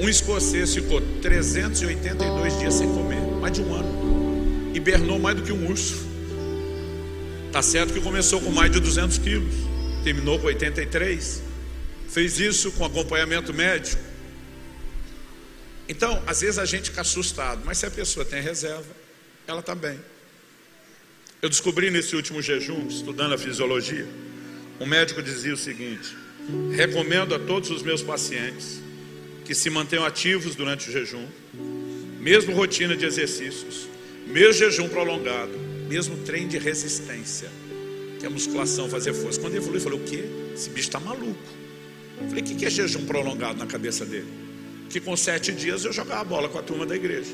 [0.00, 4.72] Um escocês ficou 382 dias sem comer, mais de um ano.
[4.74, 6.04] Hibernou mais do que um urso.
[7.52, 9.54] Tá certo que começou com mais de 200 quilos,
[10.02, 11.42] terminou com 83.
[12.08, 14.13] Fez isso com acompanhamento médico.
[15.88, 18.86] Então, às vezes a gente fica assustado, mas se a pessoa tem reserva,
[19.46, 20.00] ela está bem.
[21.42, 24.08] Eu descobri nesse último jejum, estudando a fisiologia,
[24.80, 26.16] um médico dizia o seguinte:
[26.74, 28.80] recomendo a todos os meus pacientes
[29.44, 31.26] que se mantenham ativos durante o jejum,
[32.18, 33.86] mesmo rotina de exercícios,
[34.26, 35.52] mesmo jejum prolongado,
[35.86, 37.50] mesmo trem de resistência.
[38.18, 39.38] que é musculação, fazer força.
[39.38, 40.24] Quando ele falou, eu falei, o quê?
[40.54, 41.36] Esse bicho está maluco.
[42.22, 44.43] Eu falei, o que é jejum prolongado na cabeça dele?
[44.90, 47.32] Que com sete dias eu jogava bola com a turma da igreja.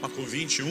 [0.00, 0.66] Mas com 21,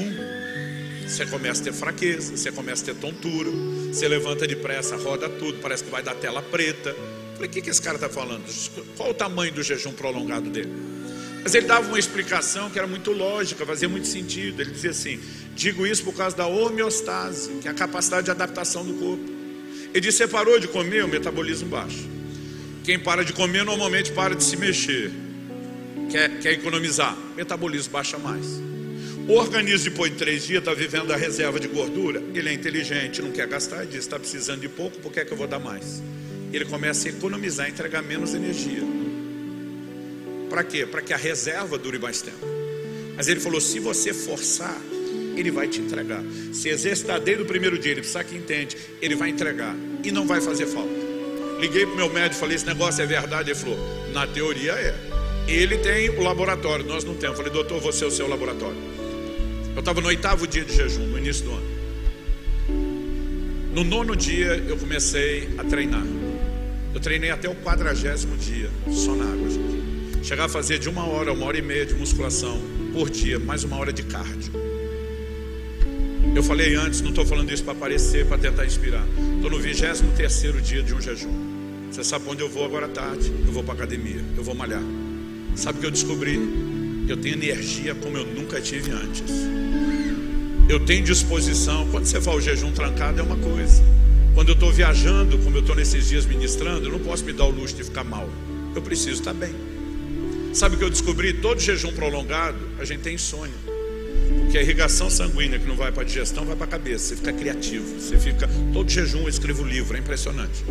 [1.08, 3.50] você começa a ter fraqueza, você começa a ter tontura,
[3.92, 6.96] você levanta depressa, roda tudo, parece que vai dar tela preta.
[7.34, 8.44] Falei, o que, que esse cara está falando?
[8.98, 10.72] Qual o tamanho do jejum prolongado dele?
[11.44, 14.62] Mas ele dava uma explicação que era muito lógica, fazia muito sentido.
[14.62, 15.20] Ele dizia assim:
[15.56, 19.24] digo isso por causa da homeostase, que é a capacidade de adaptação do corpo.
[19.94, 21.98] Ele disse: você parou de comer, o metabolismo baixa.
[22.84, 25.12] Quem para de comer normalmente para de se mexer,
[26.10, 28.46] quer, quer economizar, metabolismo baixa mais.
[29.28, 32.22] O organismo, depois de três dias, está vivendo a reserva de gordura.
[32.34, 35.32] Ele é inteligente, não quer gastar, diz: está precisando de pouco, por que, é que
[35.32, 36.02] eu vou dar mais?
[36.52, 38.82] Ele começa a economizar, entregar menos energia.
[40.50, 40.84] Para quê?
[40.86, 42.44] Para que a reserva dure mais tempo.
[43.16, 44.82] Mas ele falou: se você forçar,
[45.36, 46.24] ele vai te entregar.
[46.52, 50.26] Se exercitar desde o primeiro dia, ele precisa que entende, ele vai entregar e não
[50.26, 50.90] vai fazer falta.
[51.60, 53.52] Liguei para o meu médico, falei: esse negócio é verdade?
[53.52, 53.78] Ele falou:
[54.12, 55.09] na teoria é.
[55.50, 57.38] Ele tem o laboratório, nós não temos.
[57.38, 58.78] falei: doutor, você é o seu laboratório.
[59.76, 61.80] Eu estava no oitavo dia de jejum, no início do ano.
[63.74, 66.06] No nono dia eu comecei a treinar.
[66.94, 70.26] Eu treinei até o quadragésimo dia, só na água, gente.
[70.26, 72.60] Chegar a fazer de uma hora, uma hora e meia de musculação
[72.94, 74.52] por dia, mais uma hora de cardio.
[76.36, 79.06] Eu falei antes, não estou falando isso para aparecer, para tentar inspirar.
[79.36, 81.34] Estou no 23 terceiro dia de um jejum.
[81.92, 83.32] Você sabe onde eu vou agora à tarde?
[83.48, 84.84] Eu vou para academia, eu vou malhar.
[85.60, 86.40] Sabe o que eu descobri?
[87.06, 89.34] Eu tenho energia como eu nunca tive antes.
[90.70, 91.86] Eu tenho disposição.
[91.92, 93.84] Quando você faz o jejum trancado é uma coisa.
[94.34, 97.44] Quando eu estou viajando, como eu estou nesses dias ministrando, eu não posso me dar
[97.44, 98.30] o luxo de ficar mal.
[98.74, 99.54] Eu preciso estar bem.
[100.54, 101.34] Sabe o que eu descobri?
[101.34, 103.54] Todo jejum prolongado, a gente tem insônia.
[104.44, 107.10] Porque a irrigação sanguínea que não vai para a digestão vai para a cabeça.
[107.10, 108.00] Você fica criativo.
[108.00, 108.50] Você fica.
[108.72, 110.64] Todo jejum eu escrevo livro, é impressionante.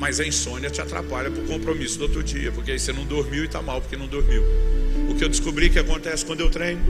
[0.00, 3.04] Mas a insônia te atrapalha para o compromisso do outro dia, porque aí você não
[3.04, 4.42] dormiu e está mal porque não dormiu.
[5.10, 6.82] O que eu descobri que acontece quando eu treino,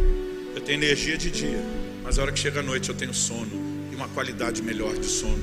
[0.55, 1.61] eu tenho energia de dia,
[2.05, 3.51] mas a hora que chega a noite eu tenho sono
[3.91, 5.43] e uma qualidade melhor de sono.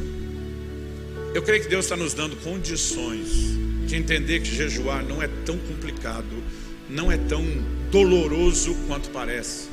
[1.36, 5.58] Eu creio que Deus está nos dando condições de entender que jejuar não é tão
[5.58, 6.42] complicado,
[6.90, 7.44] não é tão
[7.92, 9.68] doloroso quanto parece.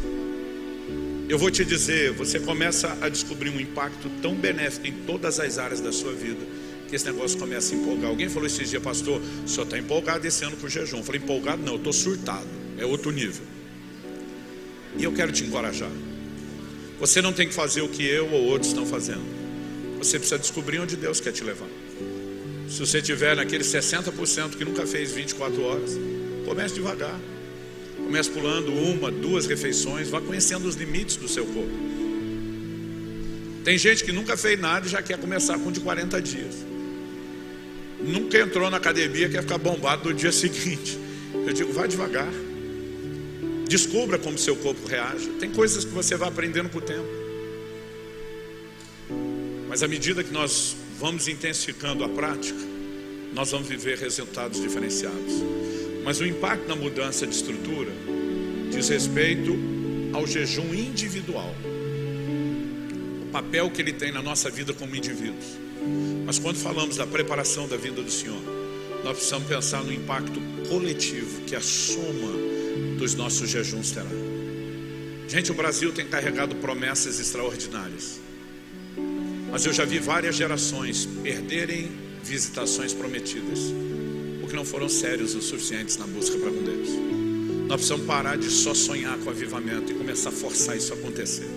[1.29, 5.59] Eu vou te dizer, você começa a descobrir um impacto tão benéfico em todas as
[5.59, 6.45] áreas da sua vida,
[6.89, 8.11] que esse negócio começa a empolgar.
[8.11, 10.99] Alguém falou esses dias, pastor, o senhor está empolgado esse ano com o jejum.
[10.99, 12.47] Eu falei, empolgado não, eu estou surtado,
[12.79, 13.43] é outro nível.
[14.97, 15.91] E eu quero te encorajar.
[17.01, 19.25] Você não tem que fazer o que eu ou outros estão fazendo.
[19.99, 21.69] Você precisa descobrir onde Deus quer te levar.
[22.69, 25.99] Se você tiver naquele 60% que nunca fez 24 horas,
[26.45, 27.19] comece devagar.
[27.97, 31.95] Comece pulando uma, duas refeições, vá conhecendo os limites do seu corpo.
[33.65, 36.74] Tem gente que nunca fez nada e já quer começar com de 40 dias.
[38.07, 40.99] Nunca entrou na academia, quer ficar bombado no dia seguinte.
[41.47, 42.29] Eu digo, vá devagar.
[43.69, 45.29] Descubra como seu corpo reage.
[45.41, 47.09] Tem coisas que você vai aprendendo com o tempo.
[49.69, 52.61] Mas à medida que nós vamos intensificando a prática,
[53.33, 55.43] nós vamos viver resultados diferenciados.
[56.05, 57.91] Mas o impacto na mudança de estrutura
[58.71, 59.57] diz respeito
[60.13, 61.53] ao jejum individual,
[63.23, 65.59] o papel que ele tem na nossa vida como indivíduos.
[66.27, 68.41] Mas quando falamos da preparação da vida do Senhor,
[69.05, 72.33] nós precisamos pensar no impacto coletivo que a soma
[72.99, 74.09] dos nossos jejuns terá.
[75.29, 78.21] Gente, o Brasil tem carregado promessas extraordinárias.
[79.51, 81.91] Mas eu já vi várias gerações perderem
[82.23, 83.61] visitações prometidas,
[84.41, 86.89] porque não foram sérios o suficientes na busca para com Deus.
[87.67, 91.49] Nós precisamos parar de só sonhar com avivamento e começar a forçar isso a acontecer.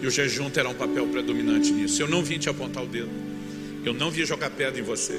[0.00, 2.00] E o jejum terá um papel predominante nisso.
[2.02, 3.27] Eu não vim te apontar o dedo.
[3.88, 5.18] Eu não vim jogar pedra em você.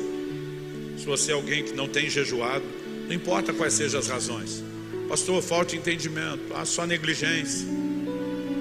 [0.95, 2.63] Se você é alguém que não tem jejuado,
[3.07, 4.63] não importa quais sejam as razões.
[5.07, 7.67] Pastor, falta entendimento, ah, só negligência.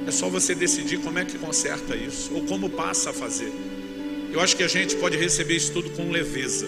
[0.07, 3.53] É só você decidir como é que conserta isso ou como passa a fazer.
[4.33, 6.67] Eu acho que a gente pode receber isso tudo com leveza.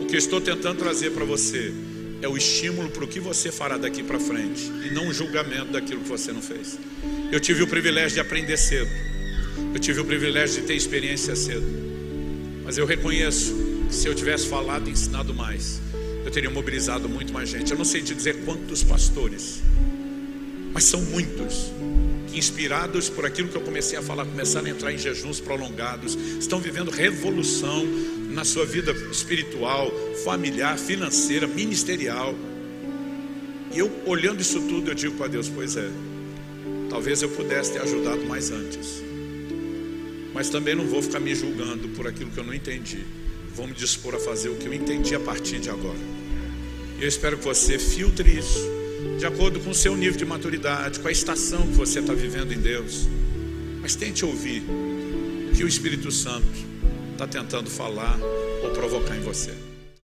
[0.00, 1.74] O que eu estou tentando trazer para você
[2.22, 5.70] é o estímulo para o que você fará daqui para frente e não um julgamento
[5.70, 6.78] daquilo que você não fez.
[7.30, 8.90] Eu tive o privilégio de aprender cedo.
[9.74, 11.89] Eu tive o privilégio de ter experiência cedo.
[12.70, 13.52] Mas eu reconheço
[13.88, 15.80] que se eu tivesse falado e ensinado mais,
[16.24, 17.72] eu teria mobilizado muito mais gente.
[17.72, 19.60] Eu não sei te dizer quantos pastores,
[20.72, 21.72] mas são muitos
[22.28, 26.14] que inspirados por aquilo que eu comecei a falar, começaram a entrar em jejuns prolongados,
[26.38, 27.84] estão vivendo revolução
[28.28, 29.90] na sua vida espiritual,
[30.22, 32.36] familiar, financeira, ministerial.
[33.74, 35.90] E eu olhando isso tudo, eu digo para Deus, pois é,
[36.88, 39.09] talvez eu pudesse ter ajudado mais antes.
[40.34, 43.04] Mas também não vou ficar me julgando por aquilo que eu não entendi.
[43.54, 45.98] Vou me dispor a fazer o que eu entendi a partir de agora.
[46.98, 48.80] E eu espero que você filtre isso
[49.18, 52.52] de acordo com o seu nível de maturidade, com a estação que você está vivendo
[52.52, 53.08] em Deus.
[53.80, 54.62] Mas tente ouvir
[55.50, 56.46] o que o Espírito Santo
[57.12, 58.18] está tentando falar
[58.62, 59.69] ou provocar em você.